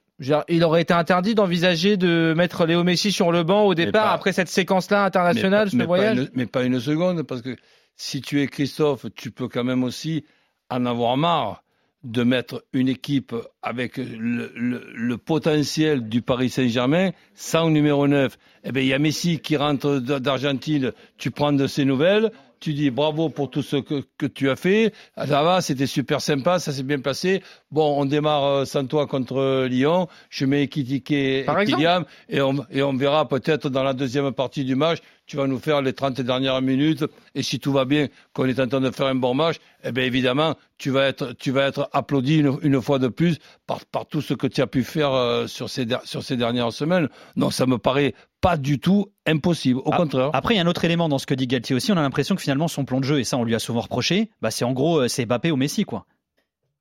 il 0.49 0.65
aurait 0.65 0.83
été 0.83 0.95
interdit 0.95 1.35
d'envisager 1.35 1.97
de 1.97 2.35
mettre 2.37 2.67
Léo 2.67 2.85
Messi 2.85 3.13
sur 3.13 3.33
le 3.33 3.45
banc 3.45 3.65
au 3.65 3.75
départ 3.75 4.05
pas, 4.05 4.13
après 4.13 4.33
cette 4.33 4.49
séquence-là 4.49 5.05
internationale, 5.05 5.67
mais 5.67 5.71
ce 5.71 5.77
mais 5.77 5.85
voyage? 5.85 6.17
Pas 6.17 6.23
une, 6.23 6.31
mais 6.35 6.47
pas 6.47 6.63
une 6.65 6.81
seconde, 6.81 7.23
parce 7.23 7.41
que 7.41 7.57
si 7.97 8.21
tu 8.21 8.43
es 8.43 8.47
Christophe, 8.47 9.07
tu 9.15 9.31
peux 9.31 9.49
quand 9.49 9.65
même 9.65 9.85
aussi 9.85 10.25
en 10.71 10.87
avoir 10.87 11.17
marre 11.17 11.63
de 12.05 12.23
mettre 12.23 12.65
une 12.73 12.89
équipe 12.89 13.35
avec 13.63 13.97
le, 13.97 15.17
potentiel 15.17 16.09
du 16.09 16.23
Paris 16.23 16.49
Saint-Germain 16.49 17.11
sans 17.35 17.71
numéro 17.71 18.07
9. 18.07 18.39
Eh 18.65 18.73
bien, 18.73 18.83
il 18.83 18.89
y 18.89 18.95
a 18.95 18.99
Messi 18.99 19.41
qui 19.41 19.57
rentre 19.57 19.99
d'Argentine, 19.99 20.93
tu 21.17 21.31
prends 21.31 21.53
de 21.53 21.67
ses 21.67 21.85
nouvelles, 21.85 22.31
tu 22.61 22.75
dis 22.75 22.91
bravo 22.91 23.29
pour 23.29 23.51
tout 23.51 23.63
ce 23.63 23.77
que, 23.77 24.05
que 24.17 24.27
tu 24.27 24.51
as 24.51 24.57
fait, 24.57 24.93
ça 25.17 25.43
va, 25.43 25.61
c'était 25.61 25.87
super 25.87 26.21
sympa, 26.21 26.59
ça 26.59 26.73
s'est 26.73 26.83
bien 26.83 27.01
passé. 27.01 27.43
Bon, 27.71 28.01
on 28.01 28.05
démarre 28.05 28.67
sans 28.67 28.87
toi 28.87 29.07
contre 29.07 29.67
Lyon, 29.67 30.09
je 30.31 30.45
mets 30.45 30.65
Ekitike 30.65 31.11
et 31.11 31.47
Kylian, 31.67 32.05
et 32.29 32.41
on, 32.41 32.65
et 32.71 32.83
on 32.83 32.95
verra 32.95 33.29
peut-être 33.29 33.69
dans 33.69 33.83
la 33.83 33.93
deuxième 33.93 34.33
partie 34.33 34.65
du 34.65 34.75
match, 34.75 34.99
tu 35.27 35.37
vas 35.37 35.47
nous 35.47 35.59
faire 35.59 35.83
les 35.83 35.93
30 35.93 36.23
dernières 36.23 36.63
minutes, 36.63 37.05
et 37.35 37.43
si 37.43 37.61
tout 37.61 37.71
va 37.71 37.85
bien, 37.85 38.09
qu'on 38.33 38.47
est 38.47 38.59
en 38.59 38.67
train 38.67 38.81
de 38.81 38.91
faire 38.91 39.07
un 39.07 39.15
bon 39.15 39.35
match, 39.35 39.57
eh 39.85 39.93
bien 39.93 40.05
évidemment, 40.05 40.57
tu 40.79 40.91
vas 40.91 41.07
être, 41.07 41.35
tu 41.35 41.51
vas 41.51 41.67
être 41.67 41.89
applaudi 41.93 42.39
une, 42.39 42.59
une 42.63 42.81
fois 42.81 42.99
de 42.99 43.09
plus 43.09 43.39
par, 43.67 43.85
par, 43.87 44.07
tout 44.07 44.23
ce 44.23 44.33
que 44.33 44.47
tu 44.47 44.63
as 44.63 44.67
pu 44.67 44.83
faire 44.83 45.13
euh, 45.13 45.47
sur, 45.47 45.69
ces, 45.69 45.87
sur 46.05 46.23
ces 46.23 46.37
dernières 46.37 46.73
semaines. 46.73 47.09
Non, 47.37 47.51
ça 47.51 47.67
me 47.67 47.77
paraît 47.77 48.15
pas 48.41 48.57
du 48.57 48.79
tout 48.79 49.07
impossible, 49.27 49.81
au 49.81 49.93
ah, 49.93 49.97
contraire. 49.97 50.31
Après, 50.33 50.55
il 50.55 50.57
y 50.57 50.61
a 50.61 50.63
un 50.63 50.67
autre 50.67 50.85
élément 50.85 51.09
dans 51.09 51.19
ce 51.19 51.27
que 51.27 51.35
dit 51.35 51.47
Galtier 51.47 51.75
aussi, 51.75 51.93
on 51.93 51.97
a 51.97 52.03
l'impression 52.03 52.35
que 52.35 52.43
finalement 52.43 52.69
son 52.69 52.85
plan 52.85 53.01
de 53.01 53.05
jeu, 53.05 53.21
et 53.21 53.25
ça 53.25 53.37
on 53.37 53.45
lui 53.45 53.55
a 53.55 53.59
souvent 53.59 53.81
reproché, 53.81 54.31
bah 54.41 54.51
c'est 54.51 54.65
en 54.65 54.73
gros, 54.73 55.09
c'est 55.09 55.27
Mbappé 55.27 55.51
ou 55.51 55.57
Messi, 55.57 55.85
quoi. 55.85 56.07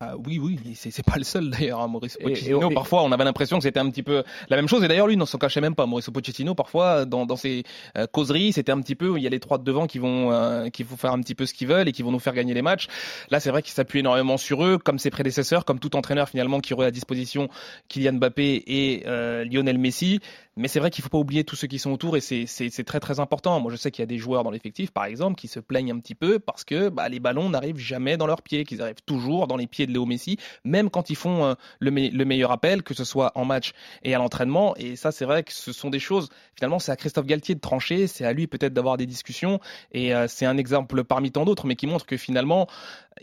Ah, 0.00 0.14
oui, 0.16 0.38
oui, 0.38 0.56
c'est 0.76 1.04
pas 1.04 1.16
le 1.16 1.24
seul 1.24 1.50
d'ailleurs, 1.50 1.80
hein, 1.80 1.88
Maurice 1.88 2.16
Pochettino. 2.22 2.62
Et, 2.62 2.70
et, 2.70 2.74
parfois, 2.74 3.02
on 3.02 3.10
avait 3.10 3.24
l'impression 3.24 3.56
que 3.58 3.64
c'était 3.64 3.80
un 3.80 3.90
petit 3.90 4.04
peu 4.04 4.22
la 4.48 4.54
même 4.54 4.68
chose. 4.68 4.84
Et 4.84 4.86
d'ailleurs, 4.86 5.08
lui, 5.08 5.16
ne 5.16 5.24
s'en 5.24 5.38
cachait 5.38 5.60
même 5.60 5.74
pas. 5.74 5.86
Maurice 5.86 6.08
Pochettino, 6.08 6.54
parfois, 6.54 7.04
dans, 7.04 7.26
dans 7.26 7.34
ses 7.34 7.64
euh, 7.96 8.06
causeries, 8.06 8.52
c'était 8.52 8.70
un 8.70 8.80
petit 8.80 8.94
peu, 8.94 9.14
il 9.16 9.24
y 9.24 9.26
a 9.26 9.30
les 9.30 9.40
trois 9.40 9.58
de 9.58 9.64
devant 9.64 9.88
qui 9.88 9.98
vont, 9.98 10.30
euh, 10.30 10.68
qui 10.68 10.84
vont 10.84 10.96
faire 10.96 11.10
un 11.10 11.20
petit 11.20 11.34
peu 11.34 11.46
ce 11.46 11.52
qu'ils 11.52 11.66
veulent 11.66 11.88
et 11.88 11.92
qui 11.92 12.04
vont 12.04 12.12
nous 12.12 12.20
faire 12.20 12.32
gagner 12.32 12.54
les 12.54 12.62
matchs. 12.62 12.86
Là, 13.30 13.40
c'est 13.40 13.50
vrai 13.50 13.60
qu'il 13.60 13.72
s'appuie 13.72 13.98
énormément 13.98 14.36
sur 14.36 14.64
eux, 14.64 14.78
comme 14.78 15.00
ses 15.00 15.10
prédécesseurs, 15.10 15.64
comme 15.64 15.80
tout 15.80 15.96
entraîneur 15.96 16.28
finalement 16.28 16.60
qui 16.60 16.74
aurait 16.74 16.86
à 16.86 16.92
disposition 16.92 17.48
Kylian 17.88 18.12
Mbappé 18.12 18.62
et 18.68 19.02
euh, 19.08 19.44
Lionel 19.44 19.78
Messi. 19.78 20.20
Mais 20.58 20.66
c'est 20.66 20.80
vrai 20.80 20.90
qu'il 20.90 21.04
faut 21.04 21.08
pas 21.08 21.18
oublier 21.18 21.44
tous 21.44 21.54
ceux 21.54 21.68
qui 21.68 21.78
sont 21.78 21.92
autour 21.92 22.16
et 22.16 22.20
c'est 22.20 22.84
très 22.84 22.98
très 22.98 23.20
important. 23.20 23.60
Moi, 23.60 23.70
je 23.70 23.76
sais 23.76 23.92
qu'il 23.92 24.02
y 24.02 24.04
a 24.04 24.06
des 24.06 24.18
joueurs 24.18 24.42
dans 24.42 24.50
l'effectif, 24.50 24.90
par 24.90 25.04
exemple, 25.04 25.36
qui 25.36 25.46
se 25.46 25.60
plaignent 25.60 25.92
un 25.92 26.00
petit 26.00 26.16
peu 26.16 26.40
parce 26.40 26.64
que 26.64 26.88
bah, 26.88 27.08
les 27.08 27.20
ballons 27.20 27.48
n'arrivent 27.48 27.78
jamais 27.78 28.16
dans 28.16 28.26
leurs 28.26 28.42
pieds, 28.42 28.64
qu'ils 28.64 28.82
arrivent 28.82 29.02
toujours 29.06 29.46
dans 29.46 29.56
les 29.56 29.68
pieds 29.68 29.86
de 29.86 29.92
Léo 29.92 30.04
Messi, 30.04 30.36
même 30.64 30.90
quand 30.90 31.10
ils 31.10 31.16
font 31.16 31.44
euh, 31.44 31.54
le, 31.78 31.90
meilleur 32.24 32.50
appel, 32.50 32.82
que 32.82 32.92
ce 32.92 33.04
soit 33.04 33.30
en 33.36 33.44
match 33.44 33.72
et 34.02 34.16
à 34.16 34.18
l'entraînement. 34.18 34.74
Et 34.76 34.96
ça, 34.96 35.12
c'est 35.12 35.24
vrai 35.24 35.44
que 35.44 35.52
ce 35.52 35.72
sont 35.72 35.90
des 35.90 36.00
choses. 36.00 36.28
Finalement, 36.56 36.80
c'est 36.80 36.90
à 36.90 36.96
Christophe 36.96 37.26
Galtier 37.26 37.54
de 37.54 37.60
trancher, 37.60 38.08
c'est 38.08 38.24
à 38.24 38.32
lui 38.32 38.48
peut-être 38.48 38.74
d'avoir 38.74 38.96
des 38.96 39.06
discussions. 39.06 39.60
Et 39.92 40.12
euh, 40.12 40.26
c'est 40.26 40.46
un 40.46 40.56
exemple 40.56 41.04
parmi 41.04 41.30
tant 41.30 41.44
d'autres, 41.44 41.66
mais 41.68 41.76
qui 41.76 41.86
montre 41.86 42.04
que 42.04 42.16
finalement, 42.16 42.66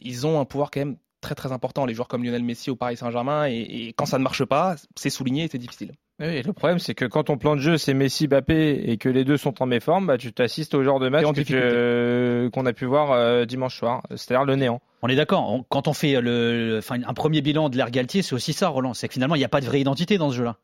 ils 0.02 0.26
ont 0.26 0.40
un 0.40 0.46
pouvoir 0.46 0.72
quand 0.72 0.80
même 0.80 0.96
très 1.20 1.36
très 1.36 1.52
important, 1.52 1.86
les 1.86 1.96
joueurs 1.96 2.08
comme 2.08 2.24
Lionel 2.24 2.44
Messi 2.44 2.70
au 2.70 2.78
Paris 2.78 2.96
Saint-Germain, 2.96 3.50
et, 3.50 3.58
et, 3.58 3.94
quand 3.94 4.06
ça 4.06 4.20
ne 4.20 4.24
marche 4.24 4.46
pas, 4.46 4.76
c'est 4.96 5.10
souligné 5.10 5.46
et 5.46 5.48
c'est 5.52 5.58
difficile. 5.58 5.92
Oui, 6.20 6.42
le 6.42 6.54
problème, 6.54 6.80
c'est 6.80 6.96
que 6.96 7.04
quand 7.04 7.26
ton 7.26 7.38
plan 7.38 7.58
de 7.58 7.62
jeu, 7.62 7.78
c'est 7.78 7.94
Messi, 7.94 8.28
Bappé, 8.28 8.90
et 8.90 8.96
que 8.98 9.10
les 9.10 9.26
deux 9.26 9.36
sont 9.36 9.62
en 9.62 9.66
méforme, 9.66 10.08
bah, 10.08 10.18
tu 10.18 10.32
t'assistes 10.32 10.74
au 10.74 10.82
genre 10.82 11.00
de 11.00 11.10
match 11.10 11.26
euh, 11.52 12.50
qu'on 12.52 12.66
a 12.66 12.72
pu 12.72 12.86
voir 12.86 13.12
euh, 13.12 13.44
dimanche 13.44 13.78
soir, 13.78 14.02
c'est-à-dire 14.12 14.46
le 14.46 14.56
néant. 14.56 14.82
On 15.02 15.10
est 15.10 15.18
d'accord. 15.18 15.66
Quand 15.68 15.90
on 15.90 15.94
fait 15.94 16.22
le, 16.22 16.78
enfin, 16.80 17.00
un 17.06 17.14
premier 17.14 17.42
bilan 17.42 17.68
de 17.68 17.76
l'ère 17.76 17.92
Galtier, 17.92 18.22
c'est 18.22 18.34
aussi 18.34 18.54
ça, 18.54 18.70
Roland. 18.70 18.94
C'est 18.94 19.10
que 19.10 19.14
finalement, 19.14 19.36
il 19.36 19.40
n'y 19.40 19.46
a 19.46 19.50
pas 19.50 19.60
de 19.60 19.66
vraie 19.66 19.82
identité 19.82 20.18
dans 20.18 20.32
ce 20.32 20.38
jeu-là. 20.38 20.56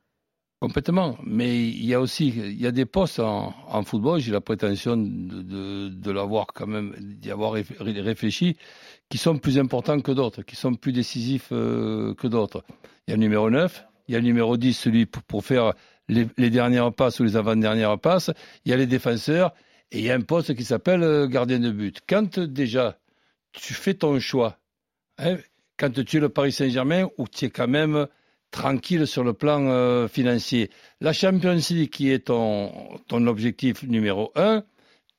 Complètement. 0.61 1.17
Mais 1.25 1.67
il 1.67 1.85
y 1.85 1.93
a 1.93 1.99
aussi, 1.99 2.29
il 2.29 2.61
y 2.61 2.67
a 2.67 2.71
des 2.71 2.85
postes 2.85 3.19
en, 3.19 3.83
football, 3.83 4.19
j'ai 4.19 4.31
la 4.31 4.41
prétention 4.41 4.95
de, 4.95 5.89
de, 5.89 6.11
l'avoir 6.11 6.47
quand 6.53 6.67
même, 6.67 6.95
d'y 6.99 7.31
avoir 7.31 7.53
réfléchi, 7.53 8.55
qui 9.09 9.17
sont 9.17 9.37
plus 9.37 9.59
importants 9.59 9.99
que 9.99 10.11
d'autres, 10.11 10.43
qui 10.43 10.55
sont 10.55 10.75
plus 10.75 10.93
décisifs 10.93 11.49
euh, 11.51 12.13
que 12.13 12.27
d'autres. 12.27 12.63
Il 13.07 13.11
y 13.11 13.13
a 13.13 13.17
le 13.17 13.21
numéro 13.21 13.49
9, 13.49 13.85
il 14.11 14.15
y 14.15 14.17
a 14.17 14.19
le 14.19 14.25
numéro 14.25 14.57
10, 14.57 14.73
celui 14.73 15.05
pour, 15.05 15.45
faire 15.45 15.73
les, 16.09 16.49
dernières 16.49 16.91
passes 16.91 17.21
ou 17.21 17.23
les 17.23 17.37
avant-dernières 17.37 17.97
passes, 17.97 18.29
il 18.65 18.71
y 18.71 18.73
a 18.73 18.77
les 18.77 18.85
défenseurs, 18.85 19.53
et 19.89 19.99
il 19.99 20.05
y 20.05 20.11
a 20.11 20.15
un 20.15 20.21
poste 20.21 20.53
qui 20.53 20.65
s'appelle 20.65 21.01
euh, 21.01 21.27
gardien 21.27 21.59
de 21.59 21.71
but. 21.71 22.01
Quand 22.09 22.37
déjà 22.39 22.99
tu 23.53 23.73
fais 23.73 23.93
ton 23.93 24.19
choix, 24.19 24.57
hein, 25.17 25.37
quand 25.77 26.03
tu 26.03 26.17
es 26.17 26.19
le 26.19 26.27
Paris 26.27 26.51
Saint-Germain, 26.51 27.07
où 27.17 27.25
tu 27.25 27.45
es 27.45 27.49
quand 27.51 27.69
même 27.69 28.05
tranquille 28.51 29.07
sur 29.07 29.23
le 29.23 29.31
plan 29.31 29.65
euh, 29.67 30.09
financier. 30.09 30.71
La 30.99 31.13
Champions 31.13 31.57
League, 31.69 31.89
qui 31.89 32.11
est 32.11 32.25
ton, 32.25 32.69
objectif 33.09 33.83
numéro 33.83 34.33
un, 34.35 34.65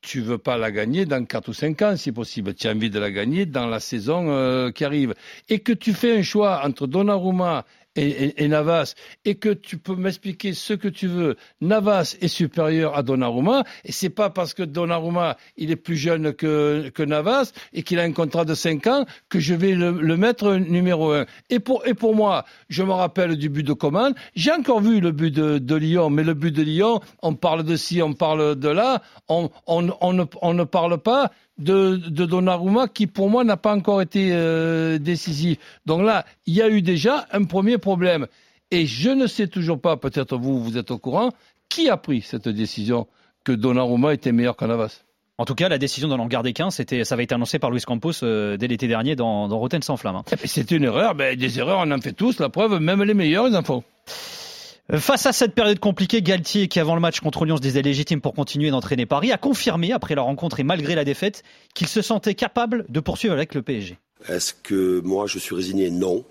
tu 0.02 0.20
veux 0.20 0.36
pas 0.36 0.58
la 0.58 0.70
gagner 0.70 1.06
dans 1.06 1.24
4 1.24 1.48
ou 1.48 1.54
5 1.54 1.80
ans, 1.82 1.96
si 1.96 2.12
possible. 2.12 2.52
Tu 2.54 2.68
as 2.68 2.72
envie 2.72 2.90
de 2.90 2.98
la 2.98 3.10
gagner 3.10 3.46
dans 3.46 3.66
la 3.66 3.80
saison 3.80 4.26
euh, 4.28 4.70
qui 4.70 4.84
arrive. 4.84 5.14
Et 5.48 5.60
que 5.60 5.72
tu 5.72 5.94
fais 5.94 6.18
un 6.18 6.22
choix 6.22 6.60
entre 6.62 6.86
Donnarumma 6.86 7.64
et, 7.96 8.48
Navas, 8.48 8.94
et 9.24 9.34
que 9.34 9.50
tu 9.50 9.78
peux 9.78 9.94
m'expliquer 9.96 10.54
ce 10.54 10.72
que 10.72 10.88
tu 10.88 11.06
veux, 11.06 11.36
Navas 11.60 12.16
est 12.20 12.28
supérieur 12.28 12.96
à 12.96 13.02
Donnarumma, 13.02 13.64
et 13.84 13.92
c'est 13.92 14.10
pas 14.10 14.30
parce 14.30 14.54
que 14.54 14.62
Donnarumma 14.62 15.36
il 15.56 15.70
est 15.70 15.76
plus 15.76 15.96
jeune 15.96 16.32
que, 16.32 16.90
que 16.94 17.02
Navas 17.02 17.52
et 17.72 17.82
qu'il 17.82 17.98
a 17.98 18.02
un 18.02 18.12
contrat 18.12 18.44
de 18.44 18.54
5 18.54 18.86
ans 18.86 19.04
que 19.28 19.40
je 19.40 19.54
vais 19.54 19.72
le, 19.72 20.16
mettre 20.16 20.54
numéro 20.54 21.12
1. 21.12 21.26
Et 21.50 21.58
pour, 21.58 21.86
et 21.86 21.94
pour 21.94 22.14
moi, 22.14 22.44
je 22.68 22.82
me 22.82 22.92
rappelle 22.92 23.36
du 23.36 23.48
but 23.48 23.62
de 23.62 23.72
Coman, 23.72 24.14
j'ai 24.34 24.52
encore 24.52 24.80
vu 24.80 25.00
le 25.00 25.12
but 25.12 25.30
de, 25.30 25.58
de, 25.58 25.74
Lyon, 25.74 26.10
mais 26.10 26.22
le 26.22 26.34
but 26.34 26.52
de 26.52 26.62
Lyon, 26.62 27.00
on 27.22 27.34
parle 27.34 27.64
de 27.64 27.76
ci, 27.76 28.02
on 28.02 28.12
parle 28.12 28.56
de 28.56 28.68
là, 28.68 29.02
on, 29.28 29.50
on, 29.66 29.90
on, 30.00 30.12
ne, 30.12 30.24
on 30.40 30.54
ne 30.54 30.64
parle 30.64 30.98
pas 30.98 31.30
de, 31.58 31.96
de 31.96 32.24
Donnarumma 32.24 32.88
qui 32.88 33.06
pour 33.06 33.30
moi 33.30 33.44
n'a 33.44 33.56
pas 33.56 33.74
encore 33.74 34.02
été 34.02 34.30
euh, 34.32 34.98
décisif. 34.98 35.58
Donc 35.86 36.02
là, 36.02 36.24
il 36.46 36.54
y 36.54 36.62
a 36.62 36.68
eu 36.68 36.82
déjà 36.82 37.26
un 37.32 37.44
premier 37.44 37.78
problème. 37.78 38.26
Et 38.70 38.86
je 38.86 39.10
ne 39.10 39.26
sais 39.26 39.48
toujours 39.48 39.80
pas, 39.80 39.96
peut-être 39.96 40.36
vous, 40.36 40.62
vous 40.62 40.78
êtes 40.78 40.90
au 40.90 40.98
courant, 40.98 41.30
qui 41.68 41.90
a 41.90 41.96
pris 41.96 42.22
cette 42.22 42.48
décision 42.48 43.06
que 43.44 43.52
Donnarumma 43.52 44.14
était 44.14 44.32
meilleur 44.32 44.56
qu'en 44.56 44.68
Navas 44.68 45.02
en 45.38 45.44
tout 45.44 45.56
cas, 45.56 45.68
la 45.68 45.78
décision 45.78 46.08
d'en 46.08 46.24
garder 46.26 46.52
qu'un, 46.52 46.70
c'était, 46.70 47.04
ça 47.04 47.14
avait 47.14 47.24
été 47.24 47.34
annoncé 47.34 47.58
par 47.58 47.72
Luis 47.72 47.80
Campos 47.80 48.12
euh, 48.22 48.56
dès 48.56 48.68
l'été 48.68 48.86
dernier 48.86 49.16
dans, 49.16 49.48
dans 49.48 49.58
Rotten 49.58 49.82
sans 49.82 49.96
flamme. 49.96 50.16
Hein. 50.16 50.24
Eh 50.30 50.36
ben, 50.36 50.46
c'était 50.46 50.76
une 50.76 50.84
erreur. 50.84 51.16
Ben, 51.16 51.36
des 51.36 51.58
erreurs, 51.58 51.80
on 51.80 51.90
en 51.90 52.00
fait 52.00 52.12
tous. 52.12 52.38
La 52.38 52.48
preuve, 52.48 52.78
même 52.78 53.02
les 53.02 53.14
meilleurs, 53.14 53.48
ils 53.48 53.56
en 53.56 53.62
font. 53.64 53.82
Face 54.98 55.24
à 55.24 55.32
cette 55.32 55.54
période 55.54 55.78
compliquée, 55.78 56.20
Galtier, 56.20 56.68
qui 56.68 56.78
avant 56.78 56.94
le 56.94 57.00
match 57.00 57.20
contre 57.20 57.46
Lyon 57.46 57.56
se 57.56 57.62
disait 57.62 57.80
légitime 57.80 58.20
pour 58.20 58.34
continuer 58.34 58.70
d'entraîner 58.70 59.06
Paris, 59.06 59.32
a 59.32 59.38
confirmé 59.38 59.92
après 59.92 60.14
la 60.14 60.20
rencontre 60.20 60.60
et 60.60 60.64
malgré 60.64 60.94
la 60.94 61.04
défaite 61.04 61.44
qu'il 61.72 61.88
se 61.88 62.02
sentait 62.02 62.34
capable 62.34 62.84
de 62.90 63.00
poursuivre 63.00 63.32
avec 63.32 63.54
le 63.54 63.62
PSG. 63.62 63.98
Est-ce 64.28 64.52
que 64.52 65.00
moi 65.00 65.26
je 65.26 65.38
suis 65.38 65.54
résigné? 65.54 65.90
Non. 65.90 66.24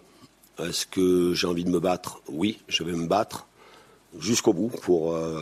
Est-ce 0.59 0.85
que 0.85 1.33
j'ai 1.33 1.47
envie 1.47 1.63
de 1.63 1.71
me 1.71 1.79
battre? 1.79 2.21
Oui, 2.27 2.59
je 2.67 2.83
vais 2.83 2.91
me 2.91 3.07
battre 3.07 3.47
jusqu'au 4.19 4.53
bout 4.53 4.69
pour, 4.83 5.13
euh, 5.13 5.41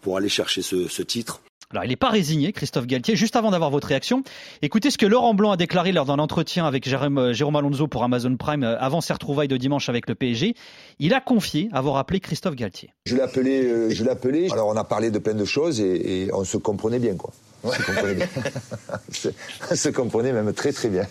pour 0.00 0.16
aller 0.16 0.28
chercher 0.28 0.62
ce 0.62 1.02
titre. 1.02 1.40
Alors, 1.74 1.84
il 1.84 1.88
n'est 1.88 1.96
pas 1.96 2.10
résigné, 2.10 2.52
Christophe 2.52 2.86
Galtier. 2.86 3.16
Juste 3.16 3.34
avant 3.34 3.50
d'avoir 3.50 3.68
votre 3.68 3.88
réaction, 3.88 4.22
écoutez 4.62 4.92
ce 4.92 4.98
que 4.98 5.06
Laurent 5.06 5.34
Blanc 5.34 5.50
a 5.50 5.56
déclaré 5.56 5.90
lors 5.90 6.04
d'un 6.04 6.20
entretien 6.20 6.66
avec 6.66 6.88
Jérôme, 6.88 7.18
euh, 7.18 7.32
Jérôme 7.32 7.56
Alonso 7.56 7.88
pour 7.88 8.04
Amazon 8.04 8.36
Prime 8.36 8.62
euh, 8.62 8.78
avant 8.78 9.00
ses 9.00 9.12
retrouvailles 9.12 9.48
de 9.48 9.56
dimanche 9.56 9.88
avec 9.88 10.08
le 10.08 10.14
PSG. 10.14 10.54
Il 11.00 11.14
a 11.14 11.20
confié 11.20 11.68
avoir 11.72 11.96
appelé 11.96 12.20
Christophe 12.20 12.54
Galtier. 12.54 12.90
Je 13.06 13.16
l'ai 13.16 13.22
appelé, 13.22 13.64
euh, 13.64 13.90
je 13.90 14.04
l'ai 14.04 14.10
appelé. 14.10 14.48
Alors, 14.52 14.68
on 14.68 14.76
a 14.76 14.84
parlé 14.84 15.10
de 15.10 15.18
plein 15.18 15.34
de 15.34 15.44
choses 15.44 15.80
et, 15.80 16.30
on 16.32 16.44
se 16.44 16.58
comprenait 16.58 17.00
bien, 17.00 17.16
quoi. 17.16 17.32
On 17.64 17.72
se 17.72 17.82
comprenait 17.82 18.14
bien. 18.14 18.28
on 19.72 19.74
se 19.74 19.88
comprenait 19.88 20.32
même 20.32 20.52
très 20.52 20.70
très 20.70 20.90
bien. 20.90 21.08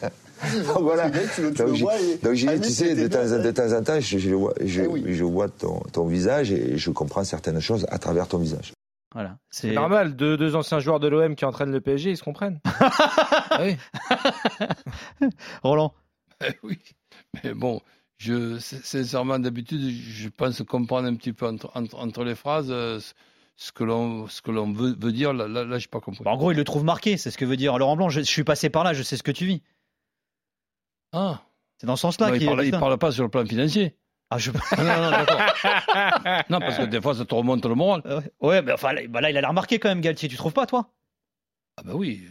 Donc 0.66 0.84
voilà. 0.84 1.10
Donc 1.10 1.24
tu 2.62 2.70
sais, 2.70 2.96
de 2.96 3.08
temps, 3.10 3.26
de 3.26 3.52
temps, 3.52 3.74
en 3.74 3.84
temps, 3.84 4.00
je, 4.00 4.18
je, 4.18 4.34
vois, 4.34 4.54
je, 4.64 4.84
je 5.08 5.24
vois 5.26 5.50
ton, 5.50 5.82
ton 5.92 6.06
visage 6.06 6.54
et 6.54 6.78
je 6.78 6.90
comprends 6.90 7.26
certaines 7.26 7.60
choses 7.60 7.86
à 7.90 7.98
travers 7.98 8.30
ton 8.30 8.38
visage. 8.38 8.73
Voilà, 9.14 9.38
c'est 9.50 9.74
normal. 9.74 10.16
Deux, 10.16 10.38
deux 10.38 10.56
anciens 10.56 10.80
joueurs 10.80 11.00
de 11.00 11.08
l'OM 11.08 11.36
qui 11.36 11.46
entraînent 11.46 11.72
le 11.72 11.82
PSG, 11.82 12.12
ils 12.12 12.18
se 12.18 12.24
comprennent. 12.24 12.60
Ah 13.56 13.62
oui. 13.62 13.78
Roland. 15.64 15.94
Eh 16.44 16.54
oui, 16.64 16.80
mais 17.44 17.54
bon, 17.54 17.82
je 18.18 18.58
sincèrement 18.58 19.38
d'habitude, 19.38 19.82
je 19.82 20.28
pense 20.30 20.64
comprendre 20.64 21.08
un 21.08 21.16
petit 21.16 21.34
peu 21.34 21.46
entre, 21.46 21.70
entre, 21.76 22.24
les 22.24 22.34
phrases 22.34 22.72
euh, 22.72 23.00
ce 23.56 23.72
que 23.72 23.84
l'on 23.84 24.28
ce 24.28 24.42
que 24.42 24.50
l'on 24.50 24.72
veut, 24.74 24.96
veut, 25.00 25.12
dire. 25.12 25.34
Là, 25.34 25.48
là, 25.48 25.64
là 25.64 25.78
j'ai 25.78 25.88
pas 25.88 26.00
compris. 26.00 26.24
en 26.26 26.36
gros, 26.36 26.52
il 26.52 26.58
le 26.58 26.64
trouve 26.64 26.84
marqué, 26.84 27.18
c'est 27.18 27.30
ce 27.30 27.38
que 27.38 27.46
veut 27.46 27.58
dire 27.58 27.78
Laurent 27.78 27.96
Blanc. 27.96 28.10
Je, 28.10 28.22
suis 28.22 28.44
passé 28.44 28.70
par 28.70 28.84
là, 28.84 28.94
je 28.94 29.04
sais 29.04 29.18
ce 29.18 29.24
que 29.24 29.32
tu 29.32 29.46
vis. 29.46 29.62
Ah. 31.12 31.42
C'est 31.78 31.88
dans 31.88 31.96
ce 31.96 32.02
sens-là 32.02 32.38
qu'il 32.38 32.48
parle. 32.48 32.66
Il 32.66 32.72
parle 32.72 32.98
pas 32.98 33.12
sur 33.12 33.24
le 33.24 33.30
plan 33.30 33.46
financier. 33.46 33.96
Ah, 34.34 34.40
je... 34.40 34.50
non, 34.52 34.84
non, 34.84 35.12
d'accord. 35.12 35.42
non, 36.50 36.60
parce 36.60 36.78
que 36.78 36.86
des 36.86 37.00
fois, 37.00 37.14
ça 37.14 37.24
te 37.24 37.36
remonte 37.36 37.64
le 37.66 37.76
moral. 37.76 38.02
Ouais, 38.42 38.64
mais 38.64 38.72
enfin, 38.72 38.96
bah 39.08 39.22
là, 39.22 39.30
il 39.30 39.38
a 39.38 39.42
l'air 39.42 39.50
remarqué 39.50 39.78
quand 39.78 39.90
même, 39.90 40.02
Galtier. 40.02 40.28
Tu 40.28 40.38
trouves 40.38 40.54
pas, 40.54 40.66
toi? 40.66 40.90
Ah, 41.78 41.84
bah 41.86 41.94
oui, 41.94 42.24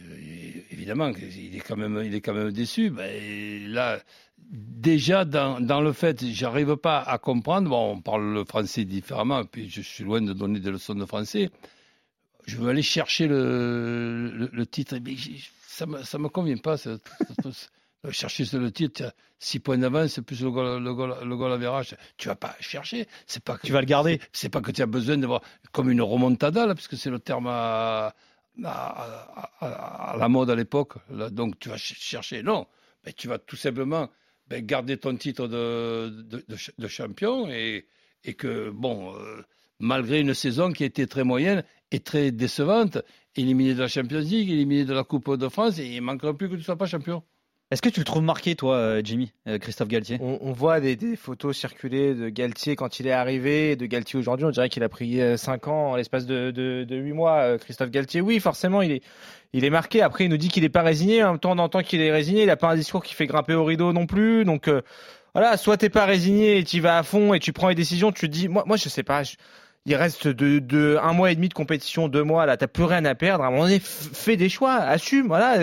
évidemment, 0.71 1.09
il 1.09 1.55
est 1.55 1.61
quand 1.61 1.77
même, 1.77 2.01
il 2.03 2.13
est 2.13 2.19
quand 2.19 2.33
même 2.33 2.51
déçu. 2.51 2.89
Bah, 2.89 3.03
là, 3.07 3.99
déjà, 4.49 5.23
dans, 5.23 5.61
dans 5.61 5.79
le 5.79 5.93
fait, 5.93 6.25
j'arrive 6.25 6.75
pas 6.75 6.99
à 6.99 7.17
comprendre. 7.19 7.69
Bon, 7.69 7.93
on 7.93 8.01
parle 8.01 8.33
le 8.33 8.43
français 8.43 8.83
différemment, 8.83 9.45
puis 9.45 9.69
je 9.69 9.81
suis 9.81 10.03
loin 10.03 10.21
de 10.21 10.33
donner 10.33 10.59
des 10.59 10.71
leçons 10.71 10.95
de 10.95 11.05
français. 11.05 11.49
Je 12.45 12.57
veux 12.57 12.69
aller 12.69 12.81
chercher 12.81 13.27
le, 13.27 14.49
le, 14.51 14.65
titre, 14.65 14.97
mais 15.01 15.15
ça 15.65 15.85
me, 15.85 16.03
ça 16.03 16.17
me 16.17 16.27
convient 16.27 16.57
pas. 16.57 16.75
Ça, 16.75 16.97
chercher 18.11 18.45
sur 18.45 18.59
le 18.59 18.71
titre, 18.71 19.13
6 19.39 19.59
points 19.59 19.77
d'avance, 19.77 20.19
plus 20.25 20.41
le 20.41 20.51
goal, 20.51 20.83
le, 20.83 20.93
goal, 20.93 21.15
le 21.23 21.35
goal. 21.35 21.83
Tu 22.17 22.27
vas 22.27 22.35
pas 22.35 22.55
chercher. 22.59 23.07
C'est 23.27 23.43
pas 23.43 23.57
que, 23.57 23.65
tu 23.65 23.73
vas 23.73 23.81
le 23.81 23.85
garder. 23.85 24.19
C'est 24.31 24.49
pas 24.49 24.61
que 24.61 24.71
tu 24.71 24.81
as 24.81 24.85
besoin 24.85 25.17
d'avoir 25.17 25.41
comme 25.71 25.89
une 25.89 26.01
remontada, 26.01 26.65
là, 26.65 26.75
puisque 26.75 26.97
c'est 26.97 27.09
le 27.09 27.19
terme 27.19 27.47
à, 27.47 28.13
à, 28.63 30.15
la 30.17 30.29
mode 30.29 30.49
à 30.49 30.55
l'époque. 30.55 30.93
Donc 31.09 31.59
tu 31.59 31.69
vas 31.69 31.77
chercher. 31.77 32.43
Non, 32.43 32.67
mais 33.05 33.13
tu 33.13 33.27
vas 33.27 33.39
tout 33.39 33.55
simplement 33.55 34.09
ben, 34.47 34.65
garder 34.65 34.97
ton 34.97 35.15
titre 35.15 35.47
de, 35.47 36.09
de, 36.09 36.45
de, 36.77 36.87
champion 36.87 37.49
et, 37.49 37.87
et 38.23 38.33
que, 38.33 38.69
bon, 38.69 39.15
euh, 39.15 39.41
malgré 39.79 40.19
une 40.19 40.33
saison 40.33 40.71
qui 40.71 40.83
a 40.83 40.85
été 40.85 41.07
très 41.07 41.23
moyenne 41.23 41.63
et 41.91 41.99
très 41.99 42.31
décevante, 42.31 42.97
éliminé 43.35 43.73
de 43.73 43.79
la 43.79 43.87
Champions 43.87 44.19
League, 44.19 44.49
éliminé 44.49 44.85
de 44.85 44.93
la 44.93 45.03
Coupe 45.03 45.35
de 45.35 45.49
France, 45.49 45.79
et 45.79 45.95
il 45.95 46.01
manquerait 46.01 46.33
plus 46.33 46.47
que 46.47 46.53
tu 46.53 46.59
ne 46.59 46.63
sois 46.63 46.77
pas 46.77 46.85
champion. 46.85 47.23
Est-ce 47.73 47.81
que 47.81 47.89
tu 47.89 48.01
le 48.01 48.05
trouves 48.05 48.21
marqué, 48.21 48.53
toi, 48.53 48.75
euh, 48.75 49.01
Jimmy, 49.03 49.31
euh, 49.47 49.57
Christophe 49.57 49.87
Galtier? 49.87 50.19
On, 50.21 50.51
voit 50.51 50.79
des, 50.79 50.95
photos 51.15 51.57
circuler 51.57 52.13
de 52.13 52.29
Galtier 52.29 52.75
quand 52.75 52.99
il 52.99 53.07
est 53.07 53.11
arrivé, 53.11 53.75
de 53.75 53.87
Galtier 53.87 54.19
aujourd'hui. 54.19 54.45
On 54.45 54.51
dirait 54.51 54.69
qu'il 54.69 54.83
a 54.83 54.89
pris 54.89 55.19
5 55.35 55.67
euh, 55.67 55.71
ans 55.71 55.91
en 55.93 55.95
l'espace 55.95 56.27
de, 56.27 56.51
de, 56.51 56.95
8 56.95 57.13
mois. 57.13 57.57
Christophe 57.57 57.89
Galtier, 57.89 58.21
oui, 58.21 58.39
forcément, 58.39 58.83
il 58.83 58.91
est, 58.91 59.01
est 59.55 59.69
marqué. 59.71 60.03
Après, 60.03 60.25
il 60.25 60.29
nous 60.29 60.37
dit 60.37 60.49
qu'il 60.49 60.61
n'est 60.61 60.69
pas 60.69 60.83
résigné. 60.83 61.23
En 61.23 61.31
même 61.31 61.39
temps, 61.39 61.53
on 61.53 61.57
entend 61.57 61.81
qu'il 61.81 61.99
est 61.99 62.11
résigné. 62.11 62.43
Il 62.43 62.45
n'a 62.45 62.57
pas 62.57 62.69
un 62.69 62.75
discours 62.75 63.03
qui 63.03 63.15
fait 63.15 63.25
grimper 63.25 63.55
au 63.55 63.65
rideau 63.65 63.91
non 63.91 64.05
plus. 64.05 64.45
Donc, 64.45 64.69
voilà, 65.33 65.57
soit 65.57 65.77
t'es 65.77 65.89
pas 65.89 66.05
résigné 66.05 66.59
et 66.59 66.63
tu 66.63 66.79
vas 66.79 66.99
à 66.99 67.01
fond 67.01 67.33
et 67.33 67.39
tu 67.39 67.53
prends 67.53 67.69
les 67.69 67.75
décisions. 67.75 68.11
Tu 68.11 68.27
te 68.27 68.31
dis, 68.31 68.49
moi, 68.49 68.63
moi 68.67 68.77
je 68.77 68.87
sais 68.87 69.01
pas. 69.01 69.23
il 69.87 69.95
reste 69.95 70.27
un 70.27 71.13
mois 71.13 71.31
et 71.31 71.35
demi 71.35 71.49
de 71.49 71.55
compétition, 71.55 72.07
deux 72.07 72.23
mois. 72.23 72.45
Là, 72.45 72.55
t'as 72.55 72.67
plus 72.67 72.83
rien 72.83 73.03
à 73.05 73.15
perdre. 73.15 73.43
Moment 73.45 73.63
donné, 73.63 73.79
fais 73.79 74.37
des 74.37 74.49
choix, 74.49 74.75
assume. 74.75 75.25
Voilà 75.25 75.57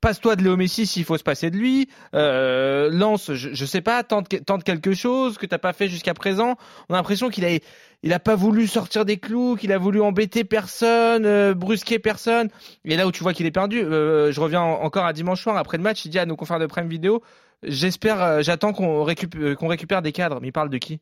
passe-toi 0.00 0.36
de 0.36 0.42
Léo 0.42 0.56
Messi 0.56 0.86
s'il 0.86 1.04
faut 1.04 1.18
se 1.18 1.22
passer 1.22 1.50
de 1.50 1.56
lui. 1.56 1.88
Euh, 2.14 2.90
lance, 2.90 3.32
je, 3.32 3.50
je, 3.52 3.64
sais 3.64 3.80
pas, 3.80 4.02
tente, 4.02 4.28
quelque 4.64 4.94
chose 4.94 5.38
que 5.38 5.46
t'as 5.46 5.58
pas 5.58 5.72
fait 5.72 5.88
jusqu'à 5.88 6.14
présent. 6.14 6.56
On 6.88 6.94
a 6.94 6.96
l'impression 6.96 7.28
qu'il 7.28 7.44
a, 7.44 8.18
pas 8.18 8.36
voulu 8.36 8.66
sortir 8.66 9.04
des 9.04 9.16
clous, 9.16 9.56
qu'il 9.56 9.72
a 9.72 9.78
voulu 9.78 10.00
embêter 10.00 10.44
personne, 10.44 11.26
euh, 11.26 11.54
brusquer 11.54 11.98
personne. 11.98 12.48
Et 12.84 12.96
là 12.96 13.06
où 13.06 13.12
tu 13.12 13.22
vois 13.22 13.32
qu'il 13.32 13.46
est 13.46 13.50
perdu, 13.50 13.82
euh, 13.82 14.32
je 14.32 14.40
reviens 14.40 14.62
encore 14.62 15.04
à 15.04 15.12
dimanche 15.12 15.42
soir 15.42 15.56
après 15.56 15.76
le 15.76 15.82
match, 15.82 16.04
il 16.04 16.10
dit 16.10 16.18
à 16.18 16.26
nos 16.26 16.36
confrères 16.36 16.58
de 16.58 16.66
Prime 16.66 16.88
Vidéo, 16.88 17.22
j'espère, 17.62 18.42
j'attends 18.42 18.72
qu'on 18.72 19.06
qu'on 19.06 19.68
récupère 19.68 20.02
des 20.02 20.12
cadres. 20.12 20.40
Mais 20.40 20.48
il 20.48 20.52
parle 20.52 20.70
de 20.70 20.78
qui? 20.78 21.00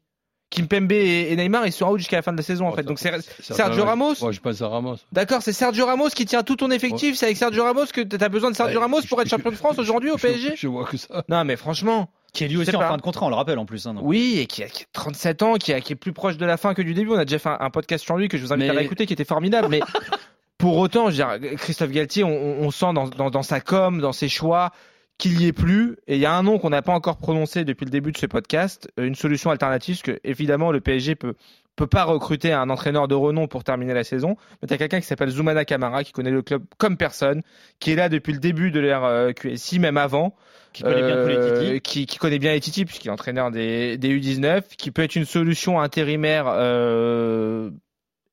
Kimpembe 0.51 0.93
et, 0.93 1.33
et 1.33 1.37
Neymar, 1.37 1.67
ils 1.67 1.73
sont 1.73 1.87
out 1.87 1.99
jusqu'à 1.99 2.17
la 2.17 2.23
fin 2.23 2.31
de 2.33 2.37
la 2.37 2.43
saison 2.45 2.69
en 2.69 2.73
fait. 2.73 2.85
Donc 2.85 2.99
c'est 2.99 3.13
Sergio 3.41 3.85
Ramos. 3.85 4.15
Moi, 4.21 4.31
je 4.33 4.41
pense 4.41 4.63
à 4.63 4.69
Ramos. 4.69 4.97
D'accord, 5.11 5.43
c'est 5.43 5.53
Sergio 5.53 5.85
Ramos 5.87 6.11
qui 6.11 6.27
tient 6.27 6.43
tout 6.45 6.57
ton 6.57 6.71
effectif. 6.71 7.17
C'est 7.17 7.27
avec 7.27 7.37
Sergio 7.37 7.65
Ramos 7.65 7.87
que 7.93 8.03
tu 8.03 8.17
as 8.23 8.29
besoin 8.29 8.51
de 8.51 8.57
Sergio 8.57 8.77
Ouais, 8.77 8.83
Ramos 8.83 9.01
je- 9.03 9.09
pour 9.09 9.21
être 9.21 9.29
champion 9.29 9.51
de 9.51 9.57
France 9.57 9.79
aujourd'hui 9.79 10.11
au 10.11 10.17
PSG. 10.17 10.55
Je 10.57 10.69
vois 10.69 10.85
que 10.85 10.97
ça. 10.97 11.25
Non, 11.29 11.45
mais 11.45 11.57
franchement. 11.57 12.11
Qui 12.33 12.43
est 12.45 12.49
lui 12.49 12.57
aussi 12.57 12.75
en 12.75 12.81
pas. 12.81 12.89
fin 12.89 12.97
de 12.97 13.03
contrat, 13.03 13.27
on 13.27 13.29
le 13.29 13.37
rappelle 13.37 13.59
en 13.61 13.65
plus. 13.67 13.87
hein. 13.87 13.95
Oui, 14.03 14.39
et 14.41 14.47
qui 14.47 14.65
a, 14.65 14.67
qui 14.69 14.83
a 14.83 14.87
37 14.93 15.43
ans, 15.43 15.55
qui, 15.55 15.73
a- 15.73 15.81
qui 15.81 15.93
est 15.93 15.97
plus 15.97 16.13
proche 16.13 16.37
de 16.37 16.45
la 16.45 16.57
fin 16.57 16.75
que 16.75 16.83
du 16.83 16.93
début. 16.93 17.11
On 17.11 17.15
a 17.19 17.25
déjà 17.25 17.39
fait 17.39 17.49
un, 17.49 17.59
un 17.61 17.71
podcast 17.71 18.05
sur 18.05 18.17
lui 18.17 18.27
que 18.29 18.37
je 18.39 18.43
vous 18.45 18.53
invite 18.53 18.73
Mais- 18.73 18.77
à 18.79 18.83
écouter, 18.83 19.07
qui 19.07 19.13
était 19.13 19.25
formidable. 19.25 19.69
Mais 19.71 19.81
pour 20.59 20.77
autant, 20.79 21.11
je 21.11 21.23
veux 21.23 21.39
dire, 21.39 21.57
Christophe 21.59 21.91
Galtier, 21.91 22.25
on, 22.25 22.29
on- 22.31 22.67
on 22.67 22.71
sent 22.73 22.93
dans, 22.95 23.07
dans- 23.09 23.31
dans 23.31 23.43
sa 23.45 23.61
com, 23.61 24.01
dans 24.01 24.13
ses 24.13 24.29
choix, 24.29 24.73
qu'il 25.19 25.41
y 25.41 25.47
est 25.47 25.53
plus. 25.53 25.97
Et 26.07 26.17
il 26.17 26.21
y 26.21 26.27
a 26.27 26.35
un 26.35 26.43
nom 26.43 26.59
qu'on 26.59 26.71
n'a 26.71 26.83
pas 26.83 26.93
encore 26.93 27.19
prononcé 27.19 27.65
depuis 27.65 27.85
le 27.85 27.91
début 27.91 28.13
de 28.13 28.19
ce 28.19 28.27
podcast, 28.27 28.89
euh, 28.99 29.07
une 29.07 29.15
solution 29.15 29.51
alternative, 29.51 29.97
parce 29.97 30.17
que 30.17 30.21
évidemment 30.25 30.73
le 30.73 30.81
PSG 30.81 31.15
peut 31.15 31.35
peut 31.77 31.87
pas 31.87 32.05
recruter 32.05 32.53
un 32.53 32.71
entraîneur 32.71 33.09
de 33.09 33.15
renom 33.15 33.49
pour 33.49 33.65
terminer 33.65 33.95
la 33.95 34.05
saison. 34.05 34.37
Mais 34.63 34.69
tu 34.69 34.75
as 34.75 34.79
quelqu'un 34.79 35.01
qui 35.01 35.07
s'appelle 35.07 35.31
Zoumana 35.31 35.65
Kamara, 35.65 36.05
qui 36.05 36.13
connaît 36.13 36.31
le 36.31 36.43
club 36.43 36.63
comme 36.79 36.97
personne, 36.97 37.43
qui 37.81 37.91
est 37.91 37.97
là 37.97 38.09
depuis 38.09 38.33
le 38.33 38.39
début 38.39 38.71
de 38.71 38.81
l'ère 38.81 39.05
euh, 39.05 39.33
QSI, 39.33 39.79
même 39.79 39.97
avant. 39.97 40.37
Qui 40.73 40.83
connaît 40.83 41.03
bien 41.03 41.25
les 41.25 41.37
Euh, 41.37 41.79
qui, 41.79 42.07
qui 42.07 42.19
connaît 42.19 42.39
bien 42.39 42.53
les 42.53 42.61
Titi 42.61 42.85
puisqu'il 42.85 43.09
est 43.09 43.13
entraîneur 43.13 43.51
des, 43.51 43.97
des 43.97 44.09
U19, 44.09 44.63
qui 44.77 44.91
peut 44.91 45.03
être 45.03 45.15
une 45.15 45.25
solution 45.25 45.81
intérimaire 45.81 46.47
euh, 46.49 47.71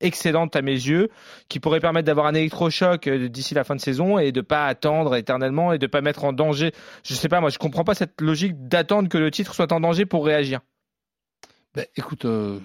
excellente 0.02 0.56
à 0.56 0.62
mes 0.62 0.74
yeux, 0.74 1.10
qui 1.48 1.60
pourrait 1.60 1.80
permettre 1.80 2.06
d'avoir 2.06 2.26
un 2.26 2.34
électrochoc 2.34 3.08
euh, 3.08 3.30
d'ici 3.30 3.54
la 3.54 3.64
fin 3.64 3.76
de 3.76 3.82
saison 3.82 4.20
et 4.20 4.32
de 4.32 4.42
pas 4.42 4.66
attendre 4.66 5.16
éternellement 5.16 5.74
et 5.74 5.78
de 5.78 5.88
pas 5.88 6.02
mettre 6.02 6.24
en 6.24 6.34
danger. 6.34 6.72
Je 7.04 7.14
sais 7.14 7.30
pas, 7.30 7.40
moi 7.40 7.50
je 7.50 7.58
comprends 7.58 7.84
pas 7.84 7.96
cette 7.96 8.20
logique 8.22 8.68
d'attendre 8.68 9.10
que 9.10 9.18
le 9.18 9.32
titre 9.32 9.54
soit 9.54 9.72
en 9.72 9.80
danger 9.80 10.06
pour 10.06 10.26
réagir. 10.26 10.60
Ben, 11.74 11.86
écoute, 11.96 12.26
euh, 12.26 12.60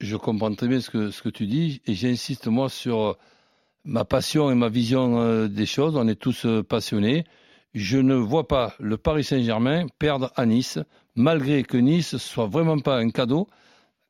je, 0.00 0.16
comprends 0.16 0.54
très 0.54 0.68
bien 0.68 0.80
ce 0.80 0.90
que, 0.90 1.10
ce 1.10 1.22
que 1.22 1.28
tu 1.28 1.46
dis 1.46 1.82
et 1.86 1.94
j'insiste 1.94 2.46
moi 2.46 2.68
sur 2.68 3.00
euh, 3.00 3.12
ma 3.84 4.04
passion 4.04 4.50
et 4.50 4.54
ma 4.54 4.68
vision 4.68 5.46
des 5.46 5.66
choses. 5.66 5.96
On 5.96 6.06
est 6.06 6.20
tous 6.20 6.46
passionnés. 6.68 7.24
Je 7.74 7.98
ne 7.98 8.14
vois 8.14 8.46
pas 8.46 8.74
le 8.78 8.98
Paris 8.98 9.24
Saint-Germain 9.24 9.86
perdre 9.98 10.32
à 10.36 10.44
Nice, 10.44 10.78
malgré 11.14 11.62
que 11.62 11.76
Nice 11.76 12.16
soit 12.18 12.46
vraiment 12.46 12.78
pas 12.78 12.98
un 12.98 13.10
cadeau 13.10 13.48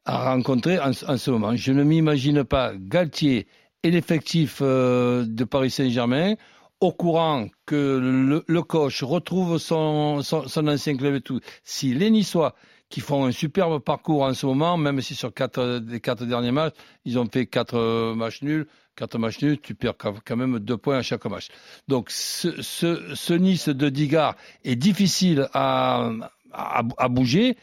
à 0.04 0.30
rencontrer 0.32 0.78
en, 0.78 0.92
ce 0.92 1.30
moment. 1.30 1.54
Je 1.56 1.72
ne 1.72 1.82
m'imagine 1.84 2.44
pas 2.44 2.72
Galtier 2.76 3.46
et 3.82 3.90
l'effectif 3.90 4.58
euh, 4.60 5.24
de 5.26 5.44
Paris 5.44 5.70
Saint-Germain 5.70 6.34
au 6.80 6.92
courant 6.92 7.48
que 7.66 7.98
le, 7.98 8.42
le 8.46 8.62
coach 8.62 9.02
retrouve 9.02 9.58
son, 9.58 10.22
son, 10.22 10.68
ancien 10.68 10.96
club 10.96 11.16
et 11.16 11.20
tout. 11.20 11.40
Si 11.62 11.94
les 11.94 12.10
Niçois 12.10 12.54
qui 12.88 13.00
font 13.00 13.24
un 13.24 13.32
superbe 13.32 13.78
parcours 13.78 14.22
en 14.22 14.34
ce 14.34 14.46
moment, 14.46 14.76
même 14.76 15.00
si 15.00 15.14
sur 15.14 15.32
quatre 15.32 15.78
des 15.78 16.00
quatre 16.00 16.24
derniers 16.24 16.50
matchs, 16.50 16.74
ils 17.04 17.18
ont 17.18 17.26
fait 17.30 17.46
quatre 17.46 17.76
euh, 17.76 18.14
matchs 18.14 18.42
nuls. 18.42 18.66
Quatre 18.96 19.18
matchs 19.18 19.40
nuls, 19.40 19.60
tu 19.60 19.74
perds 19.74 19.94
quand 19.96 20.36
même 20.36 20.58
deux 20.58 20.76
points 20.76 20.98
à 20.98 21.02
chaque 21.02 21.24
match. 21.26 21.48
Donc 21.86 22.10
ce, 22.10 22.60
ce, 22.60 23.14
ce 23.14 23.32
Nice 23.32 23.68
de 23.68 23.88
Digard 23.88 24.34
est 24.64 24.76
difficile 24.76 25.48
à, 25.54 26.10
à 26.52 27.08
bouger. 27.08 27.56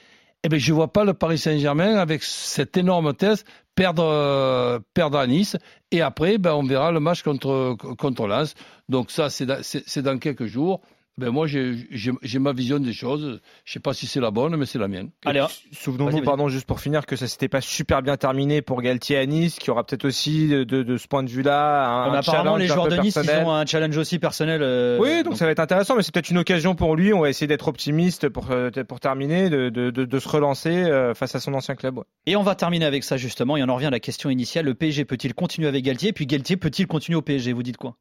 Eh 0.44 0.50
bien, 0.50 0.60
je 0.60 0.72
vois 0.72 0.94
pas 0.94 1.04
le 1.04 1.14
Paris 1.14 1.38
Saint-Germain 1.38 1.96
avec 1.96 2.24
cet 2.24 2.78
énorme 2.78 3.14
test 3.14 3.46
perdre, 3.76 4.04
euh, 4.04 4.80
perdre 4.94 5.18
à 5.18 5.28
Nice. 5.28 5.58
Et 5.92 6.02
après, 6.02 6.38
ben, 6.38 6.54
on 6.54 6.64
verra 6.64 6.92
le 6.92 7.00
match 7.00 7.24
contre, 7.24 7.76
contre 7.98 8.28
Lens. 8.28 8.54
Donc 8.90 9.12
ça, 9.12 9.30
c'est 9.30 10.02
dans 10.02 10.18
quelques 10.20 10.46
jours. 10.46 10.82
Ben, 11.20 11.32
moi, 11.32 11.48
j'ai 11.48 12.40
ma 12.40 12.54
vision 12.54 12.78
des 12.80 12.94
choses. 12.94 13.42
Je 13.66 13.74
sais 13.74 13.80
pas 13.80 13.96
si 13.96 14.06
c'est 14.06 14.20
la 14.20 14.30
bonne, 14.30 14.56
mais 14.56 14.68
c'est 14.68 14.78
la 14.78 14.88
mienne. 14.88 15.10
Allez, 15.26 15.40
hein. 15.40 15.48
Souvenons-nous, 15.72 16.22
pardon, 16.22 16.48
juste 16.48 16.68
pour 16.68 16.80
finir, 16.80 17.08
que 17.08 17.16
ça 17.16 17.28
s'était 17.28 17.48
pas 17.48 17.60
super 17.60 18.04
bien 18.04 18.18
terminé 18.18 18.62
pour 18.62 18.84
Galtier 18.84 19.18
à 19.18 19.26
Nice, 19.26 19.58
qui 19.58 19.72
aura 19.72 19.84
peut-être 19.84 20.06
aussi 20.06 20.48
de, 20.48 20.64
de, 20.64 20.84
de 20.84 20.98
ce 20.98 21.08
point 21.08 21.24
de 21.24 21.30
vue-là 21.30 21.88
un, 21.90 22.12
un 22.12 22.14
apparemment, 22.14 22.44
challenge 22.44 22.60
les 22.60 22.72
un 22.72 22.74
joueurs 22.76 22.88
peu 22.90 22.96
de 22.98 23.02
Nice, 23.02 23.16
ils 23.16 23.26
personnel. 23.26 23.46
ont 23.48 23.52
un 23.52 23.66
challenge 23.66 23.98
aussi 23.98 24.20
personnel. 24.20 24.62
euh, 24.62 25.00
Oui, 25.00 25.24
donc, 25.24 25.38
ça 25.38 25.46
va 25.46 25.52
être 25.52 25.60
intéressant, 25.60 25.96
mais 25.96 26.04
c'est 26.04 26.14
peut-être 26.14 26.30
une 26.30 26.38
occasion 26.38 26.76
pour 26.76 26.96
lui. 26.96 27.12
On 27.14 27.22
va 27.22 27.30
essayer 27.30 27.48
d'être 27.48 27.68
optimiste 27.68 28.30
pour, 28.30 28.52
euh, 28.52 28.70
pour 28.88 29.00
terminer, 29.00 29.50
de, 29.50 29.70
de, 29.70 29.90
de, 29.90 30.06
de 30.06 30.20
se 30.20 30.30
relancer 30.30 30.70
euh, 30.70 31.16
face 31.16 31.34
à 31.34 31.40
son 31.40 31.56
ancien 31.56 31.74
club. 31.76 31.98
ouais. 31.98 32.04
Et 32.28 32.36
on 32.36 32.44
va 32.44 32.54
terminer 32.54 32.86
avec 32.86 33.04
ça 33.04 33.18
justement, 33.18 33.58
et 33.58 33.64
on 33.64 33.70
en 33.70 33.76
revient 33.76 33.88
à 33.88 33.90
la 33.90 34.00
question 34.00 34.30
initiale. 34.30 34.66
Le 34.66 34.76
PSG 34.76 35.04
peut-il 35.06 35.34
continuer 35.34 35.68
avec 35.68 35.84
Galtier? 35.84 36.14
Puis 36.14 36.28
Galtier 36.28 36.58
peut-il 36.58 36.86
continuer 36.86 37.16
au 37.18 37.24
PSG 37.24 37.54
Vous 37.54 37.64
dites 37.64 37.78
quoi? 37.78 37.96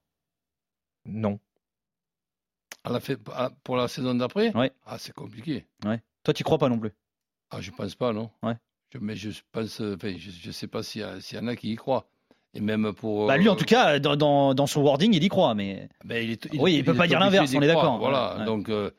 Non. 1.07 1.39
À 2.87 2.93
la 2.93 3.01
fait, 3.01 3.19
à- 3.35 3.51
pour 3.65 3.77
la 3.77 3.89
saison 3.89 4.15
d'après 4.15 4.57
Ouais. 4.57 4.71
Ah, 4.87 4.97
c'est 4.99 5.13
compliqué. 5.13 5.67
Ouais. 5.85 6.01
Toi, 6.23 6.33
tu 6.35 6.45
crois 6.45 6.59
pas 6.59 6.69
non 6.69 6.79
plus? 6.79 6.93
Ah, 7.51 7.61
je 7.61 7.71
pense 7.73 7.95
pas, 7.95 8.13
non. 8.13 8.31
Ouais. 8.43 8.55
Je- 8.93 8.99
mais 8.99 9.17
je 9.17 9.31
pense, 9.53 9.81
enfin, 9.81 10.15
je, 10.17 10.31
je 10.31 10.51
sais 10.53 10.69
pas 10.69 10.83
s'il 10.83 11.03
y, 11.03 11.35
y 11.35 11.39
en 11.39 11.47
a 11.49 11.57
qui 11.57 11.73
y 11.73 11.77
croient. 11.77 12.07
Et 12.55 12.61
même 12.61 12.93
pour. 12.95 13.27
Bah 13.27 13.37
lui, 13.37 13.49
en 13.49 13.55
euh, 13.55 13.57
tout 13.57 13.65
cas, 13.65 13.99
dans, 13.99 14.17
dans, 14.17 14.55
dans 14.55 14.67
son 14.67 14.83
wording, 14.83 15.13
il 15.13 15.23
y 15.23 15.29
croit, 15.29 15.55
mais. 15.55 15.89
ben, 16.05 16.23
il 16.25 16.31
est, 16.33 16.49
Oui, 16.59 16.75
il 16.77 16.85
peut 16.85 16.95
pas 16.95 17.07
dire 17.07 17.21
l'inverse, 17.21 17.53
on 17.55 17.61
est 17.61 17.67
d'accord. 17.67 17.99
Voilà. 17.99 18.45
Donc, 18.47 18.69
euh, 18.69 18.91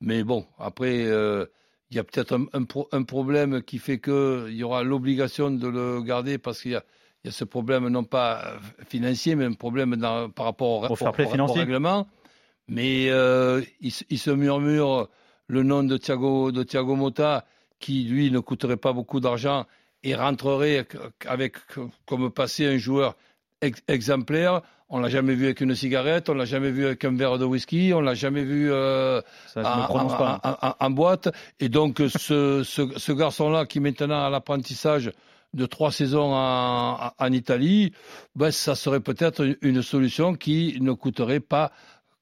mais 0.00 0.24
bon, 0.24 0.46
après, 0.58 1.04
euh, 1.04 1.46
il 1.90 1.96
y 1.96 2.00
a 2.00 2.04
peut-être 2.04 2.36
un, 2.36 2.46
un 2.54 2.64
pro- 2.64 2.88
un 2.92 3.02
problème 3.02 3.62
qui 3.62 3.78
fait 3.78 3.98
que 3.98 4.46
il 4.48 4.56
y 4.56 4.64
aura 4.64 4.82
l'obligation 4.82 5.50
de 5.50 5.68
le 5.68 6.02
garder 6.02 6.38
parce 6.38 6.60
qu'il 6.62 6.72
y 6.72 6.76
a, 6.76 6.82
il 7.22 7.28
y 7.28 7.30
a 7.30 7.32
ce 7.32 7.44
problème 7.44 7.88
non 7.88 8.04
pas 8.04 8.54
financier, 8.88 9.36
mais 9.36 9.44
un 9.44 9.52
problème 9.52 9.96
dans- 9.96 10.28
par 10.30 10.46
rapport 10.46 10.70
au, 10.70 10.80
règlement. 11.60 12.08
Mais 12.68 13.08
euh, 13.10 13.62
il, 13.80 13.92
se- 13.92 14.04
il 14.10 14.18
se 14.18 14.30
murmure 14.30 15.08
le 15.48 15.62
nom 15.62 15.82
de 15.82 15.96
Thiago, 15.96 16.50
de 16.52 16.62
Thiago 16.62 16.94
Motta, 16.96 17.44
qui 17.78 18.04
lui 18.04 18.30
ne 18.30 18.38
coûterait 18.38 18.76
pas 18.78 18.92
beaucoup 18.92 19.20
d'argent 19.20 19.66
et 20.02 20.14
rentrerait 20.14 20.86
avec 21.26 21.56
comme 22.06 22.30
passé 22.30 22.66
un 22.66 22.78
joueur 22.78 23.16
ex- 23.60 23.82
exemplaire. 23.88 24.62
On 24.90 25.00
l'a 25.00 25.08
jamais 25.08 25.34
vu 25.34 25.46
avec 25.46 25.60
une 25.60 25.74
cigarette, 25.74 26.28
on 26.28 26.34
l'a 26.34 26.44
jamais 26.44 26.70
vu 26.70 26.84
avec 26.86 27.04
un 27.04 27.14
verre 27.16 27.38
de 27.38 27.44
whisky, 27.44 27.92
on 27.94 28.00
l'a 28.00 28.14
jamais 28.14 28.44
vu 28.44 28.70
euh, 28.70 29.20
Ça, 29.48 29.62
je 29.62 29.66
en, 29.66 29.78
me 29.80 29.84
prononce 29.86 30.12
en- 30.12 30.16
pas. 30.16 30.40
en- 30.44 30.68
en- 30.68 30.74
en 30.78 30.90
boîte. 30.90 31.28
Et 31.60 31.68
donc 31.68 31.98
ce, 31.98 32.62
ce, 32.62 32.88
ce 32.96 33.12
garçon-là 33.12 33.66
qui 33.66 33.80
maintenant 33.80 34.24
a 34.24 34.30
l'apprentissage 34.30 35.10
de 35.54 35.66
trois 35.66 35.92
saisons 35.92 36.32
en, 36.34 37.12
en 37.18 37.32
Italie, 37.32 37.92
ben, 38.36 38.50
ça 38.50 38.74
serait 38.74 39.00
peut-être 39.00 39.56
une 39.62 39.82
solution 39.82 40.34
qui 40.34 40.78
ne 40.80 40.92
coûterait 40.92 41.40
pas 41.40 41.70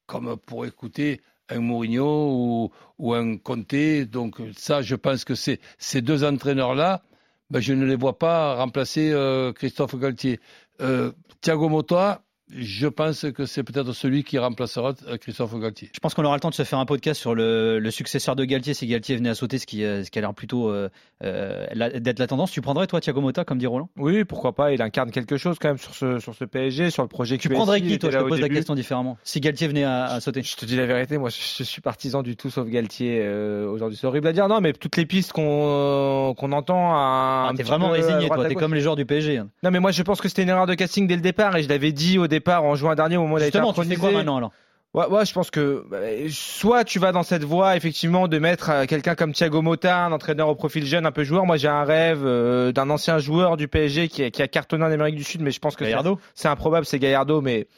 comme 0.06 0.36
pour 0.36 0.66
écouter 0.66 1.20
un 1.48 1.60
Mourinho 1.60 2.70
ou, 2.98 3.14
un 3.14 3.36
Conte. 3.36 3.74
Donc 4.10 4.40
ça, 4.56 4.82
je 4.82 4.94
pense 4.94 5.24
que 5.24 5.34
ces 5.34 5.58
deux 6.00 6.24
entraîneurs-là, 6.24 7.02
ben, 7.50 7.60
je 7.60 7.74
ne 7.74 7.84
les 7.84 7.96
vois 7.96 8.18
pas 8.18 8.54
remplacer 8.56 9.12
euh, 9.12 9.52
Christophe 9.52 9.96
Galtier. 9.96 10.40
Euh, 10.80 11.12
Thiago 11.42 11.68
Motta, 11.68 12.22
je 12.56 12.86
pense 12.86 13.26
que 13.34 13.46
c'est 13.46 13.62
peut-être 13.62 13.92
celui 13.92 14.24
qui 14.24 14.38
remplacera 14.38 14.94
euh, 15.08 15.16
Christophe 15.16 15.58
Galtier. 15.58 15.90
Je 15.94 16.00
pense 16.00 16.14
qu'on 16.14 16.24
aura 16.24 16.34
le 16.36 16.40
temps 16.40 16.50
de 16.50 16.54
se 16.54 16.62
faire 16.64 16.78
un 16.78 16.86
podcast 16.86 17.20
sur 17.20 17.34
le, 17.34 17.78
le 17.78 17.90
successeur 17.90 18.36
de 18.36 18.44
Galtier 18.44 18.74
si 18.74 18.86
Galtier 18.86 19.16
venait 19.16 19.30
à 19.30 19.34
sauter, 19.34 19.58
ce 19.58 19.66
qui, 19.66 19.84
euh, 19.84 20.04
ce 20.04 20.10
qui 20.10 20.18
a 20.18 20.22
l'air 20.22 20.34
plutôt 20.34 20.68
euh, 20.70 20.88
euh, 21.24 21.66
la- 21.74 21.90
d'être 21.90 22.18
la 22.18 22.26
tendance. 22.26 22.50
Tu 22.50 22.60
prendrais 22.60 22.86
toi 22.86 23.00
Thiago 23.00 23.20
Motta, 23.20 23.44
comme 23.44 23.58
dit 23.58 23.66
Roland? 23.66 23.88
Oui, 23.96 24.24
pourquoi 24.24 24.54
pas. 24.54 24.72
Il 24.72 24.82
incarne 24.82 25.10
quelque 25.10 25.36
chose 25.36 25.56
quand 25.60 25.68
même 25.68 25.78
sur 25.78 25.94
ce, 25.94 26.18
sur 26.18 26.34
ce 26.34 26.44
PSG, 26.44 26.90
sur 26.90 27.02
le 27.02 27.08
projet 27.08 27.38
Tu 27.38 27.48
QSI, 27.48 27.54
prendrais 27.54 27.80
qui 27.80 27.98
toi? 27.98 28.10
Je 28.10 28.18
te 28.18 28.22
pose 28.24 28.40
la 28.40 28.48
question 28.48 28.74
différemment. 28.74 29.16
Si 29.24 29.40
Galtier 29.40 29.68
venait 29.68 29.84
à, 29.84 30.04
à 30.04 30.20
sauter 30.20 30.42
Je 30.42 30.56
te 30.56 30.64
dis 30.66 30.76
la 30.76 30.86
vérité, 30.86 31.18
moi 31.18 31.30
je, 31.30 31.36
je 31.58 31.62
suis 31.64 31.80
partisan 31.80 32.22
du 32.22 32.36
tout 32.36 32.50
sauf 32.50 32.68
Galtier 32.68 33.20
euh, 33.22 33.68
aujourd'hui. 33.68 33.96
C'est 34.00 34.06
horrible 34.06 34.26
à 34.28 34.32
dire, 34.32 34.48
non, 34.48 34.60
mais 34.60 34.72
toutes 34.72 34.96
les 34.96 35.06
pistes 35.06 35.32
qu'on 35.32 36.34
qu'on 36.36 36.52
entend. 36.52 36.92
à- 36.94 37.48
Ah, 37.48 37.52
T'es 37.56 37.62
vraiment 37.62 37.90
résigné 37.90 38.28
toi, 38.28 38.46
t'es 38.46 38.54
comme 38.54 38.74
les 38.74 38.80
joueurs 38.80 38.96
du 38.96 39.06
PSG. 39.06 39.38
hein. 39.38 39.48
Non, 39.62 39.70
mais 39.70 39.80
moi 39.80 39.90
je 39.90 40.02
pense 40.02 40.20
que 40.20 40.28
c'était 40.28 40.42
une 40.42 40.48
erreur 40.48 40.66
de 40.66 40.74
casting 40.74 41.06
dès 41.06 41.16
le 41.16 41.22
départ 41.22 41.56
et 41.56 41.62
je 41.62 41.68
l'avais 41.68 41.92
dit 41.92 42.18
au 42.18 42.26
départ 42.26 42.41
en 42.48 42.74
juin 42.74 42.94
dernier 42.94 43.16
au 43.16 43.22
moment 43.22 43.34
où 43.34 43.38
il 43.38 43.44
a 43.44 43.46
été 43.46 43.58
Justement, 43.58 43.72
tu 43.72 43.88
fais 43.88 43.96
quoi 43.96 44.12
maintenant 44.12 44.36
alors 44.36 44.52
Ouais, 44.94 45.06
ouais, 45.06 45.24
je 45.24 45.32
pense 45.32 45.50
que 45.50 45.86
bah, 45.90 46.00
soit 46.28 46.84
tu 46.84 46.98
vas 46.98 47.12
dans 47.12 47.22
cette 47.22 47.44
voie 47.44 47.76
effectivement 47.76 48.28
de 48.28 48.38
mettre 48.38 48.68
euh, 48.68 48.84
quelqu'un 48.84 49.14
comme 49.14 49.32
Thiago 49.32 49.62
Motta, 49.62 50.04
un 50.04 50.12
entraîneur 50.12 50.48
au 50.50 50.54
profil 50.54 50.84
jeune, 50.84 51.06
un 51.06 51.12
peu 51.12 51.24
joueur. 51.24 51.46
Moi, 51.46 51.56
j'ai 51.56 51.68
un 51.68 51.84
rêve 51.84 52.20
euh, 52.26 52.72
d'un 52.72 52.90
ancien 52.90 53.18
joueur 53.18 53.56
du 53.56 53.68
PSG 53.68 54.08
qui 54.08 54.24
a, 54.24 54.30
qui 54.30 54.42
a 54.42 54.48
cartonné 54.48 54.84
en 54.84 54.90
Amérique 54.90 55.16
du 55.16 55.24
Sud, 55.24 55.40
mais 55.40 55.50
je 55.50 55.60
pense 55.60 55.76
que 55.76 55.86
c'est 56.34 56.48
improbable, 56.48 56.84
c'est 56.84 56.98
Gallardo. 56.98 57.40
Mais 57.40 57.68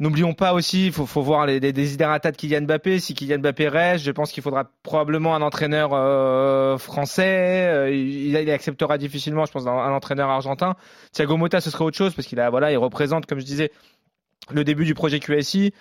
n'oublions 0.00 0.32
pas 0.32 0.54
aussi, 0.54 0.86
il 0.86 0.92
faut, 0.92 1.06
faut 1.06 1.22
voir 1.22 1.46
les, 1.46 1.60
les 1.60 1.72
de 1.72 2.30
Kylian 2.36 2.62
Mbappé. 2.62 2.98
Si 2.98 3.14
Kylian 3.14 3.38
Mbappé 3.38 3.68
reste, 3.68 4.04
je 4.04 4.10
pense 4.10 4.32
qu'il 4.32 4.42
faudra 4.42 4.64
probablement 4.82 5.34
un 5.36 5.42
entraîneur 5.42 5.90
euh, 5.92 6.78
français. 6.78 7.68
Euh, 7.68 7.90
il, 7.90 8.34
il 8.36 8.50
acceptera 8.50 8.98
difficilement, 8.98 9.44
je 9.44 9.52
pense, 9.52 9.66
un, 9.66 9.70
un 9.70 9.92
entraîneur 9.92 10.28
argentin. 10.28 10.74
Thiago 11.12 11.36
Motta, 11.36 11.60
ce 11.60 11.70
serait 11.70 11.84
autre 11.84 11.96
chose 11.96 12.14
parce 12.14 12.26
qu'il 12.26 12.40
a, 12.40 12.50
voilà, 12.50 12.72
il 12.72 12.78
représente, 12.78 13.26
comme 13.26 13.38
je 13.38 13.44
disais, 13.44 13.70
le 14.50 14.64
début 14.64 14.84
du 14.84 14.94
projet 14.94 15.20
QSI 15.20 15.72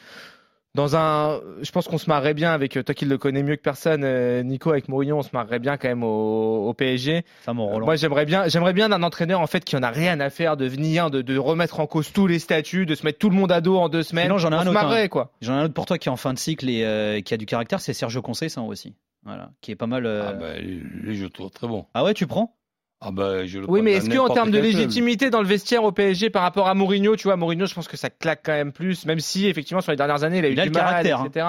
dans 0.80 0.96
un, 0.96 1.42
je 1.62 1.72
pense 1.72 1.88
qu'on 1.90 1.98
se 1.98 2.10
marrerait 2.10 2.34
bien 2.34 2.52
avec 2.54 2.78
euh, 2.78 2.84
toi 2.84 2.96
qui 2.96 3.04
le 3.06 3.18
connais 3.18 3.44
mieux 3.44 3.58
que 3.58 3.62
personne, 3.62 4.04
euh, 4.06 4.42
Nico, 4.44 4.70
avec 4.72 4.88
Mourinho, 4.88 5.18
on 5.18 5.22
se 5.22 5.30
marrerait 5.34 5.60
bien 5.60 5.76
quand 5.78 5.90
même 5.90 6.04
au, 6.04 6.70
au 6.70 6.74
PSG. 6.74 7.26
Ça, 7.46 7.52
mon 7.54 7.68
Roland. 7.68 7.86
Moi, 7.86 7.96
j'aimerais 7.98 8.26
bien, 8.26 8.48
j'aimerais 8.48 8.72
bien 8.74 8.88
d'un 8.88 9.04
entraîneur 9.04 9.42
en 9.42 9.48
fait 9.48 9.66
qui 9.66 9.76
en 9.76 9.84
a 9.84 9.90
rien 9.90 10.20
à 10.22 10.30
faire 10.30 10.56
de 10.56 10.66
venir, 10.66 11.10
de, 11.12 11.22
de 11.22 11.38
remettre 11.38 11.80
en 11.82 11.88
cause 11.88 12.14
tous 12.14 12.28
les 12.28 12.40
statuts, 12.40 12.86
de 12.86 12.96
se 12.96 13.06
mettre 13.06 13.20
tout 13.20 13.30
le 13.30 13.36
monde 13.36 13.52
à 13.52 13.60
dos 13.62 13.78
en 13.78 13.90
deux 13.90 14.04
semaines. 14.04 14.26
Sinon, 14.26 14.38
j'en 14.38 14.52
ai 14.52 14.56
on 14.56 14.60
un 14.60 14.64
se 14.64 14.70
autre. 14.70 14.74
marrerait 14.82 15.04
hein. 15.04 15.08
quoi. 15.10 15.32
J'en 15.42 15.56
ai 15.56 15.60
un 15.60 15.64
autre 15.66 15.74
pour 15.74 15.86
toi 15.86 15.98
qui 15.98 16.08
est 16.08 16.12
en 16.12 16.16
fin 16.18 16.34
de 16.34 16.40
cycle 16.40 16.70
et 16.70 16.84
euh, 16.86 17.20
qui 17.22 17.34
a 17.34 17.38
du 17.38 17.46
caractère, 17.46 17.82
c'est 17.82 17.94
Sergio 17.94 18.22
Conceição 18.22 18.68
aussi. 18.68 18.96
Voilà, 19.26 19.50
qui 19.60 19.72
est 19.72 19.76
pas 19.76 19.86
mal. 19.88 20.06
euh, 20.06 20.30
Ah 20.30 20.34
ben, 20.34 20.62
lui, 20.64 21.16
je 21.18 21.26
trouve 21.26 21.50
très 21.52 21.68
bon. 21.68 21.86
Ah 21.94 22.06
ouais, 22.06 22.14
tu 22.14 22.26
prends? 22.26 22.56
Ah 23.02 23.12
ben, 23.12 23.46
je 23.46 23.60
le 23.60 23.70
Oui, 23.70 23.82
mais 23.82 23.94
est-ce 23.94 24.10
qu'en 24.10 24.28
termes 24.34 24.52
de 24.52 24.60
légitimité 24.60 25.30
dans 25.30 25.42
le 25.42 25.48
vestiaire 25.48 25.84
au 25.84 25.92
PSG 25.94 26.30
par 26.30 26.42
rapport 26.42 26.68
à 26.68 26.74
Mourinho, 26.74 27.16
tu 27.16 27.24
vois, 27.30 27.38
Mourinho, 27.38 27.66
je 27.66 27.74
pense 27.74 27.88
que 27.88 27.96
ça 27.98 28.10
claque 28.10 28.42
quand 28.44 28.52
même 28.52 28.74
plus, 28.74 29.06
même 29.06 29.20
si 29.22 29.48
effectivement 29.48 29.80
sur 29.82 29.92
les 29.92 29.98
dernières 29.98 30.24
années, 30.26 30.40
il 30.40 30.46
a 30.46 30.50
eu 30.50 30.54
Il 30.54 30.60
a 30.60 30.64
du 30.64 30.70
le 30.70 30.74
mal, 30.76 31.08
hein. 31.08 31.26
etc. 31.26 31.46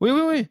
Oui, 0.00 0.10
oui, 0.12 0.20
oui. 0.28 0.46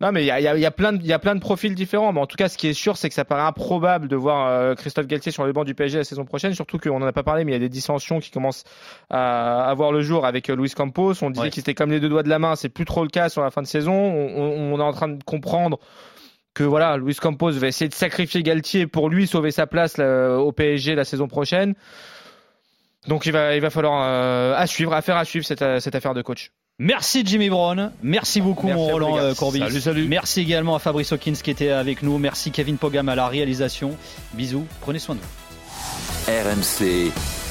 Non, 0.00 0.12
mais 0.12 0.22
il 0.22 0.26
y 0.26 0.30
a, 0.30 0.38
il 0.38 0.44
y 0.44 0.46
a- 0.46 0.54
il 0.54 0.60
y 0.60 0.66
a 0.66 0.70
plein 0.70 0.92
de, 0.92 0.98
il 1.00 1.06
y 1.08 1.12
a 1.12 1.18
plein 1.18 1.34
de 1.34 1.40
profils 1.40 1.74
différents. 1.74 2.12
Mais 2.12 2.20
en 2.20 2.26
tout 2.28 2.36
cas, 2.36 2.48
ce 2.48 2.56
qui 2.56 2.68
est 2.68 2.72
sûr, 2.72 2.96
c'est 2.96 3.08
que 3.08 3.14
ça 3.16 3.24
paraît 3.24 3.42
improbable 3.42 4.06
de 4.06 4.14
voir 4.14 4.46
euh, 4.46 4.76
Christophe 4.76 5.08
Galtier 5.08 5.32
sur 5.32 5.44
le 5.44 5.52
banc 5.52 5.64
du 5.64 5.74
PSG 5.74 5.98
la 5.98 6.04
saison 6.04 6.24
prochaine. 6.24 6.54
Surtout 6.54 6.78
qu'on 6.78 7.02
en 7.02 7.06
a 7.06 7.12
pas 7.12 7.24
parlé, 7.24 7.44
mais 7.44 7.50
il 7.50 7.54
y 7.54 7.56
a 7.56 7.58
des 7.58 7.68
dissensions 7.68 8.20
qui 8.20 8.30
commencent 8.30 8.62
à 9.10 9.68
avoir 9.68 9.90
le 9.90 10.00
jour 10.02 10.24
avec 10.24 10.48
euh, 10.50 10.54
Luis 10.54 10.70
Campos. 10.70 11.14
On 11.22 11.30
disait 11.30 11.46
Ouais. 11.46 11.50
qu'il 11.50 11.62
était 11.62 11.74
comme 11.74 11.90
les 11.90 11.98
deux 11.98 12.08
doigts 12.08 12.22
de 12.22 12.28
la 12.28 12.38
main. 12.38 12.54
C'est 12.54 12.68
plus 12.68 12.84
trop 12.84 13.02
le 13.02 13.08
cas 13.08 13.28
sur 13.28 13.42
la 13.42 13.50
fin 13.50 13.60
de 13.62 13.66
saison. 13.66 13.92
On, 13.92 14.40
on- 14.40 14.74
on 14.74 14.78
est 14.78 14.82
en 14.84 14.92
train 14.92 15.08
de 15.08 15.20
comprendre 15.24 15.80
que 16.54 16.64
voilà, 16.64 16.96
Luis 16.96 17.14
Campos 17.14 17.52
va 17.52 17.68
essayer 17.68 17.88
de 17.88 17.94
sacrifier 17.94 18.42
Galtier 18.42 18.86
pour 18.86 19.08
lui 19.08 19.26
sauver 19.26 19.50
sa 19.50 19.66
place 19.66 19.96
là, 19.96 20.36
au 20.36 20.52
PSG 20.52 20.94
la 20.94 21.04
saison 21.04 21.28
prochaine. 21.28 21.74
Donc 23.06 23.26
il 23.26 23.32
va, 23.32 23.54
il 23.54 23.60
va 23.60 23.70
falloir 23.70 24.02
euh, 24.06 24.54
à 24.56 24.66
suivre, 24.66 24.92
à 24.92 25.02
faire 25.02 25.16
à 25.16 25.24
suivre 25.24 25.46
cette, 25.46 25.64
cette 25.80 25.94
affaire 25.94 26.14
de 26.14 26.22
coach. 26.22 26.50
Merci 26.80 27.24
Jimmy 27.26 27.50
Brown, 27.50 27.90
merci 28.02 28.40
beaucoup 28.40 28.68
Merci 28.68 28.80
mon 28.80 28.86
Roland 28.86 29.18
euh. 29.18 29.34
Salut, 29.34 29.80
salut. 29.80 30.06
Merci 30.08 30.42
également 30.42 30.76
à 30.76 30.78
Fabrice 30.78 31.12
Hawkins 31.12 31.32
qui 31.32 31.50
était 31.50 31.70
avec 31.70 32.02
nous. 32.02 32.18
Merci 32.18 32.52
Kevin 32.52 32.78
Pogam 32.78 33.08
à 33.08 33.16
la 33.16 33.26
réalisation. 33.26 33.96
Bisous, 34.34 34.66
prenez 34.80 35.00
soin 35.00 35.16
de 35.16 35.20
vous. 35.20 35.26
RMC 36.28 37.10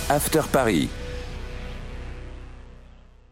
After 0.09 0.41
Paris. 0.51 0.87